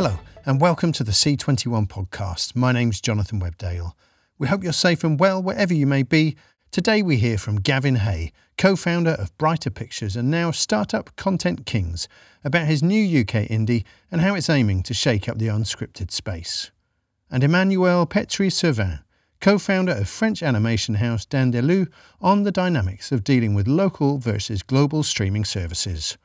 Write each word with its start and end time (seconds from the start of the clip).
Hello, 0.00 0.20
and 0.46 0.60
welcome 0.60 0.92
to 0.92 1.02
the 1.02 1.10
C21 1.10 1.88
podcast. 1.88 2.54
My 2.54 2.70
name's 2.70 3.00
Jonathan 3.00 3.40
Webdale. 3.40 3.94
We 4.38 4.46
hope 4.46 4.62
you're 4.62 4.72
safe 4.72 5.02
and 5.02 5.18
well 5.18 5.42
wherever 5.42 5.74
you 5.74 5.88
may 5.88 6.04
be. 6.04 6.36
Today 6.70 7.02
we 7.02 7.16
hear 7.16 7.36
from 7.36 7.56
Gavin 7.56 7.96
Hay, 7.96 8.30
co 8.56 8.76
founder 8.76 9.10
of 9.10 9.36
Brighter 9.38 9.70
Pictures 9.70 10.14
and 10.14 10.30
now 10.30 10.52
startup 10.52 11.16
Content 11.16 11.66
Kings, 11.66 12.06
about 12.44 12.68
his 12.68 12.80
new 12.80 13.02
UK 13.22 13.48
indie 13.48 13.82
and 14.12 14.20
how 14.20 14.36
it's 14.36 14.48
aiming 14.48 14.84
to 14.84 14.94
shake 14.94 15.28
up 15.28 15.38
the 15.38 15.48
unscripted 15.48 16.12
space. 16.12 16.70
And 17.28 17.42
Emmanuel 17.42 18.06
Petry 18.06 18.52
Servin, 18.52 19.00
co 19.40 19.58
founder 19.58 19.94
of 19.94 20.08
French 20.08 20.44
animation 20.44 20.94
house 20.94 21.26
Dandelooo, 21.26 21.88
on 22.20 22.44
the 22.44 22.52
dynamics 22.52 23.10
of 23.10 23.24
dealing 23.24 23.52
with 23.52 23.66
local 23.66 24.18
versus 24.18 24.62
global 24.62 25.02
streaming 25.02 25.44
services. 25.44 26.16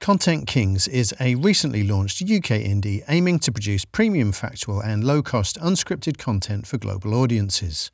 Content 0.00 0.46
Kings 0.46 0.88
is 0.88 1.14
a 1.20 1.34
recently 1.34 1.86
launched 1.86 2.22
UK 2.22 2.56
indie 2.64 3.04
aiming 3.06 3.38
to 3.40 3.52
produce 3.52 3.84
premium 3.84 4.32
factual 4.32 4.80
and 4.80 5.04
low 5.04 5.22
cost 5.22 5.58
unscripted 5.60 6.16
content 6.16 6.66
for 6.66 6.78
global 6.78 7.12
audiences. 7.12 7.90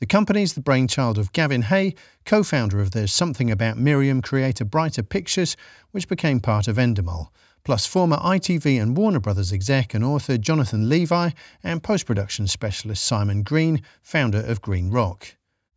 The 0.00 0.06
company 0.06 0.42
is 0.42 0.54
the 0.54 0.62
brainchild 0.62 1.18
of 1.18 1.30
Gavin 1.32 1.64
Hay, 1.64 1.94
co 2.24 2.42
founder 2.42 2.80
of 2.80 2.92
the 2.92 3.06
Something 3.06 3.50
About 3.50 3.76
Miriam 3.76 4.22
creator 4.22 4.64
Brighter 4.64 5.02
Pictures, 5.02 5.54
which 5.90 6.08
became 6.08 6.40
part 6.40 6.68
of 6.68 6.76
Endemol, 6.76 7.28
plus 7.64 7.84
former 7.84 8.16
ITV 8.16 8.80
and 8.80 8.96
Warner 8.96 9.20
Brothers 9.20 9.52
exec 9.52 9.92
and 9.92 10.02
author 10.02 10.38
Jonathan 10.38 10.88
Levi 10.88 11.32
and 11.62 11.82
post 11.82 12.06
production 12.06 12.46
specialist 12.46 13.04
Simon 13.04 13.42
Green, 13.42 13.82
founder 14.00 14.40
of 14.40 14.62
Green 14.62 14.90
Rock. 14.90 15.36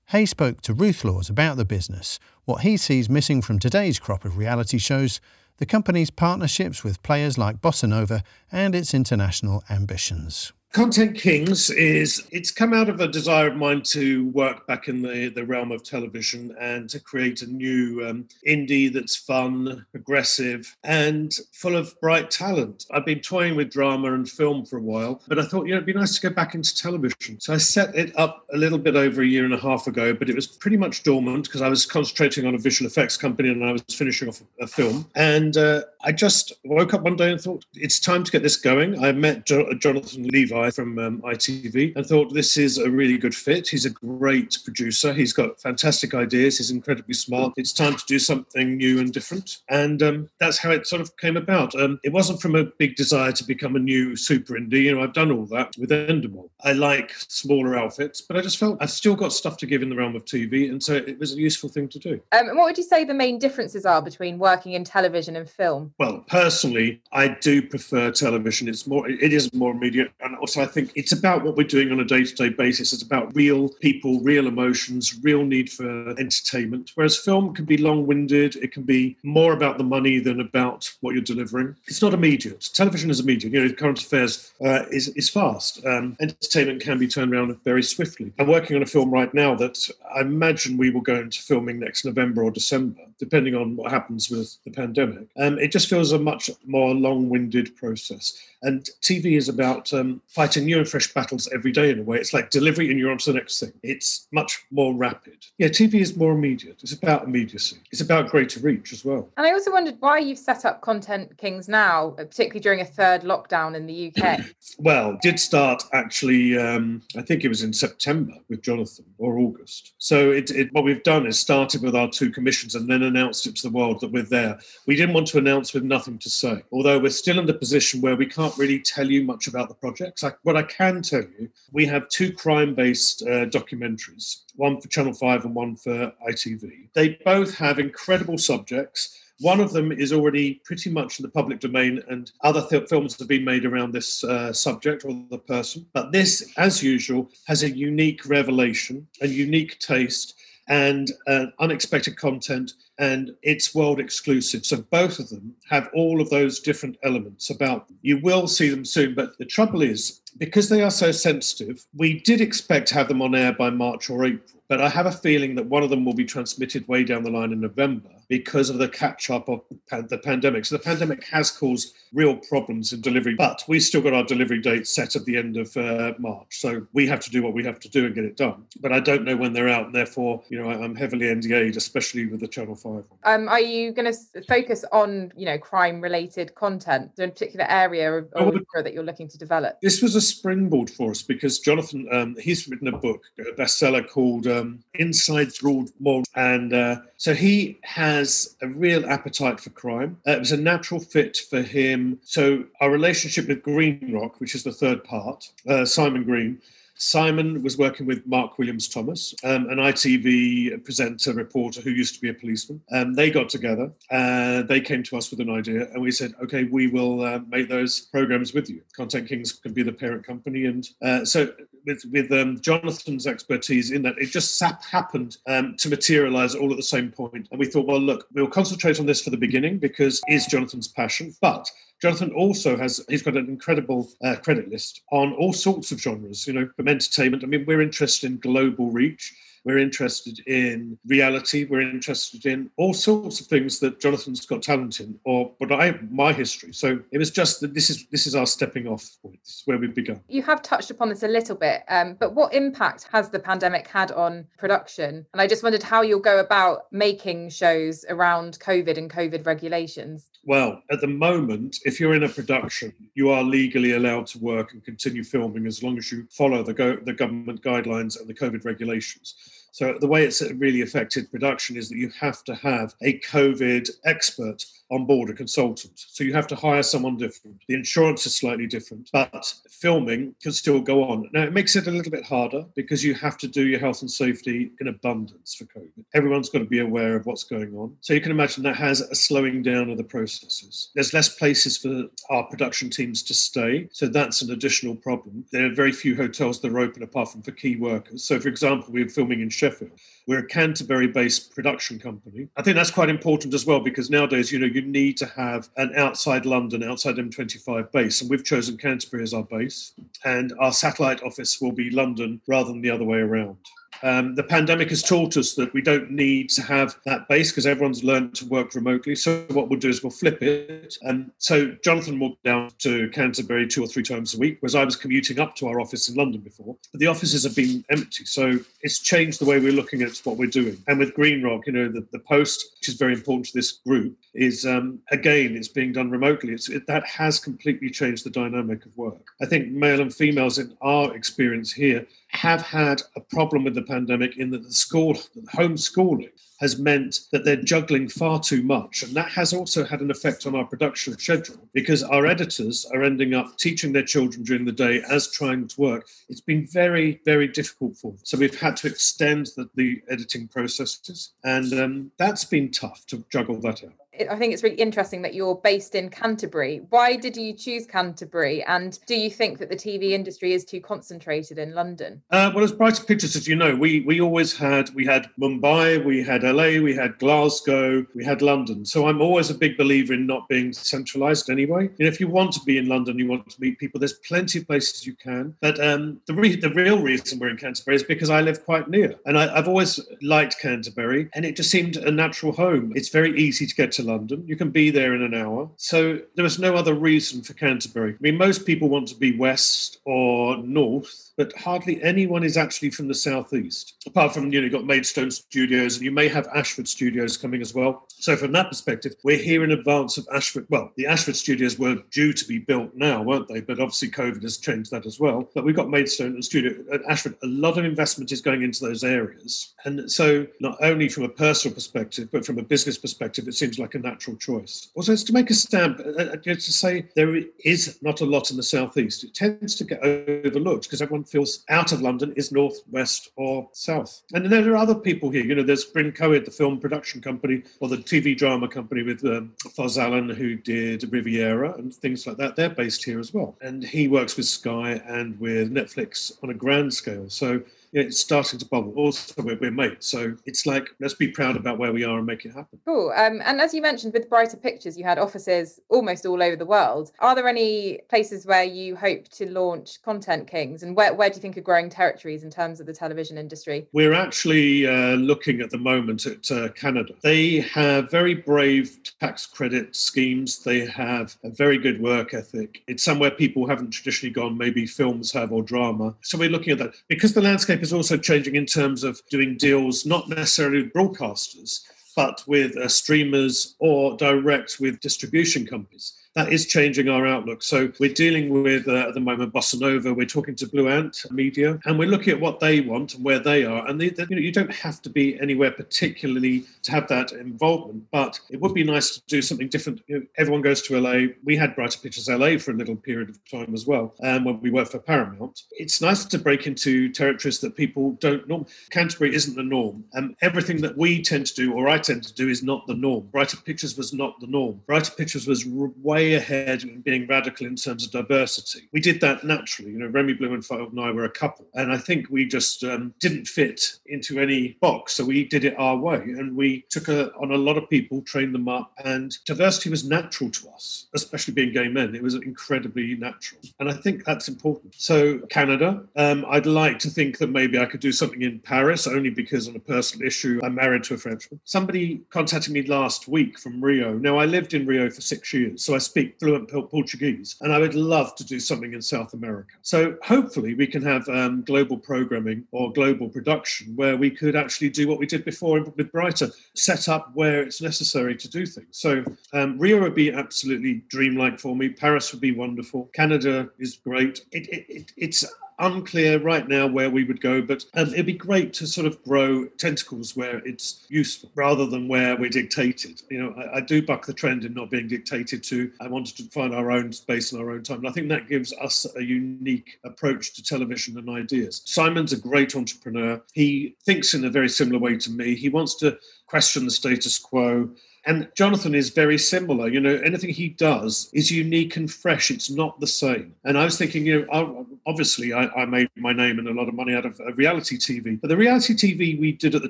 Hay 0.10 0.26
spoke 0.26 0.62
to 0.62 0.74
Ruth 0.74 1.04
Laws 1.04 1.30
about 1.30 1.58
the 1.58 1.66
business, 1.66 2.18
what 2.46 2.62
he 2.62 2.78
sees 2.78 3.10
missing 3.10 3.42
from 3.42 3.60
today's 3.60 4.00
crop 4.00 4.24
of 4.24 4.38
reality 4.38 4.78
shows, 4.78 5.20
the 5.58 5.66
company's 5.66 6.10
partnerships 6.10 6.84
with 6.84 7.04
players 7.04 7.38
like 7.38 7.62
Bossa 7.62 7.88
Nova 7.88 8.24
and 8.52 8.76
its 8.76 8.94
international 8.94 9.64
ambitions. 9.70 10.54
Content 10.76 11.16
Kings 11.16 11.70
is 11.70 12.28
it's 12.32 12.52
come 12.52 12.74
out 12.74 12.90
of 12.90 13.00
a 13.00 13.08
desire 13.08 13.48
of 13.48 13.56
mine 13.56 13.82
to 13.84 14.28
work 14.32 14.68
back 14.68 14.90
in 14.90 15.02
the, 15.02 15.30
the 15.30 15.46
realm 15.46 15.72
of 15.72 15.84
television 15.84 16.54
and 16.60 16.90
to 16.90 17.00
create 17.00 17.42
a 17.42 17.48
new 17.48 18.06
um, 18.06 18.28
indie 18.46 18.92
that's 18.92 19.16
fun, 19.16 19.86
progressive, 19.92 20.76
and 20.84 21.34
full 21.54 21.78
of 21.78 21.98
bright 22.02 22.30
talent. 22.30 22.88
I've 22.92 23.06
been 23.06 23.22
toying 23.22 23.56
with 23.56 23.72
drama 23.72 24.14
and 24.14 24.30
film 24.30 24.66
for 24.66 24.76
a 24.76 24.82
while, 24.82 25.22
but 25.30 25.40
I 25.40 25.44
thought, 25.44 25.64
you 25.64 25.70
know, 25.70 25.78
it'd 25.78 25.86
be 25.86 25.94
nice 25.94 26.20
to 26.20 26.28
go 26.28 26.36
back 26.36 26.56
into 26.56 26.76
television. 26.76 27.40
So 27.40 27.54
I 27.54 27.58
set 27.58 27.96
it 27.96 28.12
up 28.20 28.46
a 28.54 28.58
little 28.58 28.78
bit 28.78 28.98
over 28.98 29.22
a 29.22 29.26
year 29.26 29.46
and 29.46 29.54
a 29.54 29.58
half 29.58 29.88
ago, 29.88 30.14
but 30.14 30.30
it 30.30 30.36
was 30.36 30.46
pretty 30.46 30.76
much 30.76 31.04
dormant 31.04 31.46
because 31.46 31.62
I 31.62 31.70
was 31.70 31.86
concentrating 31.86 32.46
on 32.46 32.54
a 32.54 32.58
visual 32.58 32.92
effects 32.92 33.16
company 33.16 33.48
and 33.48 33.64
I 33.64 33.72
was 33.72 33.84
finishing 33.90 34.28
off 34.28 34.42
a 34.60 34.68
film. 34.68 35.10
And 35.16 35.56
uh, 35.56 35.84
I 36.06 36.12
just 36.12 36.54
woke 36.64 36.94
up 36.94 37.02
one 37.02 37.16
day 37.16 37.32
and 37.32 37.42
thought, 37.42 37.66
it's 37.74 38.00
time 38.00 38.24
to 38.24 38.32
get 38.32 38.44
this 38.44 38.58
going. 38.58 39.04
I 39.04 39.12
met 39.12 39.48
jo- 39.48 39.74
Jonathan 39.74 40.28
Levi 40.28 40.70
from 40.70 41.00
um, 41.00 41.22
ITV 41.24 41.96
and 41.96 42.06
thought 42.06 42.32
this 42.32 42.58
is 42.58 42.78
a 42.78 42.92
really 42.92 43.18
good 43.18 43.34
fit. 43.34 43.68
He's 43.68 43.86
a 43.86 43.90
great 43.90 44.60
producer. 44.64 45.14
He's 45.14 45.34
got 45.34 45.60
fantastic 45.60 46.14
ideas. 46.14 46.60
He's 46.60 46.70
incredibly 46.70 47.16
smart. 47.16 47.54
It's 47.58 47.74
time 47.74 47.96
to 47.96 48.04
do 48.08 48.20
something 48.20 48.78
new 48.78 49.00
and 49.00 49.12
different. 49.12 49.64
And 49.70 50.04
um, 50.04 50.30
that's 50.40 50.60
how 50.60 50.70
it 50.70 50.86
sort 50.86 51.02
of 51.02 51.18
came 51.18 51.38
about. 51.38 51.74
Um, 51.74 52.00
it 52.04 52.14
wasn't 52.14 52.40
from 52.40 52.56
a 52.56 52.66
big 52.66 52.96
desire 52.96 53.32
to 53.32 53.44
become 53.44 53.76
a 53.76 53.80
new 53.80 54.16
super 54.16 54.54
indie. 54.54 54.84
You 54.84 54.96
know, 54.96 55.02
I've 55.02 55.14
done 55.14 55.32
all 55.32 55.48
that 55.48 55.76
with 55.80 55.90
Endemol. 55.90 56.50
I 56.64 56.74
like 56.74 57.14
smaller 57.16 57.78
outfits, 57.78 58.22
but 58.22 58.38
I 58.38 58.42
just 58.42 58.60
felt 58.60 58.78
I've 58.80 58.92
still 58.92 59.16
got 59.16 59.34
stuff 59.34 59.58
to 59.58 59.66
give 59.66 59.82
in 59.82 59.90
the 59.90 59.96
realm 59.96 60.16
of 60.16 60.26
TV. 60.26 60.70
And 60.70 60.84
so 60.84 60.94
it 60.94 61.18
was 61.18 61.34
a 61.34 61.38
useful 61.38 61.70
thing 61.70 61.90
to 61.90 61.98
do. 61.98 62.22
Um, 62.32 62.56
what 62.56 62.66
would 62.66 62.78
you 62.78 62.84
say 62.84 63.06
the 63.06 63.14
main 63.16 63.40
differences 63.40 63.88
are 63.88 64.04
between 64.04 64.38
working 64.38 64.74
in 64.74 64.84
television 64.84 65.36
and 65.36 65.50
film? 65.50 65.94
Well, 65.98 66.26
personally, 66.28 67.02
I 67.14 67.30
do 67.30 67.62
prefer 67.62 68.12
television. 68.12 68.68
It's 68.68 68.86
more, 68.86 69.08
it 69.10 69.32
is 69.32 69.54
more 69.54 69.72
immediate. 69.72 70.12
And 70.20 70.36
also, 70.36 70.62
I 70.62 70.66
think 70.66 70.92
it's 70.96 71.14
about 71.14 71.44
what 71.46 71.56
we're 71.56 71.64
doing 71.64 71.90
on 71.92 72.02
a 72.02 72.04
day 72.04 72.26
to 72.26 72.36
day 72.36 72.50
basis. 72.50 72.92
It's 72.92 73.02
about 73.02 73.34
real 73.34 73.70
people, 73.70 74.20
real 74.20 74.48
emotions, 74.48 75.18
real 75.24 75.46
need 75.46 75.72
for 75.72 76.10
entertainment. 76.20 76.92
Whereas 76.96 77.18
film 77.18 77.54
can 77.56 77.64
be 77.64 77.78
long 77.78 78.06
winded, 78.06 78.58
it 78.58 78.74
can 78.74 78.84
be 78.84 79.16
more 79.24 79.54
about 79.54 79.78
the 79.78 79.86
money 79.86 80.20
than 80.20 80.42
about 80.42 80.92
what 81.00 81.14
you're 81.14 81.24
delivering. 81.24 81.78
It's 81.88 82.02
not 82.02 82.14
immediate. 82.14 82.70
Television 82.74 83.10
is 83.10 83.22
immediate. 83.22 83.54
You 83.54 83.66
know, 83.66 83.74
current 83.74 84.02
affairs 84.02 84.54
uh, 84.62 84.84
is, 84.92 85.08
is 85.10 85.30
fast. 85.30 85.86
Um, 85.86 86.18
entertainment 86.20 86.82
can 86.82 87.00
be 87.00 87.08
turned 87.08 87.34
around 87.34 87.58
very 87.64 87.84
swiftly. 87.84 88.34
I'm 88.38 88.48
working 88.48 88.76
on 88.76 88.84
a 88.84 88.86
film 88.86 89.12
right 89.12 89.34
now 89.34 89.56
that 89.56 89.90
I 90.14 90.22
imagine 90.22 90.76
we 90.76 90.90
will 90.90 91.02
go 91.02 91.16
into 91.16 91.42
filming 91.42 91.80
next 91.80 92.04
November 92.04 92.44
or 92.44 92.52
December, 92.52 93.00
depending 93.18 93.56
on 93.56 93.78
what 93.78 93.92
happens 93.92 94.30
with 94.30 94.58
the 94.66 94.72
pandemic. 94.72 95.28
Um, 95.38 95.58
it 95.58 95.72
just 95.72 95.85
feels 95.90 96.12
a 96.12 96.20
much 96.20 96.50
more 96.66 96.94
long 96.94 97.30
winded 97.30 97.76
process. 97.76 98.38
And 98.62 98.90
TV 99.02 99.38
is 99.38 99.48
about 99.48 99.94
um, 99.94 100.22
fighting 100.28 100.66
new 100.66 100.80
and 100.80 100.90
fresh 100.90 101.14
battles 101.14 101.48
every 101.54 101.72
day 101.72 101.92
in 101.92 102.00
a 102.00 102.04
way. 102.04 102.18
It's 102.18 102.34
like 102.34 102.50
delivery 102.50 102.90
and 102.90 103.00
you're 103.00 103.12
on 103.12 103.20
to 103.20 103.32
the 103.32 103.38
next 103.38 103.60
thing. 103.60 103.72
It's 103.84 104.28
much 104.32 104.66
more 104.72 104.96
rapid. 104.96 105.46
Yeah, 105.60 105.68
TV 105.68 105.96
is 105.96 106.18
more 106.18 106.32
immediate. 106.32 106.80
It's 106.82 106.94
about 106.94 107.26
immediacy. 107.26 107.78
It's 107.92 108.02
about 108.02 108.30
greater 108.30 108.60
reach 108.62 108.92
as 108.92 109.06
well. 109.06 109.30
And 109.38 109.46
I 109.46 109.52
also 109.52 109.72
wondered 109.72 109.98
why 110.00 110.18
you've 110.18 110.40
set 110.40 110.66
up 110.66 110.82
Content 110.82 111.38
Kings 111.38 111.68
now, 111.68 112.12
particularly 112.18 112.60
during 112.60 112.82
a 112.82 112.86
third 112.86 113.22
lockdown 113.22 113.76
in 113.76 113.86
the 113.86 114.12
UK. 114.12 114.40
well, 114.80 115.20
did 115.22 115.40
start 115.40 115.84
actually, 115.94 116.58
um, 116.58 117.04
I 117.16 117.22
think 117.22 117.44
it 117.44 117.50
was 117.50 117.62
in 117.62 117.72
September 117.72 118.34
with 118.50 118.64
Jonathan 118.64 119.06
or 119.20 119.38
August. 119.38 119.94
So 120.00 120.32
it, 120.32 120.50
it, 120.50 120.74
what 120.74 120.84
we've 120.84 121.04
done 121.04 121.28
is 121.28 121.40
started 121.40 121.84
with 121.84 121.96
our 121.96 122.10
two 122.10 122.32
commissions 122.32 122.74
and 122.74 122.90
then 122.90 123.04
announced 123.04 123.46
it 123.46 123.56
to 123.58 123.70
the 123.70 123.74
world 123.74 124.00
that 124.02 124.12
we're 124.12 124.24
there. 124.24 124.58
We 124.88 124.96
didn't 124.96 125.14
want 125.14 125.28
to 125.28 125.38
announce 125.38 125.75
with 125.76 125.84
nothing 125.84 126.18
to 126.20 126.30
say, 126.30 126.64
although 126.72 126.98
we're 126.98 127.10
still 127.10 127.40
in 127.40 127.46
the 127.46 127.54
position 127.54 128.02
where 128.02 128.16
we 128.16 128.26
can't 128.26 128.58
really 128.58 128.80
tell 128.80 129.10
you 129.10 129.24
much 129.24 129.48
about 129.48 129.70
the 129.70 129.76
projects. 129.76 130.24
I, 130.24 130.32
what 130.44 130.58
I 130.58 130.64
can 130.64 131.02
tell 131.04 131.22
you, 131.22 131.50
we 131.72 131.86
have 131.86 132.10
two 132.10 132.34
crime-based 132.34 133.22
uh, 133.22 133.46
documentaries, 133.46 134.42
one 134.56 134.82
for 134.82 134.88
Channel 134.88 135.14
5 135.14 135.46
and 135.46 135.56
one 135.56 135.76
for 135.76 136.12
ITV. 136.28 136.90
They 136.94 137.20
both 137.24 137.56
have 137.58 137.78
incredible 137.78 138.38
subjects. 138.38 139.22
One 139.42 139.60
of 139.60 139.74
them 139.74 139.92
is 139.92 140.14
already 140.14 140.62
pretty 140.64 140.90
much 140.90 141.20
in 141.20 141.24
the 141.24 141.30
public 141.30 141.60
domain, 141.60 142.02
and 142.08 142.32
other 142.42 142.66
th- 142.68 142.88
films 142.88 143.20
have 143.20 143.28
been 143.28 143.44
made 143.44 143.66
around 143.66 143.92
this 143.92 144.24
uh, 144.24 144.54
subject 144.54 145.04
or 145.04 145.12
the 145.30 145.38
person. 145.38 145.86
But 145.94 146.12
this, 146.12 146.52
as 146.58 146.82
usual, 146.82 147.30
has 147.46 147.64
a 147.64 147.70
unique 147.70 148.26
revelation, 148.26 149.08
a 149.22 149.28
unique 149.28 149.78
taste, 149.80 150.36
and 150.68 151.12
uh, 151.28 151.48
unexpected 151.60 152.18
content 152.18 152.74
and 152.98 153.36
it's 153.44 153.76
world 153.76 154.00
exclusive. 154.00 154.66
So 154.66 154.78
both 154.90 155.20
of 155.20 155.30
them 155.30 155.56
have 155.70 155.90
all 155.94 156.22
of 156.22 156.30
those 156.30 156.60
different 156.60 156.98
elements 157.04 157.50
about 157.50 157.88
them. 157.88 157.98
You 158.02 158.20
will 158.20 158.48
see 158.48 158.70
them 158.70 158.86
soon, 158.86 159.16
but 159.16 159.38
the 159.38 159.46
trouble 159.46 159.82
is, 159.82 160.22
because 160.38 160.70
they 160.70 160.82
are 160.82 160.92
so 160.92 161.12
sensitive, 161.12 161.86
we 161.96 162.20
did 162.22 162.42
expect 162.42 162.88
to 162.90 162.96
have 162.96 163.08
them 163.08 163.22
on 163.22 163.36
air 163.36 163.54
by 163.54 163.70
March 163.70 164.10
or 164.10 164.26
April. 164.26 164.55
But 164.68 164.82
I 164.82 164.90
have 164.90 165.06
a 165.06 165.12
feeling 165.12 165.56
that 165.56 165.68
one 165.68 165.84
of 165.84 165.90
them 165.90 166.06
will 166.06 166.14
be 166.14 166.26
transmitted 166.26 166.88
way 166.88 167.04
down 167.04 167.24
the 167.24 167.30
line 167.30 167.52
in 167.52 167.62
November 167.62 168.10
because 168.28 168.70
of 168.70 168.78
the 168.78 168.88
catch 168.88 169.30
up 169.30 169.48
of 169.48 169.62
the 169.90 170.18
pandemic. 170.18 170.66
So 170.66 170.78
the 170.78 170.84
pandemic 170.84 171.24
has 171.26 171.52
caused 171.52 171.94
real 172.14 172.36
problems 172.36 172.92
in 172.94 173.02
delivery, 173.02 173.36
but 173.36 173.64
we 173.68 173.80
still 173.80 174.02
got 174.02 174.14
our 174.14 174.24
delivery 174.24 174.60
date 174.60 174.88
set 174.88 175.16
at 175.16 175.26
the 175.26 175.38
end 175.38 175.58
of 175.58 175.76
uh, 175.78 176.14
March. 176.18 176.60
So 176.60 176.88
we 176.94 177.06
have 177.08 177.20
to 177.22 177.30
do 177.30 177.44
what 177.44 177.54
we 177.54 177.64
have 177.64 177.80
to 177.82 177.90
do 177.90 178.06
and 178.06 178.16
get 178.16 178.24
it 178.24 178.38
done. 178.38 178.66
But 178.82 178.92
I 178.92 179.00
don't 179.00 179.24
know 179.24 179.36
when 179.36 179.54
they're 179.54 179.70
out, 179.70 179.88
and 179.88 179.96
therefore, 179.96 180.42
you 180.50 180.60
know, 180.60 180.70
I'm 180.70 180.96
heavily 180.96 181.28
NDA'd, 181.28 181.78
especially 181.78 182.26
with 182.26 182.40
the 182.40 182.48
Channel 182.48 182.76
Five. 182.76 183.06
Um, 183.24 183.48
are 183.48 183.60
you 183.60 183.92
going 183.92 184.12
to 184.12 184.42
focus 184.44 184.84
on, 184.92 185.32
you 185.36 185.46
know, 185.46 185.58
crime-related 185.58 186.56
content 186.56 187.12
in 187.18 187.30
a 187.30 187.32
particular 187.32 187.66
area 187.70 188.12
of, 188.12 188.26
that 188.34 188.94
you're 188.94 189.04
looking 189.04 189.28
to 189.28 189.38
develop? 189.38 189.80
This 189.82 190.02
was 190.02 190.16
a 190.16 190.22
springboard 190.22 190.90
for 190.90 191.12
us 191.12 191.22
because 191.22 191.60
Jonathan, 191.60 192.08
um, 192.12 192.36
he's 192.40 192.68
written 192.68 192.88
a 192.88 192.98
book, 192.98 193.22
a 193.38 193.44
bestseller 193.60 194.08
called 194.08 194.48
um, 194.56 194.84
Inside 194.96 195.52
Broadmoor, 195.62 196.24
and 196.36 196.74
uh, 196.74 196.98
so 197.18 197.34
he 197.34 197.78
has 197.84 198.56
a 198.62 198.68
real 198.68 199.06
appetite 199.10 199.60
for 199.60 199.70
crime. 199.72 200.18
Uh, 200.28 200.32
it 200.32 200.40
was 200.40 200.52
a 200.52 200.58
natural 200.58 201.00
fit 201.00 201.38
for 201.50 201.62
him. 201.62 202.20
So 202.24 202.66
our 202.82 202.92
relationship 202.92 203.48
with 203.48 203.64
Green 203.64 204.12
Rock, 204.14 204.40
which 204.40 204.56
is 204.56 204.64
the 204.64 204.72
third 204.72 205.04
part, 205.04 205.52
uh, 205.68 205.86
Simon 205.86 206.24
Green, 206.24 206.62
Simon 206.98 207.62
was 207.62 207.78
working 207.78 208.06
with 208.06 208.26
Mark 208.26 208.58
Williams 208.58 208.88
Thomas, 208.88 209.36
um, 209.44 209.70
an 209.70 209.78
ITV 209.78 210.84
presenter, 210.84 211.34
reporter 211.34 211.82
who 211.82 211.90
used 211.90 212.16
to 212.16 212.22
be 212.22 212.30
a 212.30 212.34
policeman. 212.34 212.82
Um, 212.92 213.14
they 213.14 213.30
got 213.30 213.50
together. 213.50 213.92
Uh, 214.10 214.64
they 214.64 214.80
came 214.80 215.04
to 215.04 215.18
us 215.18 215.30
with 215.30 215.42
an 215.42 215.50
idea, 215.50 215.90
and 215.92 216.02
we 216.02 216.12
said, 216.12 216.34
"Okay, 216.42 216.64
we 216.64 216.88
will 216.88 217.22
uh, 217.22 217.40
make 217.50 217.68
those 217.68 218.00
programs 218.00 218.54
with 218.54 218.70
you. 218.70 218.82
Content 218.94 219.28
Kings 219.28 219.52
can 219.52 219.74
be 219.74 219.84
the 219.84 219.92
parent 219.92 220.26
company." 220.26 220.66
And 220.66 220.88
uh, 221.02 221.26
so, 221.26 221.54
with 221.86 222.04
with 222.12 222.32
um, 222.32 222.60
Jonathan's 222.62 223.28
expertise 223.28 223.92
in 223.92 224.02
that, 224.04 224.18
it 224.18 224.28
just 224.28 224.62
happened 224.90 225.38
um, 225.48 225.76
to 225.78 225.90
materialize 225.90 226.56
all 226.56 226.72
at 226.72 226.78
the 226.78 226.84
same 226.84 227.12
point. 227.12 227.48
And 227.52 227.60
we 227.60 227.66
thought, 227.66 227.88
well, 227.88 228.00
look, 228.00 228.28
we'll 228.34 228.48
concentrate 228.48 229.00
on 229.00 229.06
this 229.06 229.22
for 229.22 229.32
the 229.32 229.38
beginning 229.38 229.80
because 229.80 230.22
it 230.28 230.34
is 230.34 230.46
Jonathan's 230.46 230.88
passion, 230.88 231.36
but 231.42 231.70
Jonathan 232.02 232.32
also 232.34 232.78
has 232.78 233.04
he's 233.10 233.24
got 233.24 233.38
an 233.38 233.48
incredible 233.48 234.10
uh, 234.24 234.36
credit 234.36 234.70
list 234.70 235.02
on 235.12 235.34
all 235.34 235.54
sorts 235.54 235.92
of 235.92 236.00
genres, 236.00 236.46
you 236.46 236.54
know, 236.54 236.70
from 236.76 236.88
entertainment. 236.88 237.44
I 237.44 237.48
mean, 237.48 237.66
we're 237.66 237.82
interested 237.82 238.30
in 238.30 238.40
global 238.40 238.92
reach. 238.92 239.34
We're 239.66 239.80
interested 239.80 240.40
in 240.46 240.96
reality. 241.08 241.66
We're 241.66 241.82
interested 241.82 242.46
in 242.46 242.70
all 242.78 242.94
sorts 242.94 243.42
of 243.42 243.48
things 243.48 243.80
that 243.80 244.00
Jonathan's 244.00 244.46
got 244.46 244.62
talent 244.62 245.00
in, 245.00 245.20
or 245.24 245.52
but 245.60 245.72
I 245.72 245.98
my 246.12 246.34
history. 246.34 246.72
So 246.72 247.00
it 247.12 247.18
was 247.18 247.32
just 247.32 247.62
that 247.62 247.74
this 247.74 247.90
is 247.90 248.06
this 248.08 248.28
is 248.28 248.36
our 248.36 248.46
stepping 248.46 248.88
off 248.88 249.10
point. 249.24 249.40
This 249.44 249.56
is 249.56 249.62
where 249.66 249.80
we've 249.80 249.96
begun. 249.96 250.22
You 250.28 250.44
have 250.44 250.62
touched 250.62 250.92
upon 250.92 251.10
this 251.10 251.24
a 251.24 251.28
little 251.28 251.56
bit, 251.56 251.84
um, 251.88 252.16
but 252.20 252.36
what 252.36 252.54
impact 252.54 253.08
has 253.12 253.30
the 253.30 253.40
pandemic 253.40 253.88
had 253.88 254.12
on 254.12 254.46
production? 254.60 255.26
And 255.34 255.42
I 255.42 255.48
just 255.48 255.64
wondered 255.64 255.82
how 255.82 256.04
you'll 256.04 256.20
go 256.20 256.40
about 256.40 256.86
making 256.92 257.50
shows 257.50 258.06
around 258.08 258.60
COVID 258.60 259.00
and 259.00 259.10
COVID 259.10 259.48
regulations. 259.48 260.30
Well, 260.48 260.84
at 260.92 261.02
the 261.02 261.08
moment, 261.08 261.80
if 261.86 262.00
you're 262.00 262.14
in 262.14 262.24
a 262.24 262.30
production, 262.30 262.94
you 263.16 263.30
are 263.32 263.44
legally 263.44 263.94
allowed 263.94 264.28
to 264.28 264.38
work 264.38 264.74
and 264.74 264.84
continue 264.84 265.24
filming 265.24 265.66
as 265.66 265.82
long 265.82 265.98
as 265.98 266.12
you 266.12 266.28
follow 266.30 266.62
the, 266.62 266.74
go- 266.74 266.98
the 266.98 267.14
government 267.14 267.64
guidelines 267.64 268.20
and 268.20 268.28
the 268.28 268.34
COVID 268.34 268.64
regulations. 268.64 269.34
So 269.76 269.98
the 270.00 270.08
way 270.08 270.24
it's 270.24 270.42
really 270.54 270.84
affected 270.84 271.30
production 271.30 271.76
is 271.76 271.90
that 271.90 271.98
you 271.98 272.10
have 272.18 272.46
to 272.46 272.56
have 272.56 272.96
a 273.02 273.20
COVID 273.20 273.90
expert 274.06 274.64
on 274.92 275.06
board 275.06 275.30
a 275.30 275.34
consultant. 275.34 275.94
So 275.96 276.24
you 276.24 276.34
have 276.34 276.48
to 276.48 276.56
hire 276.56 276.84
someone 276.84 277.18
different. 277.18 277.62
The 277.68 277.74
insurance 277.74 278.26
is 278.26 278.38
slightly 278.38 278.68
different, 278.68 279.10
but 279.12 279.54
filming 279.70 280.36
can 280.42 280.52
still 280.52 280.80
go 280.80 281.04
on. 281.04 281.30
Now, 281.34 281.44
it 281.44 281.54
makes 281.54 281.76
it 281.76 281.88
a 281.88 281.92
little 281.92 282.12
bit 282.12 282.26
harder 282.26 282.66
because 282.76 283.04
you 283.04 283.16
have 283.16 283.38
to 283.40 283.48
do 283.48 283.68
your 283.68 283.80
health 283.80 284.02
and 284.02 284.12
safety 284.12 284.72
in 284.80 284.88
abundance 284.88 285.56
for 285.56 285.66
COVID. 285.66 286.06
Everyone's 286.14 286.50
got 286.50 286.60
to 286.60 286.66
be 286.66 286.80
aware 286.80 287.16
of 287.16 287.26
what's 287.26 287.44
going 287.44 287.76
on. 287.76 287.98
So 288.02 288.14
you 288.14 288.22
can 288.22 288.32
imagine 288.32 288.64
that 288.64 288.76
has 288.76 289.02
a 289.02 289.16
slowing 289.16 289.64
down 289.64 289.90
of 289.90 289.98
the 289.98 290.04
processes. 290.04 290.92
There's 290.94 291.14
less 291.14 291.30
places 291.30 291.78
for 291.78 292.04
our 292.30 292.44
production 292.44 292.90
teams 292.90 293.24
to 293.24 293.34
stay. 293.34 293.90
So 293.92 294.08
that's 294.08 294.42
an 294.42 294.52
additional 294.52 294.96
problem. 294.96 295.46
There 295.52 295.66
are 295.66 295.74
very 295.74 295.92
few 295.92 296.16
hotels 296.16 296.62
that 296.62 296.72
are 296.72 296.80
open 296.80 297.04
apart 297.04 297.30
from 297.30 297.42
for 297.42 297.52
key 297.52 297.76
workers. 297.76 298.24
So, 298.24 298.40
for 298.40 298.50
example, 298.50 298.94
we 298.94 299.04
we're 299.04 299.10
filming 299.10 299.42
in 299.42 299.50
Sheffield. 299.66 299.92
We're 300.28 300.40
a 300.40 300.48
Canterbury 300.48 301.08
based 301.08 301.54
production 301.56 302.00
company. 302.00 302.48
I 302.56 302.62
think 302.62 302.76
that's 302.76 302.92
quite 302.92 303.10
important 303.10 303.54
as 303.54 303.66
well 303.66 303.80
because 303.80 304.12
nowadays, 304.12 304.52
you 304.52 304.60
know, 304.60 304.68
you 304.68 304.82
need 304.82 305.18
to 305.18 305.26
have 305.26 305.70
an 305.78 305.92
outside 305.96 306.46
London, 306.46 306.84
outside 306.84 307.16
M25 307.16 307.92
base. 307.92 308.22
And 308.22 308.30
we've 308.30 308.44
chosen 308.44 308.78
Canterbury 308.78 309.24
as 309.24 309.34
our 309.34 309.44
base. 309.44 309.94
And 310.24 310.54
our 310.60 310.72
satellite 310.72 311.24
office 311.24 311.60
will 311.60 311.72
be 311.72 311.90
London 311.90 312.42
rather 312.48 312.72
than 312.72 312.82
the 312.82 312.92
other 312.92 313.06
way 313.06 313.20
around. 313.20 313.58
Um, 314.06 314.36
the 314.36 314.44
pandemic 314.44 314.92
has 314.92 315.02
taught 315.02 315.36
us 315.36 315.56
that 315.56 315.74
we 315.74 315.82
don't 315.82 316.12
need 316.12 316.52
to 316.52 316.62
have 316.62 316.96
that 317.08 317.28
base 317.28 317.50
because 317.52 317.66
everyone's 317.66 318.04
learned 318.04 318.36
to 318.36 318.46
work 318.46 318.76
remotely. 318.76 319.16
So 319.16 319.44
what 319.50 319.68
we'll 319.68 319.80
do 319.80 319.90
is 319.90 320.04
we'll 320.04 320.12
flip 320.12 320.44
it. 320.44 320.96
And 321.02 321.32
so 321.40 321.76
Jonathan 321.84 322.20
walked 322.20 322.44
down 322.44 322.70
to 322.80 323.10
Canterbury 323.10 323.68
two 323.68 323.84
or 323.84 323.88
three 323.88 324.04
times 324.04 324.36
a 324.36 324.38
week, 324.38 324.58
whereas 324.60 324.76
I 324.76 324.86
was 324.86 324.96
commuting 324.96 325.40
up 325.40 325.56
to 325.56 325.68
our 325.68 325.80
office 325.82 326.08
in 326.08 326.16
London 326.16 326.42
before. 326.42 326.76
But 326.92 327.00
the 327.00 327.08
offices 327.08 327.46
have 327.46 327.56
been 327.56 327.84
empty. 327.90 328.26
So 328.26 328.60
it's 328.82 329.00
changed 329.00 329.42
the 329.42 329.46
way 329.46 329.60
we're 329.60 329.72
looking 329.72 330.04
at 330.04 330.16
what 330.24 330.38
we're 330.38 330.52
doing. 330.52 330.78
And 330.88 331.00
with 331.00 331.16
Green 331.16 331.42
Rock, 331.42 331.66
you 331.66 331.74
know, 331.74 331.90
the, 331.90 332.06
the 332.12 332.20
post, 332.20 332.76
which 332.78 332.90
is 332.90 332.96
very 332.96 333.14
important 333.14 333.48
to 333.48 333.54
this 333.56 333.72
group, 333.72 334.16
is 334.36 334.68
um, 334.68 335.00
again, 335.10 335.58
it's 335.58 335.68
being 335.68 335.94
done 335.94 336.12
remotely. 336.12 336.54
It's, 336.54 336.70
it, 336.70 336.86
that 336.86 337.08
has 337.08 337.40
completely 337.40 337.90
changed 337.90 338.24
the 338.24 338.30
dynamic 338.30 338.86
of 338.86 338.96
work. 338.96 339.26
I 339.42 339.48
think 339.48 339.72
male 339.72 340.02
and 340.02 340.14
females 340.14 340.60
in 340.60 340.78
our 340.82 341.16
experience 341.16 341.74
here 341.74 342.06
have 342.28 342.62
had 342.62 343.02
a 343.16 343.22
problem 343.22 343.64
with 343.64 343.76
the 343.76 343.82
pandemic 343.82 344.38
in 344.38 344.50
that 344.52 344.64
the 344.64 344.72
school, 344.72 345.14
homeschooling 345.54 346.30
has 346.60 346.80
meant 346.80 347.20
that 347.32 347.44
they're 347.44 347.56
juggling 347.56 348.08
far 348.08 348.40
too 348.40 348.64
much. 348.64 349.04
And 349.04 349.14
that 349.14 349.30
has 349.30 349.54
also 349.54 349.84
had 349.84 350.02
an 350.02 350.12
effect 350.12 350.46
on 350.46 350.56
our 350.56 350.66
production 350.66 351.18
schedule 351.18 351.58
because 351.74 352.04
our 352.04 352.26
editors 352.26 352.86
are 352.94 353.04
ending 353.04 353.34
up 353.34 353.58
teaching 353.58 353.92
their 353.92 354.04
children 354.04 354.44
during 354.44 354.66
the 354.66 354.72
day 354.72 355.02
as 355.10 355.32
trying 355.32 355.68
to 355.68 355.82
work. 355.82 356.08
It's 356.30 356.42
been 356.42 356.68
very, 356.68 357.22
very 357.26 357.48
difficult 357.48 357.98
for 357.98 358.12
them. 358.12 358.20
So 358.24 358.38
we've 358.38 358.60
had 358.60 358.78
to 358.78 358.88
extend 358.88 359.48
the, 359.58 359.70
the 359.76 360.02
editing 360.10 360.48
processes. 360.48 361.34
And 361.44 361.74
um, 361.74 362.12
that's 362.18 362.46
been 362.46 362.72
tough 362.72 363.06
to 363.08 363.26
juggle 363.30 363.60
that 363.62 363.84
out. 363.84 363.94
I 364.30 364.36
think 364.36 364.54
it's 364.54 364.64
really 364.64 364.76
interesting 364.76 365.22
that 365.24 365.34
you're 365.34 365.56
based 365.56 365.96
in 365.96 366.10
Canterbury. 366.10 366.82
Why 366.90 367.16
did 367.16 367.36
you 367.36 367.54
choose 367.54 367.86
Canterbury? 367.86 368.64
And 368.64 368.98
do 369.08 369.16
you 369.16 369.30
think 369.30 369.60
that 369.60 369.70
the 369.70 369.76
TV 369.76 370.12
industry 370.12 370.54
is 370.54 370.66
too 370.66 370.80
concentrated 370.80 371.58
in 371.58 371.74
London? 371.74 372.22
Uh, 372.32 372.52
well, 372.54 372.64
as 372.64 372.72
Brighter 372.72 373.04
Pictures, 373.04 373.36
as 373.36 373.48
you 373.48 373.56
know, 373.56 373.76
we 373.76 374.02
we 374.02 374.22
always 374.22 374.56
had 374.56 374.94
we 374.96 375.06
had 375.06 375.30
Mumbai, 375.40 376.04
we 376.04 376.24
had 376.24 376.44
LA, 376.44 376.82
we 376.82 376.96
had 376.96 377.18
Glasgow, 377.20 378.06
we 378.16 378.24
had 378.24 378.42
London. 378.42 378.86
So 378.86 379.08
I'm 379.08 379.22
always 379.22 379.50
a 379.50 379.56
big 379.56 379.78
believer 379.78 380.14
in 380.14 380.26
not 380.26 380.48
being 380.48 380.74
centralised 380.74 381.50
anyway. 381.50 381.90
You 381.98 382.06
know, 382.06 382.08
if 382.08 382.20
you 382.20 382.28
want 382.28 382.52
to 382.54 382.62
be 382.66 382.78
in 382.78 382.88
London, 382.88 383.20
you 383.20 383.28
want 383.28 383.50
to 383.50 383.62
meet 383.62 383.80
people. 383.80 384.00
There's 384.00 384.14
plenty 384.14 384.60
of 384.60 384.68
places 384.68 385.06
you 385.06 385.16
can. 385.16 385.56
But 385.62 385.80
um, 385.84 386.22
the 386.26 386.34
re- 386.34 386.56
the 386.56 386.74
real 386.74 387.02
reason 387.02 387.40
we're 387.40 387.50
in 387.50 387.58
Canterbury 387.58 387.96
is 387.96 388.04
because 388.04 388.30
I 388.30 388.42
live 388.42 388.64
quite 388.64 388.90
near, 388.90 389.16
and 389.26 389.38
I, 389.38 389.56
I've 389.56 389.68
always 389.68 390.00
liked 390.22 390.60
Canterbury, 390.60 391.30
and 391.34 391.46
it 391.46 391.56
just 391.56 391.72
seemed 391.72 391.98
a 391.98 392.12
natural 392.12 392.52
home. 392.52 392.94
It's 392.96 393.10
very 393.10 393.38
easy 393.38 393.66
to 393.66 393.76
get 393.76 393.92
to 393.94 394.05
London. 394.06 394.44
You 394.48 394.56
can 394.56 394.70
be 394.70 394.90
there 394.90 395.14
in 395.16 395.22
an 395.22 395.34
hour. 395.34 395.70
So 395.78 396.20
there 396.36 396.44
was 396.44 396.60
no 396.60 396.76
other 396.76 396.94
reason 396.94 397.42
for 397.42 397.54
Canterbury. 397.54 398.14
I 398.14 398.18
mean, 398.20 398.38
most 398.38 398.66
people 398.66 398.90
want 398.90 399.08
to 399.10 399.16
be 399.16 399.38
west 399.38 400.00
or 400.06 400.58
north 400.58 401.32
but 401.38 401.56
hardly 401.58 402.02
anyone 402.02 402.44
is 402.44 402.58
actually 402.58 402.90
from 402.90 403.08
the 403.08 403.14
southeast, 403.14 403.96
apart 404.06 404.34
from 404.34 404.52
you 404.52 404.60
know 404.60 404.66
you've 404.66 404.74
got 404.74 404.86
Maidstone 404.86 405.32
Studios, 405.32 405.98
and 405.98 406.06
you 406.06 406.12
may 406.12 406.28
have 406.28 406.48
Ashford 406.56 406.88
Studios 406.88 407.38
coming 407.38 407.62
as 407.62 407.74
well. 407.74 408.06
So 408.10 408.36
from 408.36 408.52
that 408.54 408.70
perspective, 408.70 409.16
we're 409.24 409.38
here 409.38 409.64
in 409.64 409.72
advance 409.72 410.18
of 410.18 410.28
Ashford. 410.34 410.66
Well, 410.70 410.92
the 410.96 411.08
Ashford 411.08 411.36
Studios 411.36 411.78
were 411.78 411.96
due 412.12 412.34
to 412.34 412.46
be 412.46 412.60
built 412.60 412.92
now, 412.96 413.22
weren't 413.22 413.48
they? 413.48 413.62
But 413.62 413.80
obviously 413.80 414.10
COVID 414.10 414.42
has 414.44 414.58
changed 414.58 414.92
that 414.92 415.06
as 415.06 415.20
well. 415.20 415.50
But 415.54 415.66
we've 415.66 415.76
got 415.76 415.90
Maidstone 415.90 416.34
and 416.34 416.46
Studio 416.46 416.74
at 416.94 417.02
Ashford. 417.10 417.36
A 417.44 417.48
lot 417.48 417.78
of 417.78 417.86
investment 417.86 418.32
is 418.32 418.42
going 418.42 418.64
into 418.64 418.86
those 418.86 419.04
areas, 419.04 419.74
and 419.86 420.10
so 420.10 420.48
not 420.60 420.78
only 420.82 421.10
from 421.10 421.24
a 421.24 421.30
personal 421.30 421.76
perspective, 421.76 422.30
but 422.32 422.46
from 422.46 422.60
a 422.60 422.64
business 422.64 422.98
perspective, 422.98 423.48
it 423.48 423.56
seems 423.56 423.78
like 423.78 423.96
a 423.96 424.00
natural 424.00 424.38
choice. 424.38 424.90
Also, 424.96 425.12
it's 425.12 425.24
to 425.24 425.34
make 425.34 425.50
a 425.50 425.54
stamp 425.54 426.00
uh, 426.00 426.24
uh 426.24 426.36
to 426.36 426.60
say 426.60 427.08
there 427.16 427.42
is 427.64 427.98
not 428.02 428.22
a 428.22 428.26
lot 428.26 428.52
in 428.52 428.58
the 428.58 428.64
southeast. 428.64 429.24
It 429.24 429.34
tends 429.34 429.76
to 429.76 429.84
get 429.84 430.02
overlooked 430.04 430.84
because 430.84 431.02
everyone 431.02 431.25
feels 431.28 431.64
out 431.70 431.92
of 431.92 432.02
London 432.02 432.34
is 432.36 432.52
north, 432.52 432.80
west, 432.90 433.30
or 433.36 433.70
south. 433.74 434.22
And 434.34 434.46
there 434.46 434.72
are 434.72 434.78
other 434.78 434.96
people 434.96 435.30
here. 435.30 435.44
You 435.44 435.56
know, 435.56 435.64
there's 435.64 435.86
Bryn 435.86 436.12
Coed, 436.12 436.46
the 436.46 436.52
film 436.52 436.80
production 436.80 437.22
company 437.22 437.64
or 437.80 437.90
the 437.90 437.98
TV 437.98 438.38
drama 438.38 438.68
company 438.68 439.04
with 439.04 439.24
um, 439.26 439.54
Foz 439.60 439.98
Allen, 440.02 440.30
who 440.30 440.56
did 440.56 441.12
Riviera 441.12 441.74
and 441.74 441.94
things 441.94 442.26
like 442.28 442.38
that. 442.38 442.56
They're 442.56 442.70
based 442.70 443.04
here 443.04 443.20
as 443.20 443.34
well. 443.34 443.56
And 443.62 443.84
he 443.84 444.08
works 444.08 444.38
with 444.38 444.46
Sky 444.46 445.02
and 445.06 445.40
with 445.40 445.72
Netflix 445.72 446.32
on 446.44 446.50
a 446.50 446.54
grand 446.54 446.94
scale. 446.94 447.30
So 447.30 447.62
it's 447.96 448.20
starting 448.20 448.60
to 448.60 448.66
bubble. 448.66 448.94
Also, 448.96 449.42
we're, 449.42 449.58
we're 449.58 449.72
mates. 449.72 450.08
So 450.08 450.36
it's 450.46 450.66
like, 450.66 450.90
let's 451.00 451.14
be 451.14 451.30
proud 451.30 451.56
about 451.56 451.78
where 451.78 451.94
we 451.94 452.04
are 452.04 452.18
and 452.18 452.28
make 452.28 452.46
it 452.46 452.54
happen. 452.54 452.80
Cool. 452.86 453.14
Um, 453.16 453.42
and 453.46 453.62
as 453.62 453.74
you 453.74 453.82
mentioned, 453.82 454.14
with 454.14 454.30
Brighter 454.30 454.58
Pictures, 454.58 454.98
you 454.98 455.06
had 455.06 455.18
offices 455.18 455.80
almost 455.90 456.26
all 456.26 456.44
over 456.44 456.58
the 456.58 456.66
world. 456.66 457.14
Are 457.20 457.34
there 457.36 457.48
any 457.48 458.00
places 458.10 458.46
where 458.46 458.66
you 458.66 458.98
hope 458.98 459.30
to 459.30 459.50
launch 459.50 460.02
Content 460.04 460.48
Kings? 460.48 460.84
And 460.84 460.96
where, 460.96 461.14
where 461.14 461.30
do 461.30 461.36
you 461.36 461.42
think 461.42 461.58
are 461.58 461.62
growing 461.62 461.90
territories 461.90 462.44
in 462.44 462.50
terms 462.50 462.82
of 462.82 462.86
the 462.86 462.94
television 462.94 463.38
industry? 463.38 463.88
We're 463.94 464.14
actually 464.14 464.88
uh, 464.88 465.16
looking 465.16 465.62
at 465.62 465.70
the 465.70 465.78
moment 465.78 466.26
at 466.26 466.52
uh, 466.52 466.70
Canada. 466.70 467.14
They 467.22 467.62
have 467.62 468.12
very 468.12 468.34
brave 468.34 469.00
tax 469.22 469.46
credit 469.46 469.96
schemes, 469.96 470.60
they 470.60 470.86
have 470.86 471.38
a 471.44 471.50
very 471.50 471.78
good 471.78 472.02
work 472.02 472.34
ethic. 472.34 472.84
It's 472.88 473.04
somewhere 473.04 473.32
people 473.32 473.68
haven't 473.68 473.92
traditionally 473.92 474.34
gone, 474.34 474.58
maybe 474.58 474.86
films 474.86 475.32
have 475.32 475.54
or 475.54 475.64
drama. 475.64 476.14
So 476.22 476.38
we're 476.38 476.50
looking 476.50 476.74
at 476.74 476.80
that. 476.80 476.96
Because 477.08 477.34
the 477.34 477.42
landscape 477.42 477.82
is 477.86 477.94
also 477.94 478.18
changing 478.18 478.56
in 478.56 478.66
terms 478.66 479.04
of 479.04 479.22
doing 479.30 479.58
deals, 479.58 480.06
not 480.06 480.28
necessarily 480.28 480.84
with 480.84 480.94
broadcasters, 480.94 481.82
but 482.16 482.44
with 482.48 482.76
uh, 482.78 482.88
streamers 482.88 483.76
or 483.80 484.18
direct 484.18 484.78
with 484.80 485.00
distribution 485.00 485.66
companies 485.68 486.14
that 486.36 486.52
is 486.52 486.68
changing 486.68 487.08
our 487.08 487.26
outlook. 487.26 487.64
So 487.64 487.92
we're 487.98 488.14
dealing 488.14 488.62
with 488.62 488.88
uh, 488.90 489.08
at 489.08 489.14
the 489.14 489.22
moment 489.22 489.54
Bossa 489.54 489.80
Nova. 489.80 490.14
We're 490.14 490.26
talking 490.26 490.54
to 490.56 490.68
Blue 490.68 490.90
Ant 490.90 491.26
Media, 491.32 491.80
and 491.86 491.98
we're 491.98 492.10
looking 492.10 492.34
at 492.34 492.40
what 492.42 492.60
they 492.60 492.82
want 492.82 493.16
and 493.16 493.24
where 493.24 493.40
they 493.40 493.64
are. 493.64 493.88
And 493.88 494.00
they, 494.00 494.10
they, 494.10 494.26
you 494.30 494.36
know, 494.36 494.42
you 494.42 494.52
don't 494.52 494.74
have 494.74 495.02
to 495.04 495.10
be 495.10 495.40
anywhere 495.40 495.72
particularly 495.72 496.66
to 496.84 496.92
have 496.92 497.08
that 497.08 497.32
involvement, 497.32 498.04
but 498.12 498.38
it 498.50 498.60
would 498.60 498.74
be 498.74 498.84
nice 498.84 499.12
to 499.12 499.22
do 499.28 499.42
something 499.42 499.70
different. 499.70 500.02
You 500.08 500.20
know, 500.20 500.26
everyone 500.38 500.62
goes 500.62 500.82
to 500.84 501.00
LA. 501.00 501.34
We 501.46 501.56
had 501.56 501.74
Brighter 501.74 502.00
Pictures 502.00 502.28
LA 502.28 502.58
for 502.58 502.72
a 502.72 502.76
little 502.76 502.98
period 502.98 503.30
of 503.30 503.40
time 503.50 503.74
as 503.74 503.88
well, 503.88 504.14
um, 504.22 504.44
when 504.44 504.60
we 504.60 504.72
worked 504.72 504.92
for 504.92 505.00
Paramount. 505.00 505.62
It's 505.72 506.02
nice 506.02 506.26
to 506.26 506.38
break 506.38 506.68
into 506.68 507.10
territories 507.14 507.60
that 507.60 507.78
people 507.78 508.12
don't 508.20 508.46
norm. 508.48 508.66
Canterbury 508.90 509.34
isn't 509.34 509.56
the 509.56 509.64
norm. 509.64 510.04
Um, 510.14 510.36
everything 510.42 510.82
that 510.82 510.98
we 510.98 511.22
tend 511.22 511.48
to 511.48 511.56
do, 511.56 511.74
or 511.74 511.88
I 511.88 511.98
tend 511.98 512.24
to 512.24 512.34
do, 512.34 512.50
is 512.50 512.62
not 512.62 512.86
the 512.88 512.96
norm. 512.96 513.30
Brighter 513.32 513.58
Pictures 513.58 513.96
was 513.96 514.12
not 514.12 514.38
the 514.42 514.48
norm. 514.48 514.82
Brighter 514.86 515.12
Pictures 515.12 515.48
was 515.48 515.66
way 515.66 516.25
way 516.26 516.36
ahead 516.36 516.84
in 516.84 517.02
being 517.02 517.28
radical 517.28 517.68
in 517.68 517.76
terms 517.76 518.06
of 518.06 518.12
diversity. 518.12 518.88
We 518.92 519.00
did 519.00 519.22
that 519.22 519.44
naturally. 519.44 519.92
You 519.92 520.00
know, 520.00 520.08
Remy 520.08 520.34
Blumenfeld 520.34 520.92
and 520.92 521.00
I 521.00 521.12
were 521.12 521.26
a 521.26 521.30
couple, 521.30 521.66
and 521.76 521.92
I 521.92 521.98
think 521.98 522.28
we 522.30 522.46
just 522.46 522.84
um, 522.84 523.14
didn't 523.20 523.46
fit 523.48 524.00
into 524.08 524.40
any 524.40 524.78
box, 524.82 525.14
so 525.14 525.24
we 525.24 525.46
did 525.46 525.66
it 525.66 525.76
our 525.78 525.98
way, 525.98 526.18
and 526.18 526.56
we 526.56 526.86
took 526.90 527.08
a, 527.08 527.32
on 527.36 527.52
a 527.52 527.58
lot 527.58 527.78
of 527.78 527.90
people, 527.90 528.22
trained 528.22 528.56
them 528.56 528.68
up, 528.68 528.92
and 529.04 529.38
diversity 529.46 529.90
was 529.90 530.08
natural 530.08 530.50
to 530.50 530.70
us, 530.70 531.08
especially 531.14 531.54
being 531.54 531.74
gay 531.74 531.88
men. 531.88 532.16
It 532.16 532.24
was 532.24 532.36
incredibly 532.36 533.16
natural, 533.16 533.62
and 533.80 533.90
I 533.90 533.94
think 533.94 534.26
that's 534.26 534.48
important. 534.48 534.96
So 534.98 535.40
Canada, 535.50 536.04
um, 536.16 536.46
I'd 536.50 536.66
like 536.66 536.98
to 537.00 537.10
think 537.10 537.38
that 537.38 537.50
maybe 537.52 537.78
I 537.78 537.86
could 537.86 538.00
do 538.00 538.12
something 538.12 538.42
in 538.42 538.60
Paris, 538.60 539.06
only 539.06 539.30
because 539.30 539.68
on 539.68 539.76
a 539.76 539.80
personal 539.80 540.26
issue, 540.26 540.60
I'm 540.64 540.76
married 540.76 541.04
to 541.06 541.14
a 541.14 541.18
Frenchman. 541.18 541.60
Somebody 541.66 542.22
contacted 542.32 542.74
me 542.74 542.82
last 542.84 543.28
week 543.28 543.60
from 543.60 543.84
Rio. 543.84 544.14
Now 544.14 544.38
I 544.38 544.46
lived 544.46 544.74
in 544.74 544.88
Rio 544.88 545.10
for 545.10 545.22
six 545.22 545.54
years, 545.54 545.84
so 545.84 545.94
I 545.94 546.00
speak 546.16 546.40
fluent 546.40 546.70
Portuguese, 546.90 547.58
and 547.60 547.74
I 547.74 547.80
would 547.80 547.94
love 547.94 548.36
to 548.36 548.46
do 548.46 548.58
something 548.58 548.94
in 548.94 549.02
South 549.02 549.34
America. 549.34 549.74
So 549.82 550.16
hopefully 550.24 550.74
we 550.74 550.88
can 550.88 551.02
have 551.02 551.28
um, 551.28 551.62
global 551.64 551.98
programming 551.98 552.64
or 552.72 552.94
global 552.94 553.28
production 553.28 553.94
where 553.98 554.16
we 554.16 554.32
could 554.32 554.56
actually 554.56 554.92
do 554.92 555.10
what 555.10 555.20
we 555.20 555.26
did 555.26 555.44
before 555.44 555.84
with 555.84 556.12
Brighter, 556.14 556.52
set 556.74 557.10
up 557.10 557.32
where 557.34 557.62
it's 557.62 557.82
necessary 557.82 558.34
to 558.38 558.50
do 558.50 558.66
things. 558.66 558.88
So 558.92 559.26
um, 559.52 559.78
Rio 559.78 560.00
would 560.00 560.16
be 560.16 560.32
absolutely 560.32 561.04
dreamlike 561.10 561.60
for 561.60 561.76
me. 561.76 561.90
Paris 561.90 562.32
would 562.32 562.40
be 562.40 562.54
wonderful. 562.54 563.10
Canada 563.14 563.70
is 563.78 563.98
great. 563.98 564.46
It, 564.54 564.70
it, 564.70 564.86
it, 564.88 565.12
it's 565.18 565.44
unclear 565.80 566.40
right 566.40 566.68
now 566.68 566.88
where 566.88 567.10
we 567.10 567.24
would 567.24 567.42
go, 567.42 567.62
but 567.62 567.86
um, 567.96 568.14
it'd 568.14 568.26
be 568.26 568.34
great 568.34 568.74
to 568.74 568.88
sort 568.88 569.08
of 569.08 569.22
grow 569.24 569.66
tentacles 569.66 570.36
where 570.36 570.58
it's 570.66 571.06
useful 571.10 571.52
rather 571.56 571.86
than 571.86 572.08
where 572.08 572.36
we're 572.38 572.50
dictated. 572.50 573.22
You 573.30 573.44
know, 573.44 573.54
I, 573.58 573.78
I, 573.78 573.82
do 573.82 574.02
buck 574.02 574.26
the 574.26 574.34
trend 574.34 574.64
in 574.64 574.74
not 574.74 574.90
being 574.90 575.08
dictated 575.08 575.64
to. 575.64 575.92
I 576.00 576.08
wanted 576.08 576.38
to 576.38 576.44
find 576.50 576.74
our 576.74 576.92
own 576.92 577.12
space 577.12 577.52
and 577.52 577.62
our 577.62 577.72
own 577.72 577.84
time. 577.84 578.00
And 578.00 578.08
I 578.08 578.12
think 578.12 578.30
that 578.30 578.48
gives 578.48 578.74
us 578.74 579.06
a 579.16 579.24
unique 579.24 580.00
approach 580.04 580.54
to 580.54 580.64
television 580.64 581.18
and 581.18 581.30
ideas. 581.30 581.82
Simon's 581.86 582.34
a 582.34 582.38
great 582.38 582.76
entrepreneur. 582.76 583.42
He 583.54 583.96
thinks 584.06 584.34
in 584.34 584.46
a 584.46 584.50
very 584.50 584.70
similar 584.70 585.00
way 585.00 585.18
to 585.18 585.32
me. 585.32 585.56
He 585.56 585.70
wants 585.70 585.96
to 585.96 586.18
question 586.48 586.86
the 586.86 586.92
status 586.92 587.38
quo 587.38 587.90
and 588.26 588.50
Jonathan 588.56 588.96
is 588.96 589.10
very 589.10 589.38
similar. 589.38 589.88
You 589.88 590.00
know, 590.00 590.16
anything 590.26 590.50
he 590.50 590.70
does 590.70 591.30
is 591.34 591.52
unique 591.52 591.96
and 591.96 592.12
fresh. 592.12 592.52
It's 592.52 592.70
not 592.70 593.00
the 593.00 593.08
same. 593.08 593.54
And 593.64 593.78
I 593.78 593.86
was 593.86 593.98
thinking, 593.98 594.26
you 594.26 594.46
know, 594.46 594.86
obviously 595.06 595.54
I, 595.54 595.68
I 595.68 595.86
made 595.86 596.10
my 596.16 596.34
name 596.34 596.60
and 596.60 596.68
a 596.68 596.74
lot 596.74 596.88
of 596.88 596.96
money 596.96 597.14
out 597.14 597.26
of 597.26 597.40
reality 597.56 597.98
TV. 597.98 598.40
But 598.40 598.48
the 598.50 598.58
reality 598.58 598.94
TV 598.94 599.40
we 599.40 599.52
did 599.52 599.76
at 599.76 599.82
the 599.82 599.90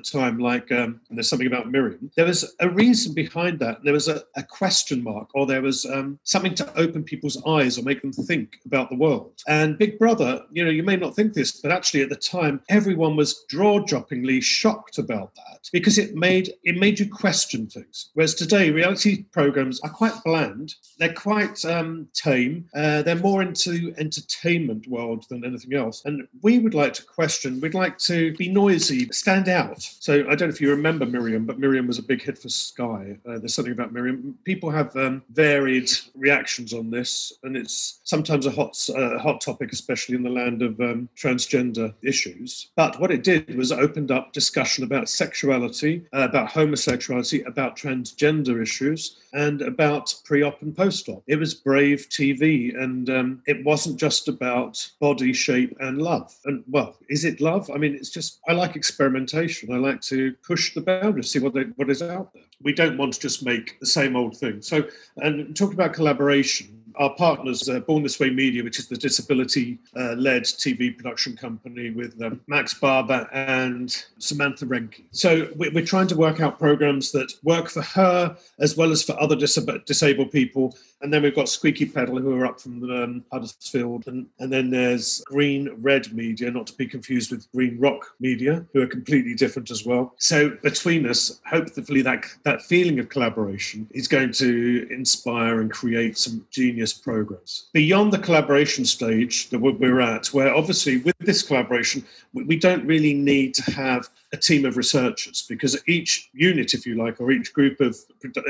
time, 0.00 0.38
like 0.38 0.70
um, 0.72 1.00
there's 1.10 1.28
something 1.28 1.46
about 1.46 1.70
Miriam, 1.70 2.10
there 2.16 2.26
was 2.26 2.54
a 2.60 2.68
reason 2.68 3.14
behind 3.14 3.58
that. 3.60 3.82
There 3.84 3.92
was 3.92 4.08
a, 4.08 4.22
a 4.36 4.42
question 4.42 5.02
mark, 5.02 5.30
or 5.34 5.46
there 5.46 5.62
was 5.62 5.86
um, 5.86 6.18
something 6.24 6.54
to 6.56 6.78
open 6.78 7.02
people's 7.04 7.42
eyes 7.46 7.78
or 7.78 7.82
make 7.82 8.02
them 8.02 8.12
think 8.12 8.60
about 8.66 8.90
the 8.90 8.96
world. 8.96 9.42
And 9.48 9.78
Big 9.78 9.98
Brother, 9.98 10.42
you 10.52 10.64
know, 10.64 10.70
you 10.70 10.82
may 10.82 10.96
not 10.96 11.14
think 11.14 11.32
this, 11.32 11.60
but 11.60 11.72
actually 11.72 12.02
at 12.02 12.08
the 12.08 12.16
time, 12.16 12.60
everyone 12.68 13.16
was 13.16 13.44
jaw-droppingly 13.50 14.42
shocked 14.42 14.98
about 14.98 15.34
that 15.36 15.68
because 15.72 15.98
it 15.98 16.14
made 16.14 16.52
it 16.64 16.76
made 16.76 16.98
you 16.98 17.08
question 17.08 17.66
things. 17.66 18.10
Whereas 18.14 18.25
today, 18.34 18.70
reality 18.70 19.24
programs 19.24 19.80
are 19.80 19.90
quite 19.90 20.14
bland. 20.24 20.74
They're 20.98 21.12
quite 21.12 21.64
um, 21.64 22.08
tame. 22.12 22.68
Uh, 22.74 23.02
they're 23.02 23.16
more 23.16 23.42
into 23.42 23.94
entertainment 23.98 24.86
world 24.88 25.26
than 25.28 25.44
anything 25.44 25.74
else. 25.74 26.04
And 26.04 26.26
we 26.42 26.58
would 26.58 26.74
like 26.74 26.94
to 26.94 27.04
question. 27.04 27.60
We'd 27.60 27.74
like 27.74 27.98
to 27.98 28.34
be 28.36 28.48
noisy, 28.48 29.08
stand 29.12 29.48
out. 29.48 29.82
So 29.82 30.20
I 30.28 30.34
don't 30.34 30.48
know 30.48 30.54
if 30.54 30.60
you 30.60 30.70
remember 30.70 31.06
Miriam, 31.06 31.44
but 31.44 31.58
Miriam 31.58 31.86
was 31.86 31.98
a 31.98 32.02
big 32.02 32.22
hit 32.22 32.38
for 32.38 32.48
Sky. 32.48 33.18
Uh, 33.28 33.38
there's 33.38 33.54
something 33.54 33.72
about 33.72 33.92
Miriam. 33.92 34.38
People 34.44 34.70
have 34.70 34.94
um, 34.96 35.22
varied 35.30 35.90
reactions 36.14 36.72
on 36.72 36.90
this, 36.90 37.32
and 37.42 37.56
it's 37.56 38.00
sometimes 38.04 38.46
a 38.46 38.50
hot 38.50 38.76
uh, 38.96 39.18
hot 39.18 39.40
topic, 39.40 39.72
especially 39.72 40.14
in 40.14 40.22
the 40.22 40.30
land 40.30 40.62
of 40.62 40.80
um, 40.80 41.08
transgender 41.16 41.92
issues. 42.02 42.68
But 42.76 42.98
what 43.00 43.10
it 43.10 43.22
did 43.22 43.56
was 43.56 43.72
opened 43.72 44.10
up 44.10 44.32
discussion 44.32 44.84
about 44.84 45.08
sexuality, 45.08 46.06
uh, 46.12 46.20
about 46.20 46.48
homosexuality, 46.50 47.42
about 47.42 47.76
trans 47.76 48.12
gender 48.16 48.60
issues 48.62 49.18
and 49.32 49.62
about 49.62 50.14
pre-op 50.24 50.62
and 50.62 50.76
post-op. 50.76 51.22
It 51.26 51.38
was 51.38 51.54
brave 51.54 52.08
TV, 52.08 52.76
and 52.76 53.08
um, 53.10 53.42
it 53.46 53.64
wasn't 53.64 54.00
just 54.00 54.28
about 54.28 54.90
body 55.00 55.32
shape 55.32 55.76
and 55.80 56.00
love. 56.00 56.34
And 56.44 56.64
well, 56.68 56.96
is 57.08 57.24
it 57.24 57.40
love? 57.40 57.70
I 57.70 57.76
mean, 57.76 57.94
it's 57.94 58.10
just 58.10 58.40
I 58.48 58.52
like 58.52 58.76
experimentation. 58.76 59.72
I 59.72 59.76
like 59.76 60.00
to 60.02 60.32
push 60.46 60.74
the 60.74 60.80
boundaries, 60.80 61.30
see 61.30 61.38
what 61.38 61.54
they, 61.54 61.64
what 61.76 61.90
is 61.90 62.02
out 62.02 62.32
there. 62.32 62.42
We 62.62 62.72
don't 62.72 62.96
want 62.96 63.12
to 63.14 63.20
just 63.20 63.44
make 63.44 63.78
the 63.80 63.86
same 63.86 64.16
old 64.16 64.36
thing. 64.36 64.62
So, 64.62 64.88
and 65.18 65.54
talking 65.54 65.74
about 65.74 65.92
collaboration, 65.92 66.82
our 66.96 67.14
partners, 67.14 67.68
uh, 67.68 67.80
Born 67.80 68.02
This 68.02 68.18
Way 68.18 68.30
Media, 68.30 68.62
which 68.62 68.78
is 68.78 68.88
the 68.88 68.96
disability 68.96 69.78
uh, 69.96 70.14
led 70.14 70.44
TV 70.44 70.96
production 70.96 71.36
company 71.36 71.90
with 71.90 72.20
um, 72.22 72.40
Max 72.46 72.74
Barber 72.74 73.28
and 73.32 74.04
Samantha 74.18 74.66
Renke. 74.66 75.04
So 75.10 75.48
we're 75.56 75.84
trying 75.84 76.06
to 76.08 76.16
work 76.16 76.40
out 76.40 76.58
programs 76.58 77.12
that 77.12 77.32
work 77.42 77.68
for 77.68 77.82
her 77.82 78.36
as 78.58 78.76
well 78.76 78.90
as 78.90 79.02
for 79.02 79.20
other 79.20 79.36
dis- 79.36 79.58
disabled 79.84 80.30
people 80.30 80.74
and 81.02 81.12
then 81.12 81.22
we've 81.22 81.34
got 81.34 81.48
Squeaky 81.48 81.86
Pedal, 81.86 82.18
who 82.18 82.34
are 82.34 82.46
up 82.46 82.60
from 82.60 82.82
um, 82.90 83.24
Huddersfield. 83.30 84.06
And, 84.06 84.26
and 84.38 84.50
then 84.50 84.70
there's 84.70 85.22
Green 85.26 85.70
Red 85.78 86.12
Media, 86.12 86.50
not 86.50 86.66
to 86.68 86.72
be 86.72 86.86
confused 86.86 87.30
with 87.30 87.50
Green 87.52 87.78
Rock 87.78 88.14
Media, 88.18 88.64
who 88.72 88.82
are 88.82 88.86
completely 88.86 89.34
different 89.34 89.70
as 89.70 89.84
well. 89.84 90.14
So 90.18 90.50
between 90.62 91.06
us, 91.06 91.40
hopefully 91.46 92.02
that, 92.02 92.24
that 92.44 92.62
feeling 92.62 92.98
of 92.98 93.10
collaboration 93.10 93.86
is 93.90 94.08
going 94.08 94.32
to 94.32 94.88
inspire 94.90 95.60
and 95.60 95.70
create 95.70 96.16
some 96.16 96.46
genius 96.50 96.85
programs. 96.92 97.66
Beyond 97.72 98.12
the 98.12 98.18
collaboration 98.18 98.84
stage 98.84 99.48
that 99.50 99.58
we're 99.58 100.00
at, 100.00 100.26
where 100.28 100.54
obviously 100.54 100.98
with 100.98 101.16
this 101.18 101.42
collaboration, 101.42 102.04
we 102.32 102.56
don't 102.56 102.86
really 102.86 103.14
need 103.14 103.54
to 103.54 103.70
have 103.72 104.08
a 104.32 104.36
team 104.36 104.64
of 104.64 104.76
researchers 104.76 105.46
because 105.48 105.80
each 105.86 106.30
unit, 106.32 106.74
if 106.74 106.86
you 106.86 106.94
like, 106.94 107.20
or 107.20 107.30
each 107.30 107.52
group 107.52 107.80
of 107.80 107.96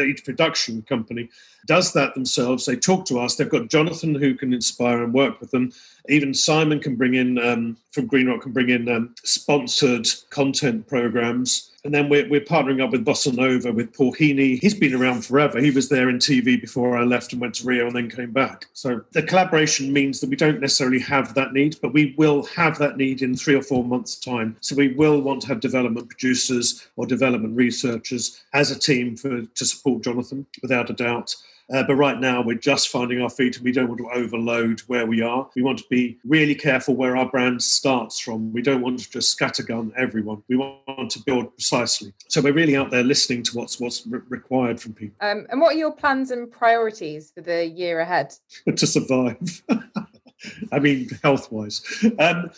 each 0.01 0.25
production 0.25 0.83
company 0.83 1.29
does 1.67 1.93
that 1.93 2.15
themselves. 2.15 2.65
They 2.67 2.77
talk 2.77 3.05
to 3.07 3.19
us. 3.19 3.37
They've 3.37 3.49
got 3.49 3.69
Jonathan 3.69 4.15
who 4.15 4.35
can 4.35 4.53
inspire 4.53 5.03
and 5.03 5.13
work 5.13 5.41
with 5.41 5.51
them. 5.51 5.73
Even 6.09 6.35
Simon 6.35 6.81
can 6.81 6.97
bring 6.97 7.15
in 7.15 7.39
um, 7.39 7.77
from 7.97 8.07
Green 8.07 8.29
Rock 8.29 8.43
can 8.43 8.53
bring 8.53 8.69
in 8.69 8.89
um, 8.89 9.15
sponsored 9.25 10.07
content 10.31 10.87
programs. 10.87 11.73
And 11.83 11.95
then 11.95 12.09
we're, 12.09 12.29
we're 12.29 12.41
partnering 12.41 12.85
up 12.85 12.91
with 12.91 13.07
Bossa 13.07 13.35
Nova 13.35 13.73
with 13.73 13.95
Paul 13.95 14.13
Heaney. 14.13 14.61
He's 14.61 14.75
been 14.75 14.93
around 14.93 15.25
forever. 15.25 15.61
He 15.61 15.71
was 15.71 15.89
there 15.89 16.11
in 16.11 16.19
TV 16.19 16.61
before 16.61 16.99
I 16.99 17.05
left 17.05 17.33
and 17.33 17.41
went 17.41 17.55
to 17.55 17.67
Rio 17.67 17.87
and 17.87 17.97
then 17.97 18.11
came 18.11 18.33
back. 18.33 18.67
So 18.73 19.03
the 19.13 19.23
collaboration 19.23 19.93
means 19.93 20.21
that 20.21 20.29
we 20.29 20.37
don't 20.37 20.61
necessarily 20.61 20.99
have 20.99 21.33
that 21.35 21.53
need, 21.53 21.77
but 21.81 21.95
we 21.95 22.15
will 22.19 22.45
have 22.47 22.77
that 22.79 22.97
need 22.97 23.23
in 23.23 23.37
three 23.37 23.55
or 23.55 23.63
four 23.63 23.85
months' 23.85 24.17
time. 24.17 24.57
So 24.61 24.77
we 24.77 24.89
will 24.89 25.23
want 25.23 25.43
to 25.43 25.49
have 25.49 25.61
development 25.61 26.11
producers 26.11 26.89
or 26.97 27.07
development 27.07 27.57
researchers 27.57 28.43
as 28.53 28.71
a 28.71 28.79
team 28.79 29.17
for 29.17 29.43
to 29.43 29.65
support 29.65 30.03
Jonathan, 30.03 30.45
without 30.61 30.91
a 30.91 30.93
doubt. 30.93 31.35
Uh, 31.73 31.83
but 31.83 31.97
right 31.97 32.21
now, 32.21 32.43
we're 32.43 32.57
just 32.57 32.89
finding 32.89 33.21
our 33.21 33.31
feet 33.31 33.57
and 33.57 33.65
we 33.65 33.73
don't 33.73 33.89
want 33.89 33.99
to 33.99 34.09
overload 34.11 34.81
where 34.81 35.07
we 35.07 35.21
are. 35.21 35.49
We 35.57 35.63
want 35.63 35.79
to 35.79 35.85
be 35.91 36.19
really 36.25 36.55
careful 36.55 36.95
where 36.95 37.17
our 37.17 37.29
brand 37.29 37.63
starts 37.63 38.21
from. 38.21 38.53
We 38.53 38.63
don't 38.63 38.83
want 38.83 39.01
to 39.01 39.11
just 39.11 39.37
scattergun 39.37 39.93
everyone. 39.97 40.43
We 40.49 40.57
want 40.57 41.11
to 41.11 41.23
build 41.25 41.53
precisely. 41.55 42.13
So 42.29 42.41
we're 42.41 42.53
really 42.53 42.77
out 42.77 42.91
there 42.91 43.03
listening 43.03 43.43
to 43.45 43.57
what's 43.57 43.81
what's 43.81 44.07
re- 44.07 44.21
required 44.29 44.81
from 44.81 44.95
people. 44.95 45.17
Um, 45.21 45.47
and 45.51 45.61
what 45.61 45.75
are 45.75 45.79
your 45.79 45.93
plans 45.93 46.31
and 46.31 46.51
priorities 46.51 47.33
for 47.33 47.41
the 47.41 47.67
year 47.67 48.01
ahead? 48.01 48.35
to 48.77 48.87
survive. 48.87 49.63
I 50.73 50.79
mean, 50.79 51.09
health 51.23 51.51
wise. 51.51 51.83
Um, 52.19 52.51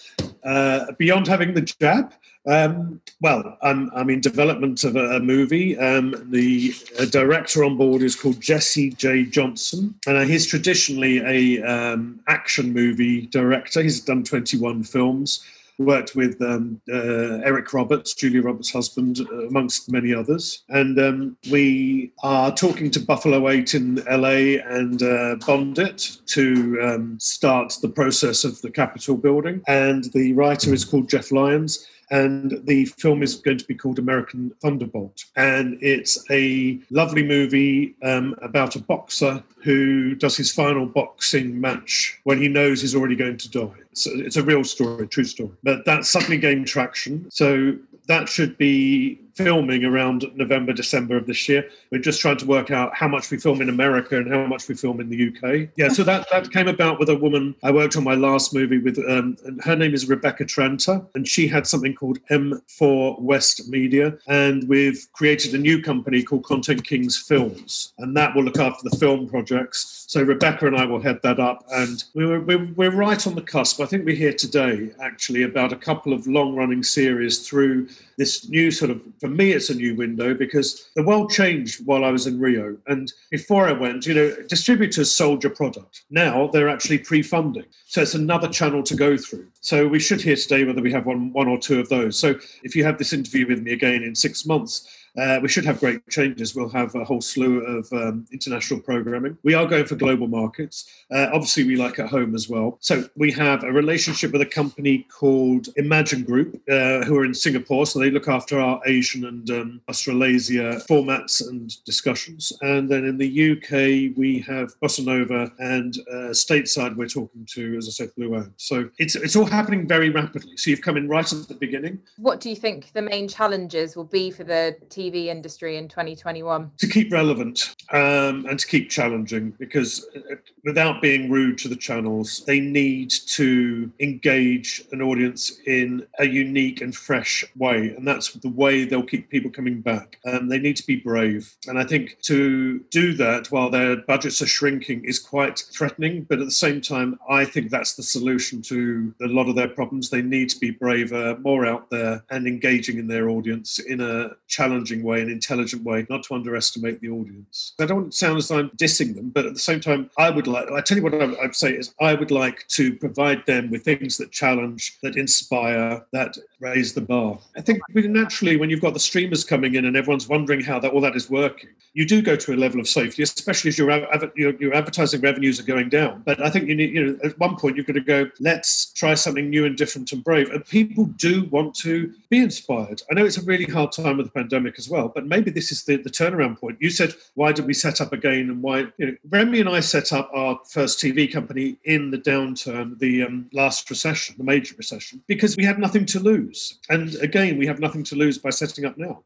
uh, 0.48 0.92
beyond 0.96 1.26
having 1.26 1.52
the 1.54 1.60
jab, 1.60 2.14
um, 2.46 3.00
well, 3.20 3.58
I'm, 3.62 3.90
I'm 3.94 4.08
in 4.08 4.20
development 4.20 4.82
of 4.84 4.96
a, 4.96 5.16
a 5.16 5.20
movie. 5.20 5.78
Um, 5.78 6.14
the 6.30 6.72
director 7.10 7.64
on 7.64 7.76
board 7.76 8.02
is 8.02 8.16
called 8.16 8.40
Jesse 8.40 8.90
J. 8.90 9.24
Johnson, 9.24 9.94
and 10.06 10.16
uh, 10.16 10.22
he's 10.22 10.46
traditionally 10.46 11.18
a 11.18 11.62
um, 11.62 12.20
action 12.26 12.72
movie 12.72 13.26
director. 13.26 13.82
He's 13.82 14.00
done 14.00 14.24
21 14.24 14.84
films 14.84 15.44
worked 15.78 16.16
with 16.16 16.40
um, 16.42 16.80
uh, 16.92 17.40
Eric 17.44 17.72
Roberts, 17.72 18.14
Julia 18.14 18.42
Roberts' 18.42 18.70
husband, 18.70 19.20
uh, 19.20 19.46
amongst 19.46 19.90
many 19.90 20.12
others. 20.12 20.64
And 20.68 20.98
um, 20.98 21.36
we 21.50 22.12
are 22.22 22.54
talking 22.54 22.90
to 22.90 23.00
Buffalo 23.00 23.48
8 23.48 23.74
in 23.74 23.94
LA 24.10 24.58
and 24.68 25.02
uh, 25.02 25.36
Bondit 25.46 26.18
to 26.26 26.78
um, 26.82 27.20
start 27.20 27.74
the 27.80 27.88
process 27.88 28.44
of 28.44 28.60
the 28.62 28.70
Capitol 28.70 29.16
building. 29.16 29.62
And 29.68 30.04
the 30.12 30.32
writer 30.32 30.74
is 30.74 30.84
called 30.84 31.08
Jeff 31.08 31.30
Lyons 31.32 31.86
and 32.10 32.60
the 32.64 32.86
film 32.86 33.22
is 33.22 33.36
going 33.36 33.58
to 33.58 33.64
be 33.66 33.74
called 33.74 33.98
American 33.98 34.50
Thunderbolt. 34.62 35.24
And 35.36 35.78
it's 35.82 36.24
a 36.30 36.78
lovely 36.90 37.22
movie 37.22 37.94
um, 38.02 38.34
about 38.42 38.76
a 38.76 38.80
boxer 38.80 39.42
who 39.62 40.14
does 40.14 40.36
his 40.36 40.52
final 40.52 40.86
boxing 40.86 41.60
match 41.60 42.18
when 42.24 42.40
he 42.40 42.48
knows 42.48 42.80
he's 42.80 42.94
already 42.94 43.16
going 43.16 43.36
to 43.38 43.50
die. 43.50 43.80
So 43.92 44.10
it's 44.14 44.36
a 44.36 44.42
real 44.42 44.64
story, 44.64 45.06
true 45.08 45.24
story. 45.24 45.50
But 45.62 45.84
that 45.84 46.04
suddenly 46.04 46.38
gained 46.38 46.66
traction. 46.66 47.30
So 47.30 47.76
that 48.06 48.28
should 48.28 48.56
be 48.56 49.20
filming 49.38 49.84
around 49.84 50.26
November, 50.34 50.72
December 50.72 51.16
of 51.16 51.24
this 51.26 51.48
year. 51.48 51.70
We're 51.92 52.00
just 52.00 52.20
trying 52.20 52.38
to 52.38 52.46
work 52.46 52.72
out 52.72 52.92
how 52.92 53.06
much 53.06 53.30
we 53.30 53.38
film 53.38 53.62
in 53.62 53.68
America 53.68 54.16
and 54.18 54.28
how 54.28 54.44
much 54.46 54.66
we 54.66 54.74
film 54.74 55.00
in 55.00 55.08
the 55.08 55.28
UK. 55.28 55.68
Yeah, 55.76 55.90
so 55.90 56.02
that, 56.02 56.26
that 56.32 56.50
came 56.50 56.66
about 56.66 56.98
with 56.98 57.08
a 57.08 57.14
woman 57.16 57.54
I 57.62 57.70
worked 57.70 57.96
on 57.96 58.02
my 58.02 58.16
last 58.16 58.52
movie 58.52 58.78
with. 58.78 58.98
Um, 58.98 59.36
and 59.44 59.62
her 59.62 59.76
name 59.76 59.94
is 59.94 60.08
Rebecca 60.08 60.44
Tranta, 60.44 61.06
and 61.14 61.26
she 61.26 61.46
had 61.46 61.68
something 61.68 61.94
called 61.94 62.18
M4 62.30 63.20
West 63.20 63.68
Media. 63.68 64.18
And 64.26 64.68
we've 64.68 65.06
created 65.12 65.54
a 65.54 65.58
new 65.58 65.80
company 65.80 66.24
called 66.24 66.44
Content 66.44 66.84
Kings 66.84 67.16
Films, 67.16 67.92
and 67.98 68.16
that 68.16 68.34
will 68.34 68.42
look 68.42 68.58
after 68.58 68.88
the 68.88 68.96
film 68.96 69.28
projects. 69.28 69.97
So 70.08 70.22
Rebecca 70.22 70.66
and 70.66 70.74
I 70.74 70.86
will 70.86 71.02
head 71.02 71.20
that 71.22 71.38
up. 71.38 71.66
And 71.70 72.02
we 72.14 72.24
were, 72.24 72.40
we're, 72.40 72.72
we're 72.76 72.96
right 72.96 73.26
on 73.26 73.34
the 73.34 73.42
cusp. 73.42 73.78
I 73.78 73.84
think 73.84 74.06
we're 74.06 74.16
here 74.16 74.32
today, 74.32 74.90
actually, 75.02 75.42
about 75.42 75.70
a 75.70 75.76
couple 75.76 76.14
of 76.14 76.26
long 76.26 76.54
running 76.54 76.82
series 76.82 77.46
through 77.46 77.88
this 78.16 78.48
new 78.48 78.70
sort 78.70 78.90
of, 78.90 79.02
for 79.20 79.28
me, 79.28 79.52
it's 79.52 79.68
a 79.68 79.74
new 79.74 79.94
window 79.94 80.32
because 80.32 80.88
the 80.96 81.02
world 81.02 81.30
changed 81.30 81.84
while 81.84 82.06
I 82.06 82.10
was 82.10 82.26
in 82.26 82.40
Rio. 82.40 82.78
And 82.86 83.12
before 83.30 83.68
I 83.68 83.72
went, 83.72 84.06
you 84.06 84.14
know, 84.14 84.34
distributors 84.48 85.14
sold 85.14 85.44
your 85.44 85.54
product. 85.54 86.04
Now 86.08 86.46
they're 86.46 86.70
actually 86.70 87.00
pre 87.00 87.22
funding. 87.22 87.66
So 87.84 88.00
it's 88.00 88.14
another 88.14 88.48
channel 88.48 88.82
to 88.84 88.96
go 88.96 89.18
through. 89.18 89.48
So 89.60 89.86
we 89.86 89.98
should 89.98 90.22
hear 90.22 90.36
today 90.36 90.64
whether 90.64 90.80
we 90.80 90.90
have 90.90 91.04
one, 91.04 91.34
one 91.34 91.48
or 91.48 91.58
two 91.58 91.80
of 91.80 91.90
those. 91.90 92.18
So 92.18 92.34
if 92.62 92.74
you 92.74 92.82
have 92.82 92.96
this 92.96 93.12
interview 93.12 93.46
with 93.46 93.60
me 93.60 93.72
again 93.74 94.02
in 94.02 94.14
six 94.14 94.46
months, 94.46 94.88
uh, 95.18 95.40
we 95.42 95.48
should 95.48 95.64
have 95.64 95.80
great 95.80 96.06
changes. 96.08 96.54
We'll 96.54 96.68
have 96.70 96.94
a 96.94 97.04
whole 97.04 97.20
slew 97.20 97.60
of 97.60 97.92
um, 97.92 98.26
international 98.32 98.80
programming. 98.80 99.36
We 99.42 99.54
are 99.54 99.66
going 99.66 99.86
for 99.86 99.96
global 99.96 100.28
markets. 100.28 100.88
Uh, 101.10 101.28
obviously, 101.32 101.64
we 101.64 101.76
like 101.76 101.98
at 101.98 102.08
home 102.08 102.34
as 102.34 102.48
well. 102.48 102.78
So 102.80 103.08
we 103.16 103.32
have 103.32 103.64
a 103.64 103.72
relationship 103.72 104.32
with 104.32 104.42
a 104.42 104.46
company 104.46 105.06
called 105.10 105.68
Imagine 105.76 106.22
Group, 106.22 106.60
uh, 106.70 107.04
who 107.04 107.18
are 107.18 107.24
in 107.24 107.34
Singapore. 107.34 107.86
So 107.86 107.98
they 107.98 108.10
look 108.10 108.28
after 108.28 108.60
our 108.60 108.80
Asian 108.86 109.24
and 109.24 109.50
um, 109.50 109.80
Australasia 109.88 110.82
formats 110.88 111.46
and 111.46 111.72
discussions. 111.84 112.52
And 112.62 112.88
then 112.88 113.04
in 113.04 113.18
the 113.18 113.52
UK, 113.52 114.16
we 114.16 114.44
have 114.46 114.78
Bossa 114.80 115.04
Nova 115.04 115.50
and 115.58 115.96
uh, 116.10 116.30
stateside, 116.30 116.96
we're 116.96 117.08
talking 117.08 117.46
to, 117.54 117.76
as 117.76 117.88
I 117.88 117.90
said, 117.90 118.10
Luan. 118.16 118.52
So 118.56 118.88
it's, 118.98 119.16
it's 119.16 119.36
all 119.36 119.46
happening 119.46 119.88
very 119.88 120.10
rapidly. 120.10 120.56
So 120.56 120.70
you've 120.70 120.82
come 120.82 120.96
in 120.96 121.08
right 121.08 121.30
at 121.32 121.48
the 121.48 121.54
beginning. 121.54 121.98
What 122.16 122.40
do 122.40 122.50
you 122.50 122.56
think 122.56 122.92
the 122.92 123.02
main 123.02 123.28
challenges 123.28 123.96
will 123.96 124.04
be 124.04 124.30
for 124.30 124.44
the 124.44 124.76
TV 125.08 125.26
industry 125.26 125.76
in 125.76 125.88
2021? 125.88 126.70
To 126.78 126.86
keep 126.86 127.12
relevant 127.12 127.74
um, 127.92 128.46
and 128.46 128.58
to 128.58 128.66
keep 128.66 128.90
challenging, 128.90 129.50
because 129.58 130.06
uh, 130.16 130.36
without 130.64 131.00
being 131.00 131.30
rude 131.30 131.58
to 131.58 131.68
the 131.68 131.76
channels, 131.76 132.44
they 132.46 132.60
need 132.60 133.10
to 133.10 133.90
engage 134.00 134.82
an 134.92 135.02
audience 135.02 135.60
in 135.66 136.06
a 136.18 136.26
unique 136.26 136.80
and 136.80 136.94
fresh 136.94 137.44
way. 137.56 137.94
And 137.96 138.06
that's 138.06 138.32
the 138.32 138.50
way 138.50 138.84
they'll 138.84 139.02
keep 139.02 139.30
people 139.30 139.50
coming 139.50 139.80
back. 139.80 140.18
Um, 140.26 140.48
they 140.48 140.58
need 140.58 140.76
to 140.76 140.86
be 140.86 140.96
brave. 140.96 141.56
And 141.66 141.78
I 141.78 141.84
think 141.84 142.18
to 142.22 142.80
do 142.90 143.14
that 143.14 143.50
while 143.50 143.70
their 143.70 143.96
budgets 143.96 144.42
are 144.42 144.46
shrinking 144.46 145.04
is 145.04 145.18
quite 145.18 145.58
threatening. 145.72 146.24
But 146.28 146.40
at 146.40 146.44
the 146.44 146.50
same 146.50 146.80
time, 146.80 147.18
I 147.28 147.44
think 147.44 147.70
that's 147.70 147.94
the 147.94 148.02
solution 148.02 148.62
to 148.62 149.14
a 149.22 149.26
lot 149.26 149.48
of 149.48 149.56
their 149.56 149.68
problems. 149.68 150.10
They 150.10 150.22
need 150.22 150.50
to 150.50 150.58
be 150.58 150.70
braver, 150.70 151.38
more 151.38 151.66
out 151.66 151.90
there, 151.90 152.22
and 152.30 152.46
engaging 152.46 152.98
in 152.98 153.06
their 153.06 153.30
audience 153.30 153.78
in 153.78 154.00
a 154.00 154.30
challenging 154.46 154.97
way, 155.02 155.20
an 155.20 155.30
intelligent 155.30 155.82
way, 155.84 156.06
not 156.10 156.22
to 156.24 156.34
underestimate 156.34 157.00
the 157.00 157.10
audience. 157.10 157.74
I 157.78 157.86
don't 157.86 158.12
sound 158.14 158.38
as 158.38 158.48
though 158.48 158.58
I'm 158.58 158.70
dissing 158.70 159.14
them, 159.14 159.30
but 159.30 159.46
at 159.46 159.54
the 159.54 159.60
same 159.60 159.80
time, 159.80 160.10
I 160.18 160.30
would 160.30 160.46
like, 160.46 160.70
I 160.70 160.80
tell 160.80 160.96
you 160.96 161.02
what 161.02 161.14
I 161.14 161.26
would 161.26 161.54
say 161.54 161.72
is 161.72 161.94
I 162.00 162.14
would 162.14 162.30
like 162.30 162.66
to 162.68 162.94
provide 162.96 163.44
them 163.46 163.70
with 163.70 163.84
things 163.84 164.16
that 164.18 164.32
challenge, 164.32 164.98
that 165.02 165.16
inspire, 165.16 166.04
that 166.12 166.36
raise 166.60 166.92
the 166.92 167.00
bar. 167.00 167.38
I 167.56 167.60
think 167.60 167.80
naturally, 167.94 168.56
when 168.56 168.70
you've 168.70 168.80
got 168.80 168.94
the 168.94 169.00
streamers 169.00 169.44
coming 169.44 169.74
in 169.74 169.84
and 169.84 169.96
everyone's 169.96 170.28
wondering 170.28 170.60
how 170.60 170.78
that 170.80 170.92
all 170.92 171.00
that 171.02 171.14
is 171.14 171.30
working, 171.30 171.70
you 171.94 172.06
do 172.06 172.22
go 172.22 172.36
to 172.36 172.54
a 172.54 172.56
level 172.56 172.80
of 172.80 172.88
safety, 172.88 173.22
especially 173.22 173.68
as 173.68 173.78
your, 173.78 173.90
your, 174.36 174.54
your 174.56 174.74
advertising 174.74 175.20
revenues 175.20 175.58
are 175.58 175.64
going 175.64 175.88
down. 175.88 176.22
But 176.24 176.40
I 176.40 176.50
think 176.50 176.68
you 176.68 176.74
need, 176.74 176.92
you 176.92 177.04
know, 177.04 177.18
at 177.24 177.38
one 177.38 177.56
point 177.56 177.76
you've 177.76 177.86
got 177.86 177.94
to 177.94 178.00
go, 178.00 178.30
let's 178.40 178.92
try 178.92 179.14
something 179.14 179.48
new 179.48 179.64
and 179.66 179.76
different 179.76 180.12
and 180.12 180.22
brave. 180.22 180.50
And 180.50 180.64
people 180.64 181.06
do 181.16 181.44
want 181.46 181.74
to 181.76 182.12
be 182.28 182.38
inspired. 182.38 183.02
I 183.10 183.14
know 183.14 183.24
it's 183.24 183.38
a 183.38 183.42
really 183.42 183.64
hard 183.64 183.92
time 183.92 184.16
with 184.16 184.26
the 184.26 184.32
pandemic 184.32 184.78
as 184.78 184.88
well, 184.88 185.08
but 185.08 185.26
maybe 185.26 185.50
this 185.50 185.72
is 185.72 185.84
the, 185.84 185.96
the 185.96 186.10
turnaround 186.10 186.60
point. 186.60 186.78
You 186.80 186.90
said, 186.90 187.14
why 187.34 187.52
did 187.52 187.66
we 187.66 187.74
set 187.74 188.00
up 188.00 188.12
again? 188.12 188.50
And 188.50 188.62
why, 188.62 188.86
you 188.98 189.06
know, 189.06 189.16
Remy 189.30 189.60
and 189.60 189.68
I 189.68 189.80
set 189.80 190.12
up 190.12 190.30
our 190.32 190.58
first 190.68 191.00
TV 191.00 191.30
company 191.32 191.78
in 191.84 192.10
the 192.10 192.18
downturn, 192.18 192.98
the 192.98 193.24
um, 193.24 193.48
last 193.52 193.88
recession, 193.90 194.34
the 194.38 194.44
major 194.44 194.74
recession, 194.76 195.22
because 195.26 195.56
we 195.56 195.64
had 195.64 195.78
nothing 195.78 196.06
to 196.06 196.20
lose. 196.20 196.47
And 196.88 197.14
again, 197.16 197.58
we 197.58 197.66
have 197.66 197.80
nothing 197.80 198.04
to 198.04 198.16
lose 198.16 198.38
by 198.38 198.50
setting 198.50 198.84
up 198.84 198.96
now. 198.96 199.24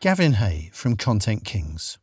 Gavin 0.00 0.34
Hay 0.34 0.70
from 0.72 0.96
Content 0.96 1.44
Kings. 1.44 1.98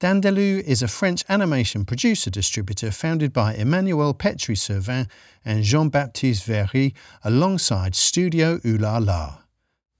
Dandelooo 0.00 0.60
is 0.60 0.82
a 0.82 0.88
French 0.88 1.24
animation 1.28 1.84
producer 1.84 2.30
distributor 2.30 2.90
founded 2.90 3.32
by 3.32 3.54
Emmanuel 3.54 4.12
Petry 4.14 4.56
Servin 4.56 5.08
and 5.44 5.64
Jean 5.64 5.88
Baptiste 5.88 6.46
Wéry 6.46 6.92
alongside 7.24 7.94
Studio 7.94 8.60
Ooh 8.64 8.76
La 8.76 8.98
La. 8.98 9.38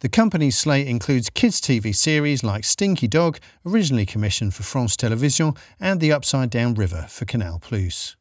The 0.00 0.08
company's 0.08 0.58
slate 0.58 0.86
includes 0.86 1.30
kids' 1.30 1.60
TV 1.60 1.94
series 1.94 2.44
like 2.44 2.64
Stinky 2.64 3.08
Dog, 3.08 3.38
originally 3.64 4.04
commissioned 4.04 4.52
for 4.52 4.62
France 4.62 4.96
Television, 4.96 5.54
and 5.80 6.00
The 6.00 6.12
Upside 6.12 6.50
Down 6.50 6.74
River 6.74 7.06
for 7.08 7.24
Canal 7.24 7.58
Plus. 7.58 8.14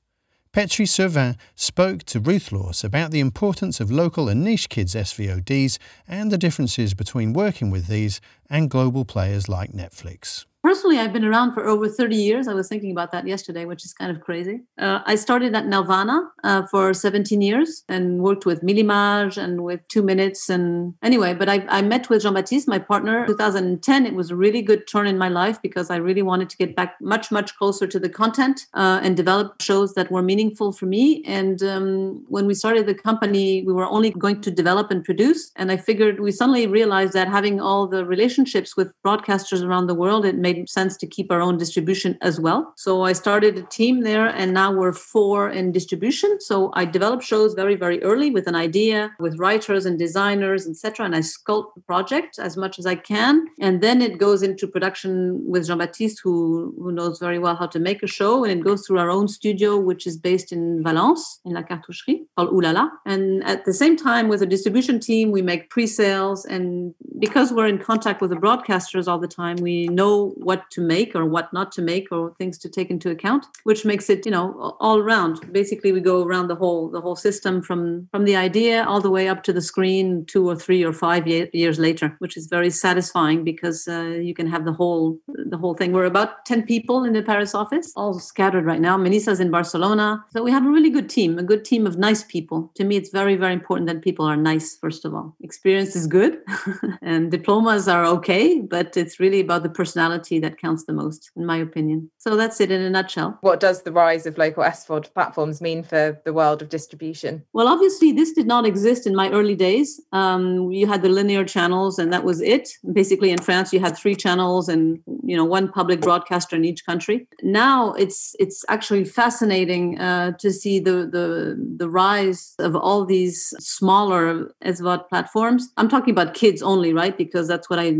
Petry 0.54 0.88
Servin 0.88 1.36
spoke 1.56 2.04
to 2.04 2.20
Ruth 2.20 2.52
Laws 2.52 2.84
about 2.84 3.10
the 3.10 3.20
importance 3.20 3.80
of 3.80 3.90
local 3.90 4.30
and 4.30 4.44
niche 4.44 4.70
kids 4.70 4.94
SVODs 4.94 5.80
and 6.08 6.30
the 6.30 6.38
differences 6.38 6.94
between 6.94 7.34
working 7.34 7.72
with 7.72 7.88
these 7.88 8.22
and 8.52 8.70
global 8.70 9.04
players 9.04 9.50
like 9.50 9.72
Netflix. 9.72 10.46
Personally, 10.64 10.98
I've 10.98 11.12
been 11.12 11.26
around 11.26 11.54
for 11.54 11.68
over 11.68 11.90
30 11.90 12.16
years. 12.16 12.48
I 12.48 12.54
was 12.54 12.70
thinking 12.70 12.92
about 12.92 13.12
that 13.12 13.28
yesterday, 13.28 13.66
which 13.66 13.84
is 13.84 13.94
kind 13.94 14.10
of 14.10 14.22
crazy. 14.22 14.62
Uh, 14.78 15.02
I 15.06 15.16
started 15.16 15.54
at 15.54 15.66
Nelvana 15.66 16.30
uh, 16.46 16.66
for 16.68 16.94
17 16.94 17.42
years 17.42 17.84
and 17.90 18.20
worked 18.20 18.46
with 18.46 18.62
Millimage 18.62 19.36
and 19.36 19.66
with 19.66 19.82
Two 19.90 20.02
Minutes. 20.02 20.50
And 20.50 20.94
anyway, 21.04 21.34
but 21.34 21.50
I, 21.50 21.66
I 21.68 21.82
met 21.82 22.10
with 22.10 22.22
Jean 22.24 22.36
Baptiste, 22.36 22.70
my 22.70 22.80
partner, 22.80 23.28
2010. 23.28 24.06
It 24.06 24.14
was 24.14 24.32
a 24.32 24.38
really 24.38 24.62
good 24.62 24.88
turn 24.88 25.06
in 25.06 25.18
my 25.18 25.28
life 25.28 25.62
because 25.62 25.90
I 25.90 25.98
really 25.98 26.22
wanted 26.22 26.50
to 26.52 26.56
get 26.56 26.78
back 26.78 26.96
much, 27.02 27.30
much 27.30 27.58
closer 27.58 27.86
to 27.86 28.00
the 28.00 28.08
content 28.08 28.66
uh, 28.74 29.02
and 29.04 29.18
develop 29.18 29.62
shows 29.62 29.96
that 29.96 30.12
were 30.12 30.22
meaningful 30.22 30.72
for 30.72 30.86
me. 30.86 31.24
And 31.26 31.62
um, 31.62 32.24
when 32.30 32.46
we 32.46 32.54
started 32.54 32.86
the 32.86 32.96
company, 32.96 33.64
we 33.64 33.74
were 33.74 33.90
only 33.90 34.12
going 34.12 34.40
to 34.40 34.50
develop 34.50 34.92
and 34.92 35.04
produce. 35.04 35.52
And 35.58 35.74
I 35.74 35.76
figured 35.76 36.22
we 36.22 36.32
suddenly 36.32 36.68
realized 36.68 37.12
that 37.12 37.28
having 37.28 37.60
all 37.60 37.86
the 37.86 38.06
relationships 38.06 38.78
with 38.78 38.94
broadcasters 39.06 39.62
around 39.62 39.88
the 39.88 39.94
world, 39.94 40.26
it 40.26 40.38
made 40.38 40.53
made 40.54 40.70
sense 40.70 40.98
to 40.98 41.08
keep 41.08 41.32
our 41.32 41.42
own 41.42 41.58
distribution 41.58 42.18
as 42.22 42.40
well. 42.40 42.74
So 42.76 43.04
I 43.04 43.14
started 43.14 43.58
a 43.58 43.64
team 43.64 44.02
there, 44.02 44.28
and 44.28 44.54
now 44.54 44.72
we're 44.72 44.94
four 44.94 45.50
in 45.50 45.72
distribution. 45.72 46.40
So 46.40 46.72
I 46.76 46.86
develop 46.86 47.22
shows 47.22 47.54
very, 47.54 47.76
very 47.76 48.02
early 48.04 48.30
with 48.32 48.48
an 48.48 48.56
idea, 48.56 49.12
with 49.20 49.40
writers 49.40 49.86
and 49.86 49.98
designers, 49.98 50.68
etc. 50.68 51.06
And 51.06 51.16
I 51.16 51.20
sculpt 51.20 51.76
the 51.76 51.82
project 51.82 52.40
as 52.40 52.58
much 52.58 52.80
as 52.80 52.86
I 52.86 52.96
can, 52.96 53.48
and 53.60 53.82
then 53.82 54.02
it 54.02 54.18
goes 54.18 54.44
into 54.44 54.68
production 54.68 55.12
with 55.52 55.68
Jean 55.68 55.80
Baptiste, 55.80 56.20
who 56.24 56.74
who 56.82 56.92
knows 56.92 57.20
very 57.20 57.40
well 57.40 57.56
how 57.56 57.68
to 57.68 57.80
make 57.80 58.04
a 58.04 58.08
show, 58.08 58.44
and 58.44 58.52
it 58.54 58.64
goes 58.64 58.86
through 58.86 59.00
our 59.00 59.10
own 59.10 59.28
studio, 59.28 59.78
which 59.78 60.06
is 60.10 60.18
based 60.18 60.52
in 60.52 60.84
Valence, 60.84 61.40
in 61.46 61.54
La 61.54 61.64
Cartoucherie, 61.64 62.20
called 62.36 62.50
Ooh 62.54 62.62
La 62.62 62.72
La. 62.72 62.90
And 63.06 63.44
at 63.44 63.66
the 63.66 63.74
same 63.74 63.96
time, 63.96 64.28
with 64.28 64.42
a 64.42 64.46
distribution 64.56 65.00
team, 65.00 65.32
we 65.32 65.42
make 65.42 65.70
pre-sales, 65.70 66.46
and 66.46 66.94
because 67.20 67.52
we're 67.54 67.68
in 67.68 67.80
contact 67.80 68.22
with 68.22 68.32
the 68.34 68.42
broadcasters 68.46 69.08
all 69.08 69.20
the 69.20 69.28
time, 69.28 69.58
we 69.58 69.88
know 69.88 70.34
what 70.46 70.70
to 70.72 70.82
make 70.82 71.16
or 71.16 71.26
what 71.26 71.52
not 71.54 71.72
to 71.72 71.82
make 71.82 72.12
or 72.12 72.34
things 72.38 72.58
to 72.58 72.70
take 72.70 72.90
into 72.90 73.10
account 73.10 73.46
which 73.64 73.86
makes 73.86 74.10
it 74.10 74.26
you 74.26 74.32
know 74.32 74.76
all 74.80 75.00
around 75.00 75.40
basically 75.52 75.92
we 75.92 76.00
go 76.00 76.24
around 76.24 76.48
the 76.48 76.56
whole 76.56 76.90
the 76.90 77.02
whole 77.02 77.16
system 77.16 77.62
from 77.62 78.08
from 78.12 78.26
the 78.26 78.36
idea 78.36 78.84
all 78.86 79.02
the 79.02 79.10
way 79.10 79.28
up 79.28 79.44
to 79.44 79.54
the 79.54 79.62
screen 79.62 80.26
two 80.26 80.48
or 80.50 80.56
three 80.56 80.84
or 80.84 80.94
five 80.94 81.28
years 81.28 81.80
later 81.80 82.16
which 82.20 82.38
is 82.38 82.48
very 82.48 82.70
satisfying 82.70 83.44
because 83.44 83.88
uh, 83.88 84.18
you 84.28 84.34
can 84.34 84.48
have 84.48 84.66
the 84.66 84.74
whole 84.74 85.18
the 85.28 85.58
whole 85.58 85.74
thing. 85.74 85.92
We're 85.92 86.06
about 86.06 86.46
10 86.46 86.64
people 86.64 87.04
in 87.04 87.14
the 87.14 87.22
paris 87.22 87.54
office 87.56 87.94
all 87.96 88.20
scattered 88.20 88.66
right 88.66 88.82
now. 88.82 88.98
Melissa's 88.98 89.40
in 89.40 89.52
barcelona. 89.52 90.24
So 90.32 90.44
we 90.44 90.52
have 90.52 90.66
a 90.66 90.70
really 90.70 90.90
good 90.90 91.10
team 91.10 91.38
a 91.40 91.44
good 91.44 91.66
team 91.66 91.86
of 91.88 91.98
nice 91.98 92.24
people. 92.24 92.72
To 92.76 92.84
me 92.84 92.96
it's 92.98 93.10
very 93.10 93.36
very 93.36 93.54
important 93.54 93.88
that 93.88 94.02
people 94.02 94.26
are 94.26 94.38
nice 94.38 94.76
first 94.76 95.06
of 95.06 95.14
all. 95.14 95.36
Experience 95.42 95.96
is 95.96 96.08
good 96.08 96.40
and 97.02 97.32
diplomas 97.32 97.88
are 97.88 98.06
okay 98.06 98.60
but 98.60 98.98
it's 98.98 99.20
really 99.20 99.40
about 99.40 99.64
the 99.64 99.70
personality 99.70 100.33
quality 100.34 100.40
that 100.40 100.60
counts 100.60 100.86
the 100.86 100.94
most, 100.94 101.32
in 101.36 101.46
my 101.46 101.58
opinion. 101.58 102.10
So 102.18 102.36
that's 102.36 102.60
it 102.62 102.72
in 102.72 102.82
a 102.82 102.90
nutshell. 102.90 103.38
What 103.42 103.60
does 103.60 103.84
the 103.84 103.92
rise 103.92 104.26
of 104.26 104.38
local 104.38 104.64
SVOD 104.64 105.14
platforms 105.14 105.62
mean 105.62 105.84
for 105.84 106.20
the 106.26 106.34
world 106.34 106.62
of 106.62 106.70
distribution? 106.70 107.44
Well, 107.54 107.68
obviously, 107.68 108.12
this 108.12 108.34
did 108.34 108.48
not 108.48 108.66
exist 108.66 109.08
in 109.08 109.16
my 109.16 109.30
early 109.32 109.56
days. 109.56 110.02
Um, 110.12 110.72
you 110.72 110.88
had 110.88 111.02
the 111.02 111.10
linear 111.10 111.46
channels, 111.46 112.00
and 112.00 112.12
that 112.12 112.24
was 112.24 112.42
it. 112.42 112.70
Basically, 112.94 113.32
in 113.32 113.42
France, 113.42 113.74
you 113.74 113.80
had 113.80 113.98
three 113.98 114.16
channels 114.16 114.70
and 114.70 115.00
you 115.24 115.38
know 115.38 115.46
one 115.46 115.72
public 115.72 116.02
broadcaster 116.02 116.56
in 116.56 116.66
each 116.66 116.86
country. 116.86 117.28
Now 117.42 117.94
it's 117.94 118.36
it's 118.40 118.64
actually 118.70 119.06
fascinating 119.06 120.00
uh, 120.00 120.32
to 120.40 120.52
see 120.52 120.80
the 120.80 121.08
the 121.16 121.56
the 121.78 121.90
rise 121.90 122.56
of 122.60 122.76
all 122.76 123.06
these 123.06 123.54
smaller 123.60 124.52
SVOD 124.66 125.08
platforms. 125.10 125.72
I'm 125.78 125.90
talking 125.90 126.12
about 126.12 126.34
kids 126.34 126.62
only, 126.62 126.94
right? 126.94 127.18
Because 127.18 127.48
that's 127.48 127.70
what 127.70 127.80
I 127.80 127.96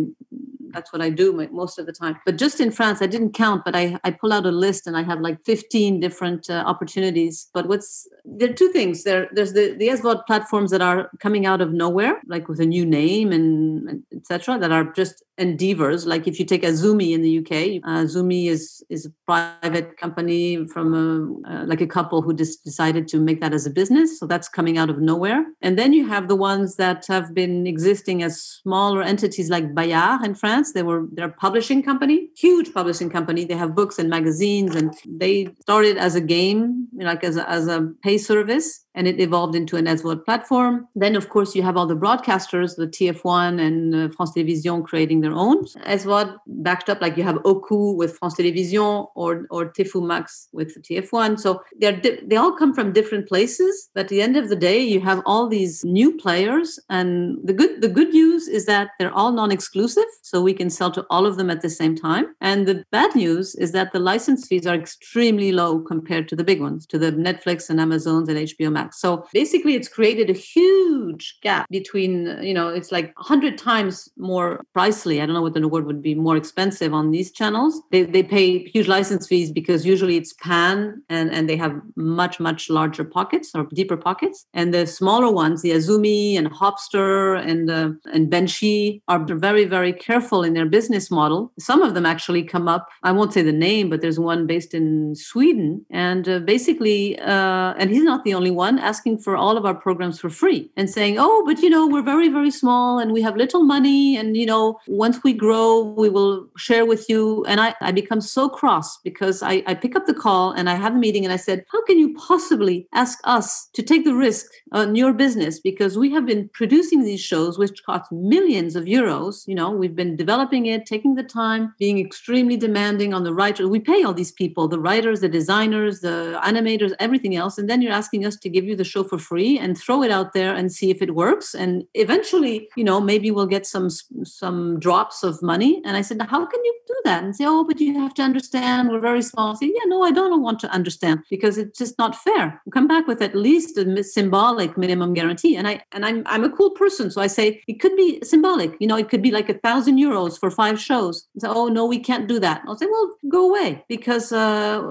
that's 0.74 0.92
what 0.92 1.02
I 1.02 1.10
do 1.10 1.34
most 1.52 1.80
of 1.80 1.86
the 1.86 1.92
time. 1.92 2.20
But 2.26 2.38
just 2.38 2.60
in 2.60 2.72
France, 2.72 3.02
I 3.02 3.08
didn't 3.08 3.34
count, 3.34 3.64
but 3.66 3.76
I, 3.76 3.98
I 4.04 4.12
pull 4.12 4.34
out 4.34 4.46
a 4.46 4.52
list 4.52 4.88
and 4.88 4.98
I 4.98 5.04
have 5.04 5.20
like 5.20 5.44
15 5.46 6.00
different 6.00 6.50
uh, 6.50 6.64
opportunities. 6.66 7.50
But 7.54 7.68
what's 7.68 8.08
there 8.26 8.50
are 8.50 8.54
two 8.54 8.70
things. 8.70 9.04
There, 9.04 9.28
there's 9.34 9.54
the, 9.54 9.76
the 9.78 9.90
SVOD 9.90 10.26
platforms 10.26 10.72
that 10.72 10.82
are 10.82 11.10
coming 11.20 11.46
out 11.46 11.62
of 11.62 11.74
nowhere, 11.74 12.22
like 12.28 12.48
with 12.48 12.60
a 12.60 12.66
new 12.66 12.86
name 12.86 13.32
and, 13.32 13.90
and 13.90 14.04
etc., 14.16 14.58
that 14.60 14.72
are 14.72 14.92
just 14.94 15.24
endeavors. 15.38 16.06
Like 16.06 16.28
if 16.28 16.40
you 16.40 16.46
take 16.46 16.64
a 16.64 16.68
Azoomee 16.68 17.14
in 17.14 17.22
the 17.22 17.40
UK, 17.40 17.82
uh, 17.88 18.04
is 18.04 18.84
is 18.90 19.06
a 19.06 19.12
private 19.26 19.98
company 19.98 20.68
from 20.68 20.94
a, 20.94 21.50
uh, 21.50 21.66
like 21.66 21.82
a 21.82 21.88
couple 21.88 22.22
who 22.22 22.34
just 22.34 22.64
decided 22.64 23.08
to 23.10 23.20
make 23.20 23.42
that 23.42 23.54
as 23.54 23.66
a 23.66 23.70
business. 23.70 24.20
So 24.20 24.26
that's 24.26 24.48
coming 24.48 24.78
out 24.78 24.90
of 24.90 25.00
nowhere. 25.00 25.46
And 25.62 25.78
then 25.78 25.94
you 25.94 26.08
have 26.08 26.28
the 26.28 26.36
ones 26.36 26.76
that 26.78 27.06
have 27.08 27.34
been 27.34 27.68
existing 27.68 28.24
as 28.24 28.42
smaller 28.42 29.02
entities 29.02 29.50
like 29.50 29.74
Bayard 29.74 30.24
in 30.24 30.36
France. 30.36 30.63
They 30.72 30.84
were 30.84 31.08
they're 31.12 31.30
publishing 31.30 31.84
company, 31.84 32.30
huge 32.36 32.74
publishing 32.74 33.10
company. 33.10 33.46
They 33.46 33.56
have 33.56 33.76
books 33.76 34.00
and 34.00 34.10
magazines, 34.10 34.76
and 34.76 34.94
they 35.06 35.50
started 35.60 35.98
as 35.98 36.16
a 36.16 36.22
game, 36.22 36.88
like 36.94 37.24
as 37.24 37.38
a, 37.38 37.50
as 37.50 37.68
a 37.68 37.92
pay 38.02 38.18
service 38.18 38.83
and 38.96 39.08
it 39.08 39.20
evolved 39.20 39.56
into 39.56 39.78
an 39.78 39.86
SVOD 39.86 40.24
platform. 40.26 40.88
Then, 40.96 41.16
of 41.16 41.30
course, 41.30 41.56
you 41.56 41.64
have 41.64 41.78
all 41.78 41.88
the 41.88 41.96
broadcasters, 41.96 42.76
the 42.76 42.88
TF1 42.88 43.60
and 43.60 43.96
uh, 43.96 44.10
France 44.10 44.32
Télévisions 44.34 44.84
creating 44.84 45.22
their 45.22 45.34
own 45.34 45.66
SVOD 45.66 46.38
backed 46.48 46.90
up, 46.90 47.02
like 47.02 47.18
you 47.18 47.24
have 47.24 47.38
Okoo 47.38 47.96
with 47.96 48.18
France 48.18 48.36
Télévisions 48.36 49.08
or, 49.16 49.46
or 49.50 49.72
Max 49.96 50.48
with 50.52 50.74
the 50.74 50.82
TF1. 50.82 51.40
So 51.40 51.62
they're 51.80 52.00
di- 52.00 52.20
they 52.26 52.36
all 52.36 52.52
come 52.52 52.74
from 52.74 52.94
different 52.94 53.28
places. 53.28 53.90
But 53.94 54.02
at 54.02 54.10
the 54.10 54.22
end 54.22 54.38
of 54.38 54.50
the 54.50 54.56
day, 54.56 54.80
you 54.80 55.00
have 55.02 55.22
all 55.26 55.48
these 55.48 55.84
new 55.84 56.16
players. 56.18 56.80
And 56.90 57.38
the 57.44 57.54
good, 57.54 57.82
the 57.82 57.90
good 57.90 58.10
news 58.10 58.48
is 58.48 58.66
that 58.66 58.92
they're 59.00 59.14
all 59.14 59.32
non-exclusive. 59.32 60.06
So 60.22 60.42
we 60.42 60.54
can 60.54 60.70
sell 60.70 60.92
to 60.92 61.06
all 61.10 61.26
of 61.26 61.38
them 61.38 61.50
at 61.50 61.62
the 61.62 61.70
same 61.70 61.96
time. 61.96 62.36
And 62.42 62.68
the 62.68 62.84
bad 62.92 63.16
news 63.16 63.56
is 63.56 63.72
that 63.72 63.92
the 63.94 64.00
license 64.00 64.48
fees 64.48 64.68
are 64.68 64.76
extremely 64.76 65.52
low 65.52 65.80
compared 65.80 66.28
to 66.30 66.36
the 66.36 66.44
big 66.44 66.62
ones, 66.62 66.86
to 66.88 66.98
the 66.98 67.12
Netflix 67.12 67.70
and 67.70 67.80
Amazons 67.80 68.30
and 68.30 68.38
HBO 68.38 68.72
Max. 68.72 68.83
So 68.92 69.26
basically, 69.34 69.76
it's 69.76 69.88
created 69.88 70.30
a 70.30 70.34
huge 70.34 71.38
gap 71.42 71.68
between, 71.70 72.38
you 72.42 72.54
know, 72.54 72.70
it's 72.70 72.92
like 72.92 73.16
100 73.18 73.58
times 73.58 74.10
more 74.18 74.64
pricely. 74.76 75.22
I 75.22 75.26
don't 75.26 75.36
know 75.36 75.42
what 75.42 75.54
the 75.54 75.68
word 75.68 75.86
would 75.86 76.02
be 76.02 76.16
more 76.16 76.36
expensive 76.38 76.94
on 76.94 77.12
these 77.12 77.32
channels. 77.32 77.82
They, 77.92 78.04
they 78.04 78.24
pay 78.24 78.64
huge 78.66 78.88
license 78.88 79.28
fees 79.28 79.52
because 79.52 79.86
usually 79.86 80.18
it's 80.18 80.34
pan 80.34 81.02
and, 81.10 81.32
and 81.32 81.50
they 81.50 81.58
have 81.58 81.80
much, 81.96 82.40
much 82.40 82.70
larger 82.70 83.04
pockets 83.04 83.52
or 83.56 83.68
deeper 83.74 83.98
pockets. 83.98 84.46
And 84.54 84.74
the 84.74 84.86
smaller 84.88 85.32
ones, 85.32 85.62
the 85.62 85.72
Azoomee 85.72 86.38
and 86.38 86.48
Hopster 86.52 87.40
and, 87.46 87.70
uh, 87.70 87.92
and 88.12 88.32
Benshi, 88.32 89.02
are 89.08 89.24
very, 89.24 89.66
very 89.66 89.94
careful 89.94 90.44
in 90.44 90.54
their 90.54 90.66
business 90.66 91.10
model. 91.10 91.52
Some 91.60 91.82
of 91.82 91.94
them 91.94 92.06
actually 92.06 92.44
come 92.44 92.68
up, 92.68 92.88
I 93.04 93.12
won't 93.12 93.34
say 93.34 93.42
the 93.42 93.52
name, 93.52 93.90
but 93.90 94.02
there's 94.02 94.20
one 94.20 94.48
based 94.48 94.74
in 94.74 95.16
Sweden. 95.16 95.86
And 95.90 96.28
uh, 96.28 96.40
basically, 96.40 97.20
uh, 97.20 97.74
and 97.78 97.90
he's 97.90 98.04
not 98.04 98.24
the 98.24 98.34
only 98.34 98.52
one 98.52 98.73
one 98.74 98.84
asking 98.84 99.20
for 99.20 99.36
all 99.36 99.58
of 99.58 99.66
our 99.66 99.76
programs 99.76 100.20
for 100.20 100.30
free 100.30 100.70
and 100.76 100.90
saying, 100.90 101.18
oh, 101.20 101.44
but 101.46 101.60
you 101.60 101.70
know, 101.70 101.88
we're 101.88 102.04
very, 102.04 102.30
very 102.30 102.52
small 102.52 103.00
and 103.00 103.12
we 103.12 103.22
have 103.22 103.36
little 103.36 103.64
money. 103.64 104.18
And, 104.18 104.36
you 104.36 104.46
know, 104.46 104.80
once 104.88 105.24
we 105.24 105.34
grow, 105.34 105.94
we 105.98 106.10
will 106.10 106.48
share 106.58 106.86
with 106.86 107.10
you. 107.10 107.46
And 107.46 107.60
I, 107.60 107.76
I 107.82 107.92
become 107.92 108.22
so 108.22 108.50
cross 108.50 108.98
because 109.04 109.44
I, 109.44 109.64
I 109.68 109.74
pick 109.76 109.96
up 109.96 110.06
the 110.06 110.14
call 110.14 110.52
and 110.52 110.70
I 110.70 110.76
have 110.76 110.94
a 110.94 110.98
meeting 110.98 111.24
and 111.26 111.34
I 111.34 111.38
said, 111.38 111.66
how 111.72 111.84
can 111.86 112.00
you 112.00 112.14
possibly 112.16 112.88
ask 112.94 113.20
us 113.24 113.70
to 113.74 113.84
take 113.84 114.06
the 114.06 114.16
risk 114.16 114.46
on 114.72 114.96
your 114.96 115.14
business? 115.14 115.60
Because 115.60 115.98
we 115.98 116.12
have 116.12 116.26
been 116.26 116.50
producing 116.54 117.04
these 117.04 117.22
shows, 117.22 117.58
which 117.58 117.84
cost 117.86 118.12
millions 118.12 118.76
of 118.76 118.86
euros. 118.86 119.48
You 119.48 119.56
know, 119.56 119.70
we've 119.72 119.96
been 119.96 120.16
developing 120.16 120.66
it, 120.66 120.86
taking 120.86 121.16
the 121.16 121.24
time, 121.24 121.74
being 121.80 122.00
extremely 122.00 122.58
demanding 122.58 123.14
on 123.14 123.24
the 123.24 123.34
writers. 123.34 123.68
We 123.68 123.80
pay 123.80 124.04
all 124.04 124.14
these 124.14 124.32
people, 124.32 124.68
the 124.68 124.80
writers, 124.80 125.22
the 125.22 125.30
designers, 125.30 126.02
the 126.02 126.40
animators, 126.44 126.94
everything 127.00 127.36
else. 127.36 127.58
And 127.58 127.70
then 127.70 127.82
you're 127.82 128.00
asking 128.02 128.26
us 128.26 128.38
to 128.38 128.50
give 128.50 128.63
give 128.64 128.70
you 128.70 128.76
the 128.76 128.84
show 128.84 129.04
for 129.04 129.18
free 129.18 129.60
and 129.60 129.78
throw 129.78 130.02
it 130.04 130.12
out 130.12 130.34
there 130.34 130.56
and 130.56 130.72
see 130.72 130.90
if 130.90 131.02
it 131.02 131.16
works. 131.16 131.54
And 131.54 131.86
eventually 131.94 132.70
you 132.78 132.84
know 132.84 133.02
maybe 133.02 133.30
we'll 133.32 133.54
get 133.58 133.66
some 133.68 133.90
some 134.24 134.80
drops 134.80 135.24
of 135.24 135.42
money. 135.42 135.82
And 135.86 135.98
i 135.98 136.02
said 136.02 136.22
how 136.22 136.46
can 136.46 136.64
you 136.64 136.76
do 136.88 136.96
that? 137.06 137.24
And 137.24 137.36
say 137.36 137.46
oh 137.46 137.64
but 137.64 137.80
you 137.80 138.00
have 138.00 138.14
to 138.16 138.24
understand. 138.24 138.90
We're 138.90 139.00
very 139.12 139.22
small. 139.22 139.52
I 139.52 139.56
say 139.56 139.72
yeah 139.78 139.86
no 139.86 140.04
i 140.04 140.12
don't 140.12 140.42
want 140.42 140.60
to 140.62 140.70
understand 140.70 141.24
because 141.30 141.58
it's 141.58 141.78
just 141.78 141.98
not 141.98 142.16
fair. 142.16 142.62
Come 142.72 142.88
back 142.88 143.08
with 143.08 143.22
at 143.22 143.36
least 143.36 143.78
a 143.78 144.04
symbolic 144.04 144.78
minimum 144.78 145.14
guarantee. 145.14 145.56
And 145.58 145.68
i 145.68 145.82
and 145.92 146.06
i'm 146.06 146.24
i'm 146.26 146.44
a 146.44 146.54
cool 146.58 146.72
person. 146.72 147.12
So 147.12 147.22
i 147.22 147.28
say 147.28 147.62
it 147.68 147.80
could 147.82 147.96
be 147.96 148.10
symbolic. 148.24 148.72
You 148.80 148.88
know 148.88 148.98
it 149.04 149.10
could 149.10 149.22
be 149.22 149.32
like 149.32 149.50
a 149.50 149.60
thousand 149.68 149.98
euros 149.98 150.40
for 150.40 150.50
five 150.50 150.80
shows. 150.80 151.28
So 151.40 151.54
oh 151.54 151.68
no 151.68 151.86
we 151.86 152.00
can't 152.00 152.28
do 152.28 152.40
that. 152.40 152.62
I'll 152.66 152.78
say 152.78 152.86
well 152.96 153.10
go 153.30 153.50
away 153.50 153.84
because 153.88 154.32
uh, 154.32 154.82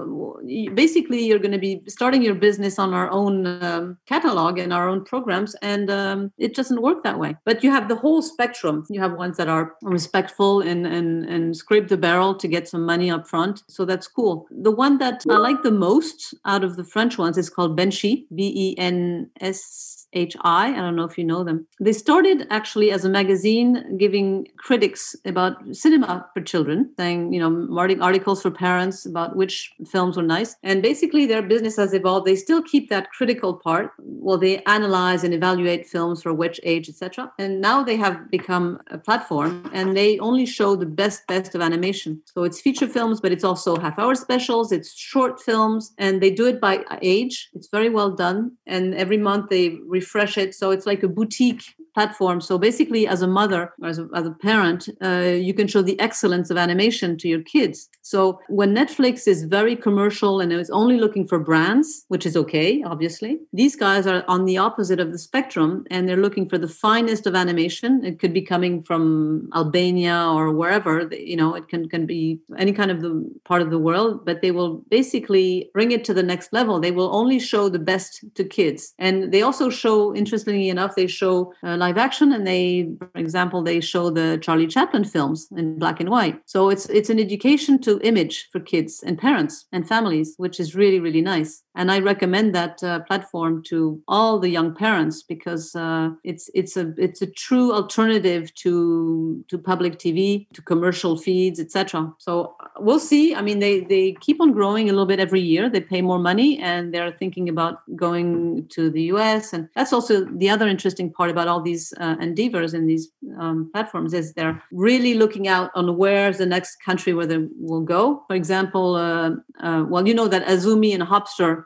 basically 0.73 1.25
you're 1.25 1.39
going 1.39 1.51
to 1.59 1.63
be 1.69 1.81
starting 1.87 2.21
your 2.21 2.35
business 2.35 2.79
on 2.79 2.93
our 2.93 3.09
own 3.11 3.45
um, 3.63 3.97
catalog 4.05 4.59
and 4.59 4.73
our 4.73 4.87
own 4.87 5.03
programs 5.03 5.55
and 5.61 5.89
um, 5.89 6.31
it 6.37 6.55
doesn't 6.55 6.81
work 6.81 7.03
that 7.03 7.19
way. 7.19 7.35
But 7.45 7.63
you 7.63 7.71
have 7.71 7.87
the 7.87 7.95
whole 7.95 8.21
spectrum. 8.21 8.85
You 8.89 9.01
have 9.01 9.13
ones 9.13 9.37
that 9.37 9.47
are 9.47 9.75
respectful 9.81 10.61
and 10.61 10.85
and 10.85 11.25
and 11.25 11.55
scrape 11.55 11.87
the 11.87 11.97
barrel 11.97 12.35
to 12.35 12.47
get 12.47 12.67
some 12.67 12.85
money 12.85 13.09
up 13.09 13.27
front. 13.27 13.63
So 13.67 13.85
that's 13.85 14.07
cool. 14.07 14.47
The 14.51 14.71
one 14.71 14.97
that 14.97 15.23
i 15.29 15.37
like 15.37 15.63
the 15.63 15.71
most 15.71 16.33
out 16.45 16.63
of 16.63 16.75
the 16.75 16.83
french 16.83 17.17
ones 17.17 17.37
is 17.37 17.49
called 17.49 17.77
benshi 17.77 18.25
b-e-n-s 18.35 20.02
HI. 20.13 20.29
I 20.43 20.75
don't 20.75 20.95
know 20.95 21.03
if 21.03 21.17
you 21.17 21.23
know 21.23 21.43
them. 21.43 21.67
They 21.79 21.93
started 21.93 22.47
actually 22.49 22.91
as 22.91 23.05
a 23.05 23.09
magazine 23.09 23.97
giving 23.97 24.47
critics 24.57 25.15
about 25.25 25.75
cinema 25.75 26.27
for 26.33 26.41
children, 26.41 26.91
saying, 26.97 27.33
you 27.33 27.39
know, 27.39 27.67
writing 27.69 28.01
articles 28.01 28.41
for 28.41 28.51
parents 28.51 29.05
about 29.05 29.35
which 29.35 29.73
films 29.89 30.17
were 30.17 30.23
nice. 30.23 30.55
And 30.63 30.81
basically, 30.81 31.25
their 31.25 31.41
business 31.41 31.77
has 31.77 31.93
evolved. 31.93 32.25
They 32.25 32.35
still 32.35 32.61
keep 32.61 32.89
that 32.89 33.11
critical 33.11 33.55
part. 33.55 33.91
Well, 33.99 34.37
they 34.37 34.63
analyze 34.63 35.23
and 35.23 35.33
evaluate 35.33 35.87
films 35.87 36.21
for 36.23 36.33
which 36.33 36.59
age, 36.63 36.89
etc. 36.89 37.31
And 37.39 37.61
now 37.61 37.83
they 37.83 37.97
have 37.97 38.29
become 38.29 38.79
a 38.89 38.97
platform 38.97 39.69
and 39.73 39.95
they 39.95 40.19
only 40.19 40.45
show 40.45 40.75
the 40.75 40.85
best, 40.85 41.25
best 41.27 41.55
of 41.55 41.61
animation. 41.61 42.21
So 42.25 42.43
it's 42.43 42.61
feature 42.61 42.87
films, 42.87 43.19
but 43.21 43.31
it's 43.31 43.43
also 43.43 43.77
half 43.79 43.99
hour 43.99 44.15
specials, 44.15 44.71
it's 44.71 44.95
short 44.95 45.41
films, 45.41 45.93
and 45.97 46.21
they 46.21 46.31
do 46.31 46.47
it 46.47 46.61
by 46.61 46.83
age. 47.01 47.49
It's 47.53 47.67
very 47.67 47.89
well 47.89 48.11
done. 48.11 48.57
And 48.65 48.93
every 48.95 49.17
month 49.17 49.49
they 49.49 49.77
refresh 50.03 50.35
it. 50.43 50.49
So 50.59 50.65
it's 50.75 50.87
like 50.91 51.01
a 51.03 51.13
boutique 51.17 51.63
platform. 51.97 52.37
So 52.41 52.53
basically, 52.57 53.03
as 53.07 53.21
a 53.21 53.27
mother 53.39 53.63
or 53.81 53.87
as 53.93 53.99
a, 53.99 54.05
as 54.19 54.25
a 54.25 54.35
parent, 54.49 54.81
uh, 55.07 55.33
you 55.47 55.53
can 55.59 55.67
show 55.67 55.83
the 55.83 55.99
excellence 56.07 56.49
of 56.51 56.57
animation 56.57 57.09
to 57.21 57.27
your 57.33 57.43
kids. 57.55 57.89
So 58.03 58.39
when 58.47 58.75
Netflix 58.75 59.27
is 59.27 59.43
very 59.43 59.75
commercial 59.75 60.39
and 60.39 60.51
is 60.51 60.69
only 60.69 60.97
looking 60.97 61.27
for 61.27 61.39
brands, 61.39 62.05
which 62.09 62.25
is 62.25 62.37
okay, 62.37 62.83
obviously, 62.83 63.39
these 63.53 63.75
guys 63.75 64.05
are 64.05 64.23
on 64.27 64.45
the 64.45 64.57
opposite 64.57 64.99
of 64.99 65.11
the 65.11 65.17
spectrum 65.17 65.85
and 65.89 66.07
they're 66.07 66.17
looking 66.17 66.47
for 66.47 66.57
the 66.57 66.67
finest 66.67 67.25
of 67.25 67.35
animation. 67.35 68.03
It 68.03 68.19
could 68.19 68.33
be 68.33 68.41
coming 68.41 68.83
from 68.83 69.49
Albania 69.55 70.27
or 70.27 70.51
wherever, 70.51 71.09
you 71.11 71.37
know, 71.37 71.55
it 71.55 71.67
can, 71.69 71.89
can 71.89 72.05
be 72.05 72.39
any 72.57 72.73
kind 72.73 72.91
of 72.91 73.01
the 73.01 73.13
part 73.45 73.61
of 73.61 73.71
the 73.71 73.79
world, 73.79 74.25
but 74.25 74.41
they 74.41 74.51
will 74.51 74.83
basically 74.89 75.69
bring 75.73 75.91
it 75.91 76.03
to 76.05 76.13
the 76.13 76.23
next 76.23 76.53
level. 76.53 76.79
They 76.79 76.91
will 76.91 77.15
only 77.15 77.39
show 77.39 77.69
the 77.69 77.79
best 77.79 78.23
to 78.35 78.43
kids. 78.43 78.93
And 78.99 79.31
they 79.31 79.41
also 79.41 79.69
show, 79.69 80.13
interestingly 80.15 80.69
enough, 80.69 80.95
they 80.95 81.07
show 81.07 81.53
uh, 81.63 81.77
live 81.77 81.97
action 81.97 82.33
and 82.33 82.45
they 82.45 82.89
for 82.99 83.09
example 83.15 83.61
they 83.61 83.79
show 83.79 84.09
the 84.09 84.37
charlie 84.41 84.67
chaplin 84.67 85.03
films 85.03 85.47
in 85.55 85.77
black 85.79 85.99
and 85.99 86.09
white 86.09 86.37
so 86.45 86.69
it's 86.69 86.85
it's 86.87 87.09
an 87.09 87.19
education 87.19 87.79
to 87.79 87.92
image 88.01 88.49
for 88.51 88.59
kids 88.59 89.03
and 89.05 89.17
parents 89.17 89.65
and 89.71 89.87
families 89.87 90.35
which 90.37 90.59
is 90.59 90.75
really 90.75 90.99
really 90.99 91.21
nice 91.21 91.63
and 91.75 91.91
I 91.91 91.99
recommend 91.99 92.53
that 92.55 92.83
uh, 92.83 92.99
platform 93.01 93.63
to 93.63 94.01
all 94.07 94.39
the 94.39 94.49
young 94.49 94.75
parents 94.75 95.23
because 95.23 95.75
uh, 95.75 96.09
it's 96.23 96.49
it's 96.53 96.77
a 96.77 96.93
it's 96.97 97.21
a 97.21 97.27
true 97.27 97.73
alternative 97.73 98.53
to 98.55 99.43
to 99.47 99.57
public 99.57 99.97
TV, 99.97 100.47
to 100.53 100.61
commercial 100.61 101.17
feeds, 101.17 101.59
etc. 101.59 102.13
So 102.19 102.55
uh, 102.59 102.67
we'll 102.79 102.99
see. 102.99 103.33
I 103.33 103.41
mean, 103.41 103.59
they 103.59 103.81
they 103.81 104.13
keep 104.21 104.39
on 104.39 104.51
growing 104.51 104.89
a 104.89 104.93
little 104.93 105.07
bit 105.07 105.19
every 105.19 105.41
year. 105.41 105.69
They 105.69 105.81
pay 105.81 106.01
more 106.01 106.19
money, 106.19 106.59
and 106.59 106.93
they're 106.93 107.11
thinking 107.11 107.49
about 107.49 107.81
going 107.95 108.67
to 108.69 108.89
the 108.89 109.03
U.S. 109.13 109.53
And 109.53 109.67
that's 109.75 109.93
also 109.93 110.25
the 110.25 110.49
other 110.49 110.67
interesting 110.67 111.11
part 111.11 111.31
about 111.31 111.47
all 111.47 111.61
these 111.61 111.93
uh, 111.99 112.15
endeavors 112.19 112.73
in 112.73 112.85
these 112.85 113.09
um, 113.39 113.69
platforms 113.73 114.13
is 114.13 114.33
they're 114.33 114.61
really 114.71 115.15
looking 115.15 115.47
out 115.47 115.71
on 115.73 115.97
where's 115.97 116.37
the 116.37 116.45
next 116.45 116.77
country 116.83 117.13
where 117.13 117.25
they 117.25 117.39
will 117.59 117.81
go. 117.81 118.23
For 118.27 118.35
example, 118.35 118.95
uh, 118.95 119.31
uh, 119.59 119.85
well, 119.87 120.07
you 120.07 120.13
know 120.13 120.27
that 120.27 120.45
Azoomee 120.45 120.93
and 120.93 121.03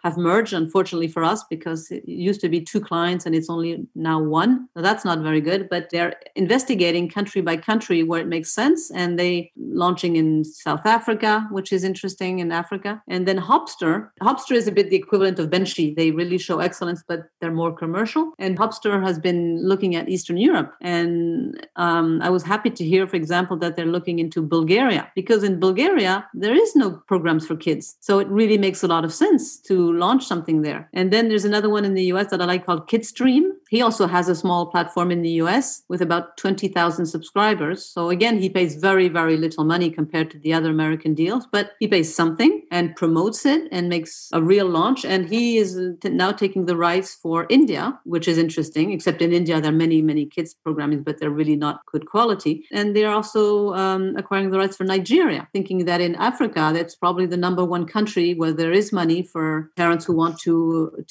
Have 0.04 0.18
merged, 0.18 0.54
unfortunately 0.54 1.08
for 1.08 1.24
us, 1.24 1.44
because 1.50 1.92
it 1.92 2.08
used 2.08 2.42
to 2.42 2.50
be 2.50 2.62
two 2.62 2.82
clients 2.82 3.26
and 3.26 3.36
it's 3.36 3.50
only 3.50 3.88
now 3.96 4.20
one. 4.22 4.68
That's 4.76 5.06
not 5.06 5.20
very 5.20 5.42
good. 5.42 5.70
But 5.70 5.90
they're 5.92 6.16
investigating 6.36 7.10
country 7.10 7.42
by 7.42 7.58
country 7.58 8.04
where 8.04 8.22
it 8.22 8.28
makes 8.28 8.54
sense, 8.54 8.92
and 8.92 9.20
they 9.20 9.52
launching 9.58 10.16
in 10.16 10.44
South 10.44 10.86
Africa, 10.86 11.48
which 11.52 11.72
is 11.72 11.84
interesting 11.84 12.40
in 12.40 12.52
Africa, 12.52 13.02
and 13.08 13.28
then 13.28 13.38
hopster 13.38 14.10
hopster 14.22 14.56
is 14.56 14.68
a 14.68 14.72
bit 14.72 14.90
the 14.90 14.96
equivalent 14.96 15.40
of 15.40 15.50
Benshi. 15.50 15.96
They 15.96 16.12
really 16.12 16.38
show 16.38 16.60
excellence, 16.60 17.04
but 17.08 17.30
they're 17.40 17.52
more 17.52 17.74
commercial. 17.74 18.34
And 18.40 18.58
hopster 18.58 19.02
has 19.04 19.20
been 19.20 19.62
looking 19.64 19.96
at 19.96 20.10
Eastern 20.10 20.38
Europe, 20.38 20.74
and 20.82 21.68
um, 21.76 22.22
I 22.22 22.30
was 22.30 22.44
happy 22.44 22.70
to 22.70 22.84
hear, 22.86 23.08
for 23.08 23.16
example, 23.16 23.58
that 23.58 23.76
they're 23.76 23.86
looking 23.86 24.20
into 24.20 24.42
Bulgaria 24.42 25.12
because 25.16 25.44
in 25.44 25.60
Bulgaria 25.60 26.26
there 26.34 26.56
is 26.56 26.76
no 26.76 26.92
programs 27.08 27.46
for 27.48 27.56
kids, 27.56 27.96
so 28.00 28.20
it 28.20 28.28
really 28.28 28.58
makes 28.58 28.84
a 28.84 28.88
lot 28.88 29.04
of 29.06 29.14
sense 29.14 29.60
to 29.62 29.87
launch 29.94 30.26
something 30.26 30.62
there. 30.62 30.90
And 30.94 31.12
then 31.12 31.30
there's 31.30 31.46
another 31.46 31.70
one 31.70 31.86
in 31.86 31.94
the 31.94 32.06
US 32.14 32.28
that 32.32 32.42
I 32.42 32.46
like 32.46 32.66
called 32.66 32.88
Kidstream. 32.90 33.52
He 33.70 33.82
also 33.82 34.08
has 34.08 34.30
a 34.30 34.36
small 34.36 34.68
platform 34.68 35.12
in 35.12 35.22
the 35.22 35.42
US 35.42 35.84
with 35.90 36.02
about 36.02 36.38
20,000 36.38 37.06
subscribers. 37.06 37.86
So 37.86 38.10
again, 38.10 38.40
he 38.40 38.50
pays 38.50 38.76
very, 38.76 39.10
very 39.10 39.38
little 39.38 39.64
money 39.64 39.90
compared 39.90 40.32
to 40.32 40.40
the 40.40 40.54
other 40.54 40.70
American 40.70 41.14
deals, 41.14 41.48
but 41.52 41.72
he 41.80 41.88
pays 41.88 42.14
something 42.14 42.64
and 42.72 42.96
promotes 42.96 43.46
it 43.46 43.68
and 43.72 43.90
makes 43.90 44.30
a 44.34 44.42
real 44.42 44.68
launch. 44.68 45.04
And 45.04 45.28
he 45.28 45.58
is 45.58 45.78
now 46.04 46.32
taking 46.32 46.66
the 46.66 46.78
rights 46.78 47.16
for 47.16 47.46
India, 47.50 48.00
which 48.04 48.28
is 48.28 48.38
interesting, 48.38 48.92
except 48.92 49.22
in 49.22 49.34
India, 49.34 49.60
there 49.60 49.72
are 49.72 49.76
many, 49.76 50.02
many 50.02 50.26
kids 50.26 50.54
programming, 50.54 51.04
but 51.04 51.20
they're 51.20 51.30
really 51.30 51.56
not 51.56 51.86
good 51.92 52.06
quality. 52.06 52.66
And 52.72 52.96
they're 52.96 53.12
also 53.12 53.74
um, 53.74 54.16
acquiring 54.18 54.52
the 54.52 54.58
rights 54.58 54.78
for 54.78 54.84
Nigeria, 54.84 55.48
thinking 55.54 55.86
that 55.86 56.02
in 56.02 56.16
Africa, 56.16 56.72
that's 56.74 56.96
probably 56.96 57.26
the 57.26 57.38
number 57.38 57.64
one 57.66 57.86
country 57.86 58.34
where 58.34 58.54
there 58.54 58.72
is 58.72 58.92
money 58.94 59.24
for 59.24 59.72
parents 59.78 60.04
who 60.06 60.14
want 60.14 60.40
to 60.40 60.56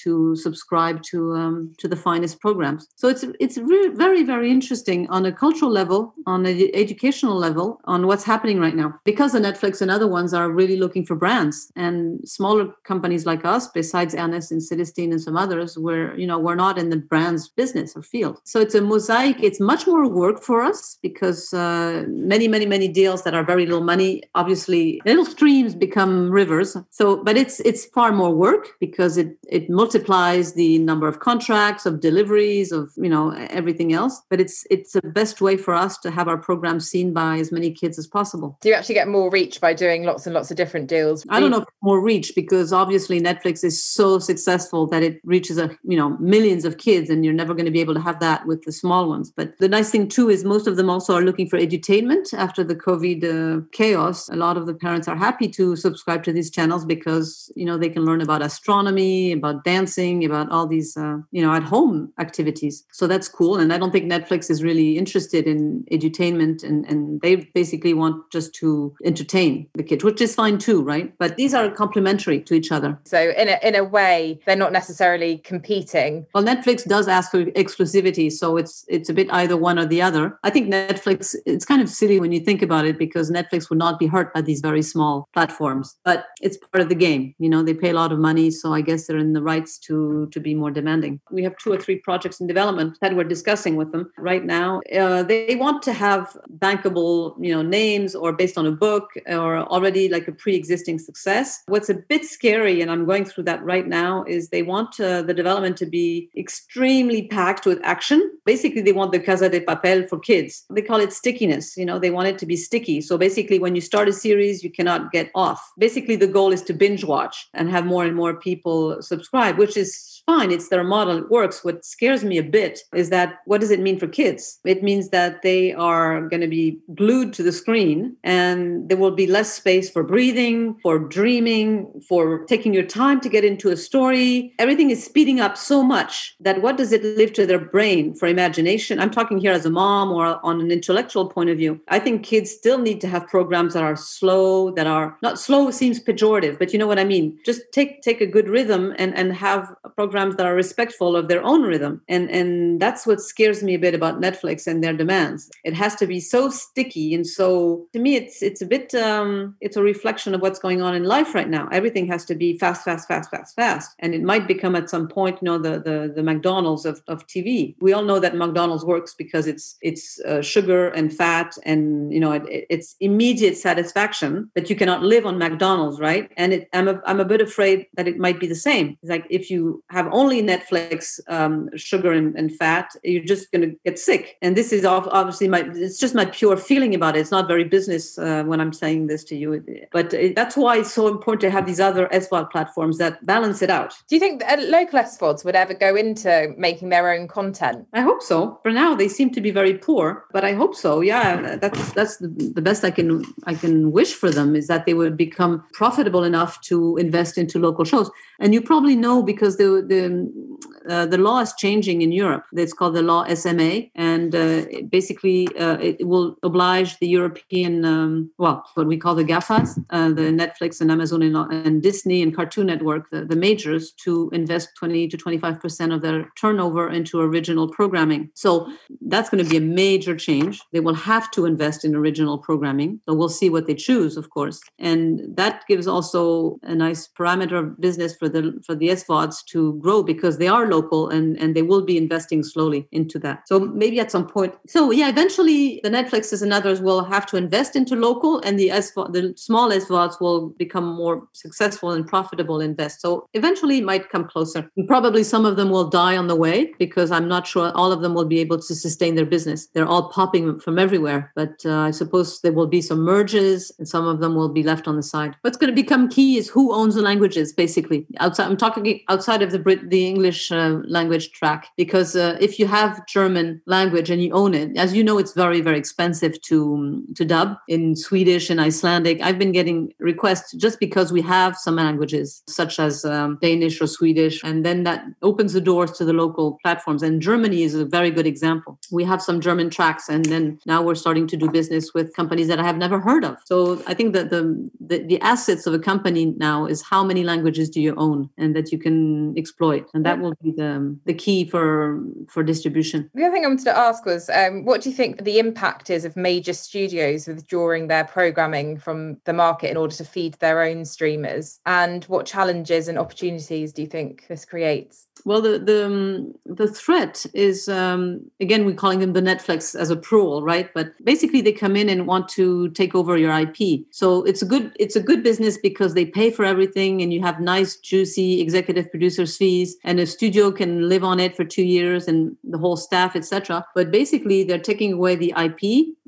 to 0.05 0.37
subscribe 0.37 1.02
to 1.11 1.18
um, 1.40 1.57
to 1.79 1.87
the 1.88 1.96
finest 1.96 2.40
programs. 2.40 2.83
So 2.96 3.09
it's 3.09 3.24
it's 3.44 3.57
re- 3.59 3.92
very 4.05 4.22
very 4.33 4.50
interesting 4.50 5.09
on 5.16 5.24
a 5.24 5.33
cultural 5.44 5.70
level, 5.70 6.00
on 6.26 6.44
an 6.46 6.59
educational 6.74 7.37
level, 7.46 7.81
on 7.85 8.07
what's 8.09 8.24
happening 8.33 8.59
right 8.61 8.76
now. 8.83 8.90
Because 9.05 9.31
the 9.33 9.44
Netflix 9.48 9.81
and 9.81 9.90
other 9.90 10.09
ones 10.18 10.35
are 10.35 10.50
really 10.50 10.76
looking 10.85 11.05
for 11.09 11.16
brands, 11.24 11.57
and 11.76 11.96
smaller 12.37 12.64
companies 12.92 13.24
like 13.31 13.44
us, 13.44 13.68
besides 13.68 14.14
Ernest 14.14 14.52
and 14.52 14.62
Celestine 14.68 15.12
and 15.12 15.22
some 15.26 15.37
others, 15.44 15.79
we're 15.87 16.09
you 16.20 16.26
know 16.26 16.38
we're 16.38 16.62
not 16.66 16.79
in 16.83 16.90
the 16.90 17.00
brands 17.12 17.48
business 17.48 17.96
or 17.96 18.02
field. 18.02 18.40
So 18.44 18.61
it's 18.64 18.74
a 18.74 18.83
mosaic. 18.83 19.37
It's 19.48 19.61
much 19.61 19.87
more 19.87 20.05
work 20.09 20.42
for 20.48 20.59
us 20.70 20.98
because 21.09 21.40
uh, 21.55 22.05
many 22.09 22.46
many 22.48 22.66
many 22.66 22.88
deals 23.00 23.22
that 23.24 23.35
are 23.38 23.44
very 23.52 23.64
little 23.70 23.88
money, 23.94 24.12
obviously 24.35 25.00
little 25.05 25.29
streams 25.37 25.74
become 25.87 26.31
rivers. 26.40 26.76
So, 26.90 27.05
but 27.26 27.37
it's 27.42 27.57
it's 27.61 27.85
far 27.96 28.11
more 28.12 28.33
work 28.46 28.56
because 28.81 29.16
it 29.16 29.37
it 29.49 29.69
multiplies 29.71 30.55
the 30.55 30.79
number 30.79 31.09
of 31.09 31.21
contracts, 31.21 31.87
of 31.87 32.01
deliveries, 32.01 32.73
of 32.73 32.90
you 32.97 33.09
know 33.09 33.31
everything 33.51 33.92
else. 33.92 34.23
But 34.31 34.40
it's 34.40 34.66
it's 34.71 34.92
the 34.92 35.03
best 35.03 35.40
way 35.40 35.57
for 35.57 35.75
us 35.75 35.99
to 35.99 36.11
have 36.11 36.29
our 36.29 36.38
program 36.38 36.81
seen 36.81 37.12
by 37.12 37.38
as 37.38 37.53
many 37.53 37.71
kids 37.71 37.99
as 37.99 38.07
possible. 38.07 38.59
Do 38.61 38.69
you 38.69 38.75
actually 38.75 38.95
get 38.95 39.09
more 39.09 39.31
reach 39.31 39.61
by 39.61 39.75
doing 39.75 40.05
lots 40.05 40.27
and 40.27 40.35
lots 40.35 40.51
of 40.51 40.57
different 40.57 40.88
deals? 40.88 41.25
I 41.29 41.40
don't 41.40 41.51
know 41.51 41.62
if 41.62 41.69
more 41.83 42.01
reach 42.01 42.33
because 42.35 42.73
obviously 42.73 43.21
Netflix 43.21 43.64
is 43.64 43.83
so 43.83 44.19
successful 44.19 44.87
that 44.88 45.03
it 45.03 45.21
reaches 45.25 45.59
a 45.59 45.77
you 45.85 45.97
know 45.97 46.16
millions 46.19 46.64
of 46.64 46.79
kids, 46.79 47.11
and 47.11 47.25
you're 47.25 47.35
never 47.35 47.55
going 47.55 47.66
to 47.66 47.73
be 47.73 47.81
able 47.81 47.95
to 47.95 48.01
have 48.01 48.21
that 48.21 48.47
with 48.47 48.62
the 48.64 48.73
small 48.73 49.09
ones. 49.09 49.33
But 49.35 49.59
the 49.59 49.69
nice 49.69 49.90
thing 49.90 50.09
too 50.09 50.29
is 50.29 50.45
most 50.45 50.66
of 50.66 50.77
them 50.77 50.90
also 50.90 51.14
are 51.14 51.23
looking 51.23 51.49
for 51.49 51.59
edutainment 51.59 52.33
after 52.35 52.64
the 52.64 52.77
COVID 52.77 53.25
uh, 53.25 53.66
chaos. 53.73 54.29
A 54.29 54.37
lot 54.37 54.57
of 54.57 54.66
the 54.66 54.75
parents 54.75 55.09
are 55.09 55.16
happy 55.16 55.49
to 55.49 55.77
subscribe 55.77 56.25
to 56.25 56.33
these 56.33 56.51
channels 56.51 56.85
because 56.85 57.51
you 57.57 57.64
know 57.64 57.77
they 57.77 57.88
can 57.88 58.05
learn 58.05 58.21
about 58.21 58.42
astronomy, 58.46 59.32
about 59.32 59.64
dancing, 59.64 60.24
about 60.24 60.50
all 60.50 60.66
these 60.66 60.96
uh, 60.96 61.18
you 61.30 61.42
know 61.42 61.52
at 61.52 61.62
home 61.62 62.12
activities. 62.18 62.85
So 62.92 63.06
that's 63.06 63.28
cool. 63.28 63.56
And 63.56 63.72
I 63.72 63.78
don't 63.78 63.92
think 63.92 64.11
Netflix 64.11 64.50
is 64.50 64.62
really 64.62 64.96
interested 64.96 65.46
in 65.46 65.85
edutainment, 65.92 66.62
and 66.62 66.87
and 66.87 67.20
they 67.20 67.37
basically 67.54 67.94
want 67.94 68.16
just 68.32 68.54
to 68.56 68.94
entertain 69.04 69.68
the 69.74 69.82
kids, 69.82 70.04
which 70.04 70.20
is 70.20 70.35
fine 70.35 70.59
too, 70.59 70.82
right? 70.82 71.12
But 71.18 71.37
these 71.37 71.54
are 71.54 71.70
complementary 71.70 72.40
to 72.40 72.54
each 72.54 72.72
other. 72.72 72.98
So 73.04 73.20
in 73.37 73.48
a 73.48 73.59
in 73.62 73.74
a 73.74 73.85
way, 73.85 74.40
they're 74.46 74.56
not 74.56 74.72
necessarily 74.72 75.38
competing. 75.38 76.26
Well, 76.35 76.44
Netflix 76.44 76.85
does 76.85 77.09
ask 77.09 77.30
for 77.30 77.44
exclusivity, 77.62 78.30
so 78.30 78.56
it's 78.56 78.85
it's 78.88 79.09
a 79.09 79.14
bit 79.14 79.28
either 79.32 79.56
one 79.56 79.78
or 79.78 79.87
the 79.87 80.02
other. 80.02 80.38
I 80.42 80.50
think 80.50 80.72
Netflix. 80.72 81.35
It's 81.44 81.64
kind 81.64 81.82
of 81.82 81.88
silly 81.88 82.20
when 82.20 82.32
you 82.32 82.40
think 82.40 82.62
about 82.62 82.87
it 82.87 82.98
because 82.98 83.30
Netflix 83.30 83.68
would 83.68 83.78
not 83.78 83.98
be 83.98 84.06
hurt 84.06 84.32
by 84.35 84.40
these 84.40 84.61
very 84.61 84.82
small 84.82 85.28
platforms, 85.32 85.96
but 86.04 86.26
it's 86.40 86.56
part 86.56 86.82
of 86.82 86.88
the 86.88 86.94
game. 86.94 87.35
You 87.38 87.48
know, 87.48 87.62
they 87.62 87.74
pay 87.74 87.90
a 87.90 87.94
lot 87.94 88.12
of 88.12 88.18
money, 88.18 88.36
so 88.51 88.72
I 88.72 88.81
guess 88.81 89.07
they're 89.07 89.18
in 89.18 89.33
the 89.33 89.42
rights 89.42 89.79
to 89.87 90.29
to 90.33 90.40
be 90.40 90.55
more 90.55 90.70
demanding. 90.70 91.20
We 91.31 91.42
have 91.42 91.57
two 91.59 91.72
or 91.72 91.79
three 91.79 91.99
projects 92.09 92.40
in 92.40 92.46
development 92.46 92.99
that 93.01 93.14
we're 93.16 93.25
discussing 93.25 93.77
with 93.77 93.92
them 93.92 94.11
right 94.18 94.44
now. 94.44 94.81
Uh, 95.01 95.22
they 95.22 95.57
want 95.57 95.83
to 95.85 95.92
have 95.92 96.37
bankable, 96.59 97.35
you 97.40 97.53
know, 97.55 97.62
names 97.62 98.14
or 98.14 98.33
based 98.33 98.57
on 98.59 98.66
a 98.66 98.72
book 98.72 99.11
or 99.27 99.59
already 99.75 100.09
like 100.09 100.29
a 100.29 100.33
pre-existing 100.33 100.99
success. 100.99 101.62
What's 101.66 101.88
a 101.88 101.94
bit 101.94 102.25
scary, 102.25 102.81
and 102.81 102.90
I'm 102.90 103.07
going 103.07 103.25
through 103.25 103.44
that 103.44 103.62
right 103.64 103.87
now, 103.87 104.25
is 104.25 104.49
they 104.49 104.62
want 104.62 105.01
uh, 105.01 105.22
the 105.22 105.35
development 105.35 105.77
to 105.79 105.87
be 105.87 106.31
extremely 106.37 107.27
packed 107.29 107.66
with 107.66 107.81
action. 107.83 108.20
Basically, 108.44 108.83
they 108.83 108.92
want 108.92 109.12
the 109.12 109.20
Casa 109.20 109.49
de 109.49 109.61
Papel 109.61 110.09
for 110.09 110.18
kids. 110.18 110.64
They 110.70 110.83
call 110.83 111.01
it 111.01 111.12
stickiness. 111.12 111.77
You 111.77 111.87
know, 111.87 111.99
they 111.99 112.11
want 112.11 112.29
it 112.29 112.38
to 112.38 112.46
be 112.46 112.57
sticky. 112.57 113.01
So 113.01 113.18
basically, 113.18 113.59
when 113.59 113.75
you 113.75 113.81
start 113.81 114.09
a 114.09 114.12
series, 114.12 114.62
you 114.64 114.70
cannot 114.70 115.12
get 115.12 115.31
off. 115.35 115.61
Basically, 115.79 116.16
the 116.16 116.27
goal 116.27 116.53
is 116.53 116.62
to 116.62 116.72
binge 116.72 117.05
watch 117.05 117.49
and 117.55 117.70
have 117.70 117.87
more 117.87 118.05
and 118.05 118.16
more 118.16 118.25
people 118.34 119.02
subscribe, 119.02 119.58
which 119.58 119.76
is 119.76 120.15
fine. 120.26 120.50
It's 120.50 120.68
their 120.68 120.84
model. 120.84 121.18
It 121.18 121.30
works. 121.30 121.64
What 121.64 121.84
scares 121.84 122.24
me 122.24 122.36
a 122.36 122.42
bit 122.42 122.80
is 122.94 123.10
that 123.10 123.38
what 123.46 123.60
does 123.60 123.70
it 123.70 123.80
mean 123.80 123.98
for 123.98 124.08
kids? 124.08 124.58
It 124.64 124.82
means 124.82 125.10
that 125.10 125.42
they 125.42 125.72
are 125.72 126.22
going 126.28 126.40
to 126.40 126.48
be 126.48 126.78
glued 126.94 127.32
to 127.34 127.42
the 127.42 127.52
screen 127.52 128.16
and 128.24 128.88
there 128.88 128.96
will 128.96 129.12
be 129.12 129.26
less 129.26 129.52
space 129.52 129.88
for 129.88 130.02
breathing, 130.02 130.76
for 130.82 130.98
dreaming, 130.98 132.02
for 132.08 132.44
taking 132.46 132.74
your 132.74 132.82
time 132.82 133.20
to 133.20 133.28
get 133.28 133.44
into 133.44 133.70
a 133.70 133.76
story. 133.76 134.52
Everything 134.58 134.90
is 134.90 135.02
speeding 135.02 135.40
up 135.40 135.56
so 135.56 135.82
much 135.82 136.34
that 136.40 136.60
what 136.60 136.76
does 136.76 136.92
it 136.92 137.04
leave 137.04 137.32
to 137.34 137.46
their 137.46 137.60
brain 137.60 138.14
for 138.14 138.26
imagination? 138.26 138.98
I'm 138.98 139.10
talking 139.10 139.38
here 139.38 139.52
as 139.52 139.64
a 139.64 139.70
mom 139.70 140.10
or 140.10 140.44
on 140.44 140.60
an 140.60 140.72
intellectual 140.72 141.28
point 141.28 141.50
of 141.50 141.56
view. 141.56 141.80
I 141.88 142.00
think 142.00 142.24
kids 142.24 142.50
still 142.50 142.78
need 142.78 143.00
to 143.02 143.08
have 143.08 143.28
programs 143.28 143.74
that 143.74 143.84
are 143.84 143.96
slow, 143.96 144.72
that 144.72 144.88
are 144.88 145.16
not 145.22 145.38
slow 145.38 145.70
seems 145.70 146.02
pejorative, 146.02 146.58
but 146.58 146.72
you 146.72 146.78
know 146.78 146.86
what 146.88 146.98
I 146.98 147.04
mean? 147.04 147.38
Just 147.44 147.60
take 147.72 148.02
take 148.02 148.20
a 148.20 148.26
good 148.26 148.48
rhythm 148.48 148.94
and 148.98 149.16
and 149.16 149.32
have 149.32 149.72
a 149.84 149.88
program 149.88 150.15
programs 150.16 150.37
that 150.37 150.46
are 150.46 150.55
respectful 150.55 151.14
of 151.14 151.29
their 151.29 151.42
own 151.44 151.62
rhythm. 151.62 152.00
And 152.09 152.31
and 152.31 152.81
that's 152.81 153.07
what 153.07 153.20
scares 153.20 153.62
me 153.62 153.74
a 153.74 153.79
bit 153.79 153.94
about 153.94 154.20
Netflix 154.20 154.66
and 154.66 154.83
their 154.83 154.96
demands. 154.96 155.50
It 155.64 155.74
has 155.74 155.94
to 155.96 156.07
be 156.07 156.20
so 156.20 156.50
sticky 156.50 157.14
and 157.14 157.26
so 157.26 157.87
to 157.92 157.98
me 157.98 158.16
it's 158.16 158.42
it's 158.42 158.62
a 158.62 158.66
bit 158.66 158.94
um, 158.94 159.55
it's 159.61 159.76
a 159.76 159.83
reflection 159.83 160.35
of 160.35 160.40
what's 160.40 160.59
going 160.66 160.81
on 160.83 160.94
in 160.94 161.05
life 161.05 161.35
right 161.35 161.50
now. 161.50 161.68
Everything 161.70 162.07
has 162.09 162.24
to 162.26 162.35
be 162.35 162.59
fast, 162.59 162.85
fast, 162.85 163.09
fast, 163.09 163.31
fast, 163.31 163.55
fast. 163.55 163.90
And 163.98 164.14
it 164.14 164.22
might 164.22 164.46
become 164.48 164.74
at 164.76 164.90
some 164.90 165.07
point, 165.09 165.38
you 165.40 165.46
know, 165.48 165.59
the 165.59 165.74
the, 165.88 165.98
the 166.16 166.22
McDonald's 166.22 166.87
of, 166.87 167.02
of 167.09 167.26
TV. 167.26 167.74
We 167.81 167.92
all 167.94 168.07
know 168.11 168.20
that 168.20 168.35
McDonald's 168.35 168.85
works 168.85 169.14
because 169.22 169.46
it's 169.46 169.76
it's 169.83 170.05
uh, 170.31 170.42
sugar 170.42 170.83
and 170.98 171.12
fat 171.12 171.50
and 171.70 172.12
you 172.14 172.20
know 172.20 172.33
it, 172.33 172.44
it's 172.74 172.96
immediate 173.00 173.57
satisfaction, 173.68 174.50
but 174.55 174.70
you 174.70 174.76
cannot 174.81 175.02
live 175.02 175.24
on 175.26 175.37
McDonald's, 175.38 175.98
right? 176.00 176.24
And 176.40 176.52
it, 176.57 176.62
I'm 176.72 176.88
a, 176.88 176.96
I'm 177.09 177.20
a 177.20 177.31
bit 177.33 177.40
afraid 177.40 177.79
that 177.96 178.09
it 178.09 178.18
might 178.24 178.38
be 178.40 178.48
the 178.55 178.62
same. 178.70 178.87
It's 179.02 179.11
like 179.14 179.26
if 179.38 179.50
you 179.50 179.83
have 179.90 180.06
have 180.07 180.14
only 180.14 180.42
Netflix, 180.42 181.21
um, 181.29 181.69
sugar 181.77 182.12
and, 182.12 182.35
and, 182.37 182.55
fat, 182.57 182.90
you're 183.03 183.25
just 183.25 183.51
going 183.53 183.62
to 183.62 183.77
get 183.85 183.99
sick. 183.99 184.37
And 184.42 184.57
this 184.57 184.73
is 184.73 184.85
obviously 184.85 185.49
my, 185.49 185.69
it's 185.75 185.99
just 185.99 186.14
my 186.14 186.25
pure 186.25 186.57
feeling 186.57 186.95
about 186.95 187.16
it. 187.16 187.21
It's 187.21 187.31
not 187.31 187.49
very 187.49 187.64
business 187.64 188.19
uh, 188.19 188.45
when 188.45 188.61
I'm 188.61 188.73
saying 188.73 189.09
this 189.09 189.25
to 189.25 189.37
you. 189.37 189.64
But 189.92 190.14
it, 190.14 190.35
that's 190.35 190.57
why 190.57 190.79
it's 190.79 190.92
so 190.92 191.09
important 191.09 191.40
to 191.42 191.51
have 191.51 191.66
these 191.66 191.81
other 191.81 192.09
SVOD 192.12 192.51
platforms 192.51 192.99
that 192.99 193.25
balance 193.27 193.62
it 193.62 193.71
out. 193.71 193.95
Do 194.09 194.16
you 194.16 194.21
think 194.21 194.40
that 194.40 194.62
local 194.69 194.99
SVODs 195.01 195.45
would 195.45 195.57
ever 195.57 195.75
go 195.75 195.95
into 195.95 196.55
making 196.57 196.88
their 196.90 197.12
own 197.12 197.29
content? 197.29 197.87
I 197.92 198.01
hope 198.01 198.23
so. 198.23 198.59
For 198.62 198.73
now, 198.73 198.95
they 198.95 199.09
seem 199.09 199.31
to 199.31 199.40
be 199.40 199.51
very 199.51 199.75
poor, 199.75 200.25
but 200.33 200.45
I 200.45 200.53
hope 200.53 200.75
so. 200.75 201.01
Yeah, 201.01 201.57
that's 201.57 201.92
that's 201.92 202.16
the, 202.19 202.29
the 202.29 202.62
best 202.62 202.85
I 202.85 202.90
can 202.90 203.25
I 203.45 203.55
can 203.55 203.92
wish 203.92 204.12
for 204.14 204.31
them 204.31 204.55
is 204.57 204.66
that 204.69 204.87
they 204.87 204.95
would 204.95 205.16
become 205.16 205.64
profitable 205.73 206.25
enough 206.25 206.61
to 206.62 206.97
invest 206.97 207.38
into 207.38 207.59
local 207.59 207.85
shows. 207.85 208.11
And 208.38 208.55
you 208.55 208.61
probably 208.61 208.97
know 208.97 209.23
because 209.23 209.57
the 209.57 209.85
the 209.87 209.95
the 209.96 210.75
uh, 210.88 211.07
the 211.07 211.18
law 211.18 211.40
is 211.40 211.53
changing 211.55 212.03
in 212.03 212.12
Europe. 212.12 212.44
It's 212.53 212.72
called 212.72 212.94
the 212.94 213.03
law 213.03 213.27
SMA, 213.35 213.85
and 213.94 214.35
uh, 214.35 214.64
basically 214.88 215.49
uh, 215.59 215.79
it 215.79 216.07
will 216.07 216.37
oblige 216.42 216.99
the 216.99 217.09
European 217.09 217.85
um, 217.85 218.31
well 218.38 218.64
what 218.75 218.87
we 218.87 218.96
call 218.96 219.14
the 219.14 219.25
GAFAs, 219.25 219.85
uh, 219.90 220.09
the 220.09 220.31
Netflix 220.42 220.81
and 220.81 220.90
Amazon 220.90 221.22
and, 221.22 221.37
and, 221.37 221.83
Disney 221.83 222.22
and 222.22 222.35
Cartoon 222.35 222.66
Network, 222.66 223.11
the, 223.11 223.25
the 223.25 223.37
majors, 223.37 223.92
to 224.05 224.31
invest 224.33 224.70
20 224.77 225.09
to 225.09 225.16
25 225.16 225.61
percent 225.61 225.92
of 225.92 226.03
their 226.03 226.31
turnover 226.37 226.90
into 226.90 227.20
original 227.20 227.68
programming. 227.68 228.31
So 228.35 228.70
that's 229.01 229.31
going 229.31 229.42
to 229.44 229.51
be 229.51 229.57
a 229.57 229.61
major 229.61 230.16
change. 230.16 230.61
They 230.72 230.81
will 230.81 230.94
have 230.94 231.31
to 231.33 231.46
invest 231.46 231.85
in 231.85 231.94
original 231.94 232.38
programming. 232.38 233.01
So 233.09 233.14
we'll 233.14 233.29
see 233.29 233.51
what 233.51 233.66
they 233.66 233.75
choose, 233.75 234.16
of 234.16 234.31
course, 234.31 234.61
and 234.79 235.20
that 235.37 235.64
gives 235.68 235.87
also 235.87 236.59
a 236.62 236.75
nice 236.75 237.09
parameter 237.09 237.59
of 237.59 237.81
business 237.81 238.16
for 238.16 238.29
the 238.29 238.61
for 238.64 238.75
the 238.75 238.88
SVODs 238.88 239.44
to 239.46 239.75
grow 239.75 240.03
because 240.03 240.38
they 240.38 240.49
are 240.49 240.66
local 240.76 241.08
and 241.08 241.26
and 241.40 241.54
they 241.56 241.66
will 241.70 241.84
be 241.92 241.96
investing 242.04 242.42
slowly 242.42 242.80
into 242.92 243.18
that. 243.24 243.36
So 243.50 243.54
maybe 243.82 243.98
at 244.04 244.10
some 244.10 244.26
point. 244.36 244.52
So 244.66 244.80
yeah, 245.00 245.08
eventually 245.08 245.80
the 245.84 245.90
Netflixes 245.98 246.42
and 246.42 246.52
others 246.52 246.80
will 246.80 247.04
have 247.14 247.26
to 247.30 247.36
invest 247.44 247.76
into 247.80 247.94
local, 248.08 248.32
and 248.46 248.58
the 248.60 248.68
the 249.16 249.22
small 249.36 249.68
SVODs 249.70 250.20
will 250.20 250.40
become 250.64 250.86
more 251.02 251.16
successful 251.32 251.90
and 251.96 252.06
profitable 252.14 252.60
invest. 252.60 253.00
So 253.04 253.10
eventually 253.40 253.78
it 253.78 253.84
might 253.84 254.10
come 254.14 254.26
closer. 254.34 254.60
And 254.76 254.86
probably 254.94 255.24
some 255.34 255.44
of 255.50 255.56
them 255.56 255.70
will 255.70 255.88
die 255.88 256.16
on 256.16 256.26
the 256.32 256.40
way 256.44 256.56
because 256.78 257.10
I'm 257.10 257.28
not 257.34 257.46
sure 257.46 257.72
all 257.74 257.92
of 257.92 258.00
them 258.02 258.14
will 258.14 258.30
be 258.36 258.40
able 258.40 258.58
to 258.68 258.74
sustain 258.74 259.14
their 259.14 259.30
business. 259.36 259.68
They're 259.72 259.92
all 259.94 260.08
popping 260.18 260.60
from 260.60 260.78
everywhere, 260.78 261.32
but 261.34 261.54
uh, 261.64 261.80
I 261.90 261.92
suppose 262.00 262.40
there 262.40 262.56
will 262.58 262.70
be 262.78 262.82
some 262.90 263.00
merges 263.00 263.72
and 263.78 263.88
some 263.88 264.06
of 264.06 264.20
them 264.20 264.34
will 264.34 264.52
be 264.60 264.62
left 264.62 264.88
on 264.88 264.96
the 264.96 265.02
side. 265.02 265.36
What's 265.42 265.56
going 265.56 265.72
to 265.74 265.82
become 265.82 266.08
key 266.08 266.36
is 266.40 266.48
who 266.48 266.74
owns 266.80 266.94
the 266.94 267.02
languages, 267.02 267.52
basically 267.52 268.06
outside 268.26 268.46
i'm 268.46 268.56
talking 268.56 269.00
outside 269.08 269.42
of 269.42 269.50
the 269.50 269.58
Brit, 269.58 269.90
the 269.90 270.06
english 270.06 270.50
uh, 270.52 270.65
language 270.68 271.33
track 271.33 271.68
because 271.76 272.16
uh, 272.16 272.37
if 272.40 272.59
you 272.59 272.66
have 272.66 273.07
german 273.07 273.61
language 273.66 274.11
and 274.11 274.22
you 274.22 274.33
own 274.33 274.55
it 274.55 274.76
as 274.76 274.94
you 274.94 275.05
know 275.05 275.18
it's 275.18 275.33
very 275.33 275.61
very 275.61 275.79
expensive 275.79 276.40
to 276.42 276.74
um, 276.74 277.07
to 277.14 277.24
dub 277.24 277.57
in 277.68 277.94
swedish 277.94 278.50
and 278.50 278.61
icelandic. 278.61 279.20
I've 279.20 279.38
been 279.38 279.52
getting 279.52 279.92
requests 279.98 280.52
just 280.52 280.81
because 280.81 281.12
we 281.12 281.22
have 281.22 281.57
some 281.57 281.76
languages 281.76 282.42
such 282.48 282.79
as 282.79 283.05
um, 283.05 283.38
danish 283.42 283.81
or 283.81 283.87
swedish 283.87 284.42
and 284.42 284.64
then 284.64 284.85
that 284.85 285.05
opens 285.22 285.52
the 285.52 285.61
doors 285.61 285.92
to 285.92 286.05
the 286.05 286.12
local 286.12 286.59
platforms. 286.62 287.02
And 287.02 287.20
germany 287.20 287.62
is 287.62 287.74
a 287.74 287.85
very 287.85 288.11
good 288.11 288.26
example. 288.26 288.79
We 288.90 289.05
have 289.05 289.22
some 289.22 289.40
german 289.40 289.70
tracks 289.70 290.09
and 290.09 290.24
then 290.24 290.59
now 290.66 290.83
we're 290.83 290.94
starting 290.94 291.26
to 291.29 291.37
do 291.37 291.50
business 291.50 291.92
with 291.94 292.14
companies 292.14 292.48
that 292.48 292.59
i 292.59 292.64
have 292.64 292.76
never 292.76 292.98
heard 292.98 293.24
of. 293.24 293.37
So 293.44 293.83
i 293.87 293.94
think 293.94 294.14
that 294.14 294.31
the, 294.31 294.42
the, 294.81 294.98
the 294.98 295.20
assets 295.20 295.66
of 295.66 295.74
a 295.74 295.79
company 295.79 296.26
now 296.37 296.66
is 296.66 296.83
how 296.83 297.05
many 297.05 297.22
languages 297.22 297.68
do 297.70 297.81
you 297.81 297.94
own 297.96 298.07
own 298.07 298.31
and 298.38 298.55
that 298.57 298.72
you 298.72 298.79
can 298.79 299.37
exploit. 299.37 299.88
And 299.94 300.05
that 300.05 300.20
will 300.20 300.35
be 300.42 300.52
the, 300.57 300.97
the 301.05 301.14
key 301.14 301.45
for 301.45 302.03
for 302.29 302.42
distribution. 302.42 303.11
The 303.14 303.25
other 303.25 303.35
thing 303.35 303.45
i 303.45 303.49
wanted 303.49 303.64
to 303.64 303.77
ask 303.77 304.05
was 304.05 304.29
um, 304.31 304.64
what 304.64 304.83
do 304.83 304.90
you 304.90 304.97
think 304.97 305.25
the 305.25 305.38
impact 305.38 305.90
is 305.90 306.05
of 306.05 306.16
major 306.16 306.53
studios 306.53 307.27
withdrawing 307.27 307.87
their 307.87 308.05
programming 308.05 308.79
from 308.79 309.19
the 309.25 309.33
market 309.33 309.71
in 309.71 309.77
order 309.77 309.95
to 309.95 310.05
feed 310.05 310.35
their 310.35 310.62
own 310.62 310.85
streamers? 310.85 311.61
And 311.66 312.05
what 312.05 312.27
challenges 312.27 312.88
and 312.88 312.99
opportunities 312.99 313.73
do 313.73 313.83
you 313.83 313.88
think 313.88 314.27
this 314.29 314.45
creates? 314.45 315.07
Well 315.25 315.40
the 315.40 315.59
the, 315.59 315.87
um, 315.87 316.35
the 316.45 316.69
threat 316.69 317.25
is 317.35 317.69
um, 317.69 318.23
again 318.40 318.66
we're 318.66 318.75
calling 318.75 318.99
them 318.99 319.12
the 319.12 319.23
netflix 319.23 319.79
as 319.79 319.90
a 319.90 319.97
pro 319.97 320.40
right? 320.40 320.73
But 320.75 320.92
basically 321.05 321.40
they 321.40 321.53
come 321.53 321.77
in 321.77 321.88
and 321.88 322.07
want 322.07 322.29
to 322.31 322.71
take 322.71 322.95
over 322.95 323.16
your 323.16 323.33
ip 323.38 323.57
so 323.90 324.25
it's 324.25 324.42
a 324.42 324.47
good 324.47 324.75
it's 324.79 324.97
a 324.97 325.01
good 325.01 325.23
business 325.23 325.57
because 325.59 325.95
they 325.95 326.07
pay 326.07 326.31
for 326.31 326.45
everything 326.45 327.03
and 327.03 327.12
you 327.12 327.23
have 327.23 327.40
nice 327.40 327.77
juicy 327.77 328.40
executive 328.40 328.90
producers 328.90 329.37
fees. 329.37 329.77
And 329.85 330.01
a 330.01 330.07
studio 330.07 330.36
can 330.53 330.88
live 330.88 331.05
on 331.05 331.20
it 331.20 331.37
for 331.37 331.44
two 331.44 331.64
years 331.64 332.09
and 332.09 332.37
the 332.44 332.59
whole 332.59 332.77
staff 332.77 333.16
etc 333.16 333.64
but 333.75 333.90
basically 333.90 334.44
they're 334.44 334.59
taking 334.59 334.92
away 334.92 335.16
the 335.16 335.33
ip 335.37 335.61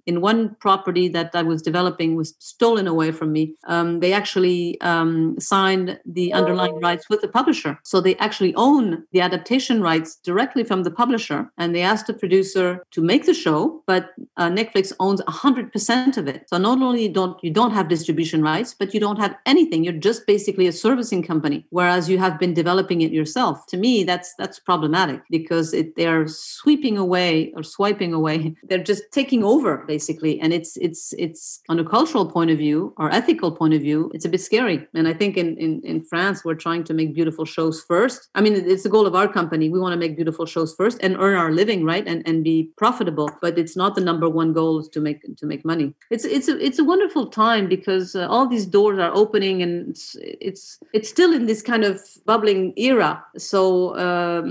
in 0.09 0.23
one 0.23 0.57
property 0.59 1.07
that 1.07 1.31
I 1.35 1.43
was 1.43 1.61
developing 1.61 2.17
was 2.17 2.35
stolen 2.39 2.87
away 2.89 3.13
from 3.13 3.31
me. 3.31 3.55
Um, 3.67 4.01
they 4.01 4.15
actually 4.15 4.81
um, 4.81 5.39
signed 5.39 6.01
the 6.07 6.33
underlying 6.33 6.81
rights 6.81 7.11
with 7.11 7.21
the 7.21 7.29
publisher. 7.29 7.79
So 7.85 8.01
they 8.01 8.17
actually 8.17 8.55
own 8.55 9.05
the 9.13 9.21
adaptation 9.21 9.83
rights 9.83 10.17
directly 10.17 10.65
from 10.65 10.85
the 10.85 10.91
publisher. 10.91 11.51
And 11.59 11.75
they 11.75 11.83
asked 11.83 12.07
the 12.07 12.15
producer 12.15 12.83
to 12.93 13.03
make 13.03 13.27
the 13.27 13.35
show, 13.35 13.83
but 13.87 14.15
uh, 14.39 14.49
Netflix 14.49 14.95
owns 14.99 15.21
100% 15.21 16.17
of 16.17 16.27
it. 16.27 16.49
So 16.49 16.57
not 16.57 16.81
only 16.81 17.07
don't 17.09 17.37
you 17.45 17.51
don't 17.51 17.73
have 17.73 17.89
distribution 17.89 18.41
rights, 18.43 18.75
but 18.79 18.95
you 18.95 19.01
don't 19.01 19.19
have 19.19 19.37
anything. 19.45 19.85
You're 19.85 20.05
just 20.09 20.27
basically 20.27 20.67
a 20.67 20.73
servicing 20.73 21.23
company, 21.23 21.67
whereas 21.69 22.09
you 22.09 22.17
have 22.17 22.39
been 22.39 22.55
developing 22.55 23.03
it 23.03 23.13
yourself. 23.13 23.67
To 23.67 23.77
me, 23.77 24.05
that's 24.05 24.35
that's 24.39 24.59
problematic 24.59 25.21
because 25.29 25.75
it, 25.75 25.97
they 25.97 26.07
are 26.07 26.27
sweeping 26.27 26.97
away 26.97 27.53
or 27.55 27.63
swiping 27.63 28.15
away. 28.15 28.55
They're 28.69 28.89
just 28.93 29.05
taking 29.13 29.45
over. 29.45 29.79
Basically 29.79 29.98
basically. 29.99 30.35
And 30.43 30.51
it's 30.59 30.73
it's 30.89 31.03
it's 31.25 31.43
on 31.73 31.79
a 31.85 31.87
cultural 31.97 32.27
point 32.37 32.51
of 32.55 32.59
view 32.65 32.79
or 33.01 33.07
ethical 33.21 33.51
point 33.61 33.75
of 33.79 33.81
view 33.87 34.01
it's 34.15 34.27
a 34.29 34.33
bit 34.35 34.43
scary. 34.51 34.79
And 34.99 35.07
i 35.13 35.15
think 35.21 35.33
in 35.43 35.49
in, 35.65 35.73
in 35.93 35.97
france 36.11 36.39
we're 36.45 36.63
trying 36.67 36.85
to 36.89 36.93
make 36.99 37.09
beautiful 37.19 37.47
shows 37.57 37.77
first. 37.93 38.21
I 38.39 38.41
mean 38.45 38.55
it's 38.73 38.85
the 38.87 38.95
goal 38.97 39.07
of 39.11 39.15
our 39.21 39.29
company. 39.39 39.65
We 39.77 39.81
want 39.85 39.95
to 39.97 40.03
make 40.05 40.15
beautiful 40.21 40.47
shows 40.55 40.71
first 40.81 40.97
and 41.05 41.13
earn 41.25 41.37
our 41.43 41.53
living 41.61 41.81
right? 41.93 42.07
And 42.13 42.21
and 42.29 42.37
be 42.53 42.57
profitable. 42.83 43.29
But 43.45 43.53
it's 43.63 43.77
not 43.83 43.91
the 43.99 44.05
number 44.11 44.29
one 44.41 44.51
goal 44.61 44.75
is 44.83 44.89
to 44.95 45.01
make 45.07 45.21
to 45.41 45.45
make 45.53 45.63
money. 45.73 45.89
It's 46.15 46.27
it's 46.37 46.49
a, 46.53 46.55
it's 46.67 46.81
a 46.85 46.87
wonderful 46.93 47.25
time 47.45 47.65
because 47.77 48.09
uh, 48.21 48.33
all 48.33 48.47
these 48.55 48.67
doors 48.79 48.99
are 49.05 49.13
opening 49.23 49.57
and 49.65 49.73
it's, 49.93 50.17
it's 50.49 50.63
it's 50.97 51.09
still 51.17 51.33
in 51.39 51.47
this 51.51 51.63
kind 51.71 51.85
of 51.91 51.95
bubbling 52.31 52.63
era. 52.91 53.13
So 53.51 53.59
um, 54.07 54.49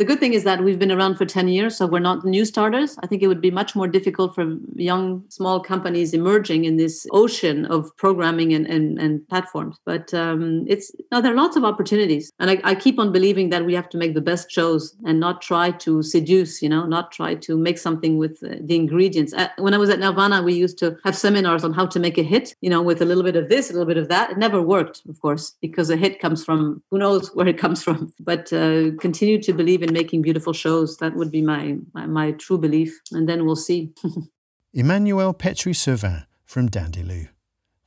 the 0.00 0.06
good 0.06 0.18
thing 0.18 0.32
is 0.32 0.44
that 0.44 0.64
we've 0.64 0.78
been 0.78 0.90
around 0.90 1.16
for 1.16 1.26
10 1.26 1.48
years 1.48 1.76
so 1.76 1.86
we're 1.86 1.98
not 1.98 2.24
new 2.24 2.46
starters. 2.46 2.96
I 3.02 3.06
think 3.06 3.22
it 3.22 3.26
would 3.26 3.42
be 3.42 3.50
much 3.50 3.76
more 3.76 3.86
difficult 3.86 4.34
for 4.34 4.56
young 4.74 5.22
small 5.28 5.60
companies 5.60 6.14
emerging 6.14 6.64
in 6.64 6.78
this 6.78 7.06
ocean 7.12 7.66
of 7.66 7.94
programming 7.98 8.54
and, 8.54 8.66
and, 8.66 8.98
and 8.98 9.28
platforms. 9.28 9.76
But 9.84 10.14
um, 10.14 10.64
it's 10.66 10.90
now 11.12 11.20
there 11.20 11.34
are 11.34 11.36
lots 11.36 11.54
of 11.54 11.64
opportunities 11.64 12.32
and 12.38 12.50
I, 12.50 12.60
I, 12.64 12.74
keep 12.74 12.98
on 12.98 13.12
believing 13.12 13.50
that 13.50 13.66
we 13.66 13.74
have 13.74 13.90
to 13.90 13.98
make 13.98 14.14
the 14.14 14.22
best 14.22 14.50
shows 14.50 14.96
and 15.04 15.20
not 15.20 15.42
try 15.42 15.70
to 15.70 16.02
seduce 16.02 16.62
you 16.62 16.70
know 16.70 16.86
not 16.86 17.12
try 17.12 17.34
to 17.34 17.58
make 17.58 17.76
something 17.76 18.16
with 18.16 18.42
uh, 18.42 18.54
the 18.62 18.76
ingredients. 18.76 19.34
Uh, 19.34 19.48
when 19.58 19.74
i 19.74 19.76
was 19.76 19.90
at 19.90 19.98
nelvana 19.98 20.42
we 20.42 20.54
used 20.54 20.78
to 20.78 20.96
have 21.04 21.14
seminars 21.14 21.62
on 21.62 21.74
how 21.74 21.84
to 21.84 22.00
make 22.00 22.16
a 22.16 22.22
hit 22.22 22.54
you 22.62 22.70
know 22.70 22.80
with 22.80 23.02
a 23.02 23.04
little 23.04 23.22
bit 23.22 23.36
of 23.36 23.50
this 23.50 23.68
a 23.68 23.74
little 23.74 23.86
bit 23.92 23.98
of 23.98 24.08
that. 24.08 24.30
It 24.30 24.38
never 24.38 24.62
worked 24.62 25.02
of 25.10 25.20
course 25.20 25.56
because 25.60 25.90
a 25.90 25.96
hit 25.96 26.20
comes 26.20 26.42
from 26.42 26.82
who 26.90 26.96
knows 26.96 27.34
where 27.34 27.48
it 27.48 27.58
comes 27.58 27.82
from. 27.82 28.14
But 28.18 28.50
uh, 28.50 28.92
continue 28.98 29.38
to 29.42 29.52
believe 29.52 29.82
in 29.82 29.89
making 29.90 30.22
beautiful 30.22 30.52
shows 30.52 30.96
that 30.98 31.14
would 31.14 31.30
be 31.30 31.42
my, 31.42 31.76
my, 31.92 32.06
my 32.06 32.32
true 32.32 32.58
belief 32.58 33.00
and 33.12 33.28
then 33.28 33.44
we'll 33.44 33.56
see 33.56 33.92
Emmanuel 34.72 35.34
Petry-Servin 35.34 36.24
from 36.44 36.68
Dandelooo. 36.68 37.28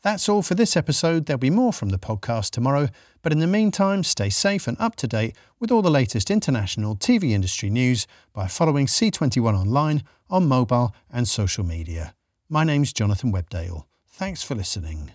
That's 0.03 0.27
all 0.27 0.41
for 0.41 0.53
this 0.53 0.75
episode. 0.75 1.25
There'll 1.25 1.37
be 1.37 1.49
more 1.49 1.71
from 1.71 1.89
the 1.89 1.97
podcast 1.97 2.49
tomorrow, 2.49 2.89
but 3.21 3.31
in 3.31 3.39
the 3.39 3.47
meantime, 3.47 4.03
stay 4.03 4.29
safe 4.29 4.67
and 4.67 4.75
up 4.81 4.97
to 4.97 5.07
date 5.07 5.33
with 5.61 5.71
all 5.71 5.81
the 5.81 5.89
latest 5.89 6.29
international 6.29 6.97
TV 6.97 7.31
industry 7.31 7.69
news 7.69 8.05
by 8.33 8.47
following 8.47 8.85
C21 8.85 9.53
online 9.57 10.03
on 10.29 10.45
mobile 10.45 10.93
and 11.09 11.25
social 11.25 11.63
media. 11.63 12.15
My 12.49 12.65
name's 12.65 12.91
Jonathan 12.91 13.31
Webdale. 13.31 13.85
Thanks 14.05 14.43
for 14.43 14.55
listening. 14.55 15.11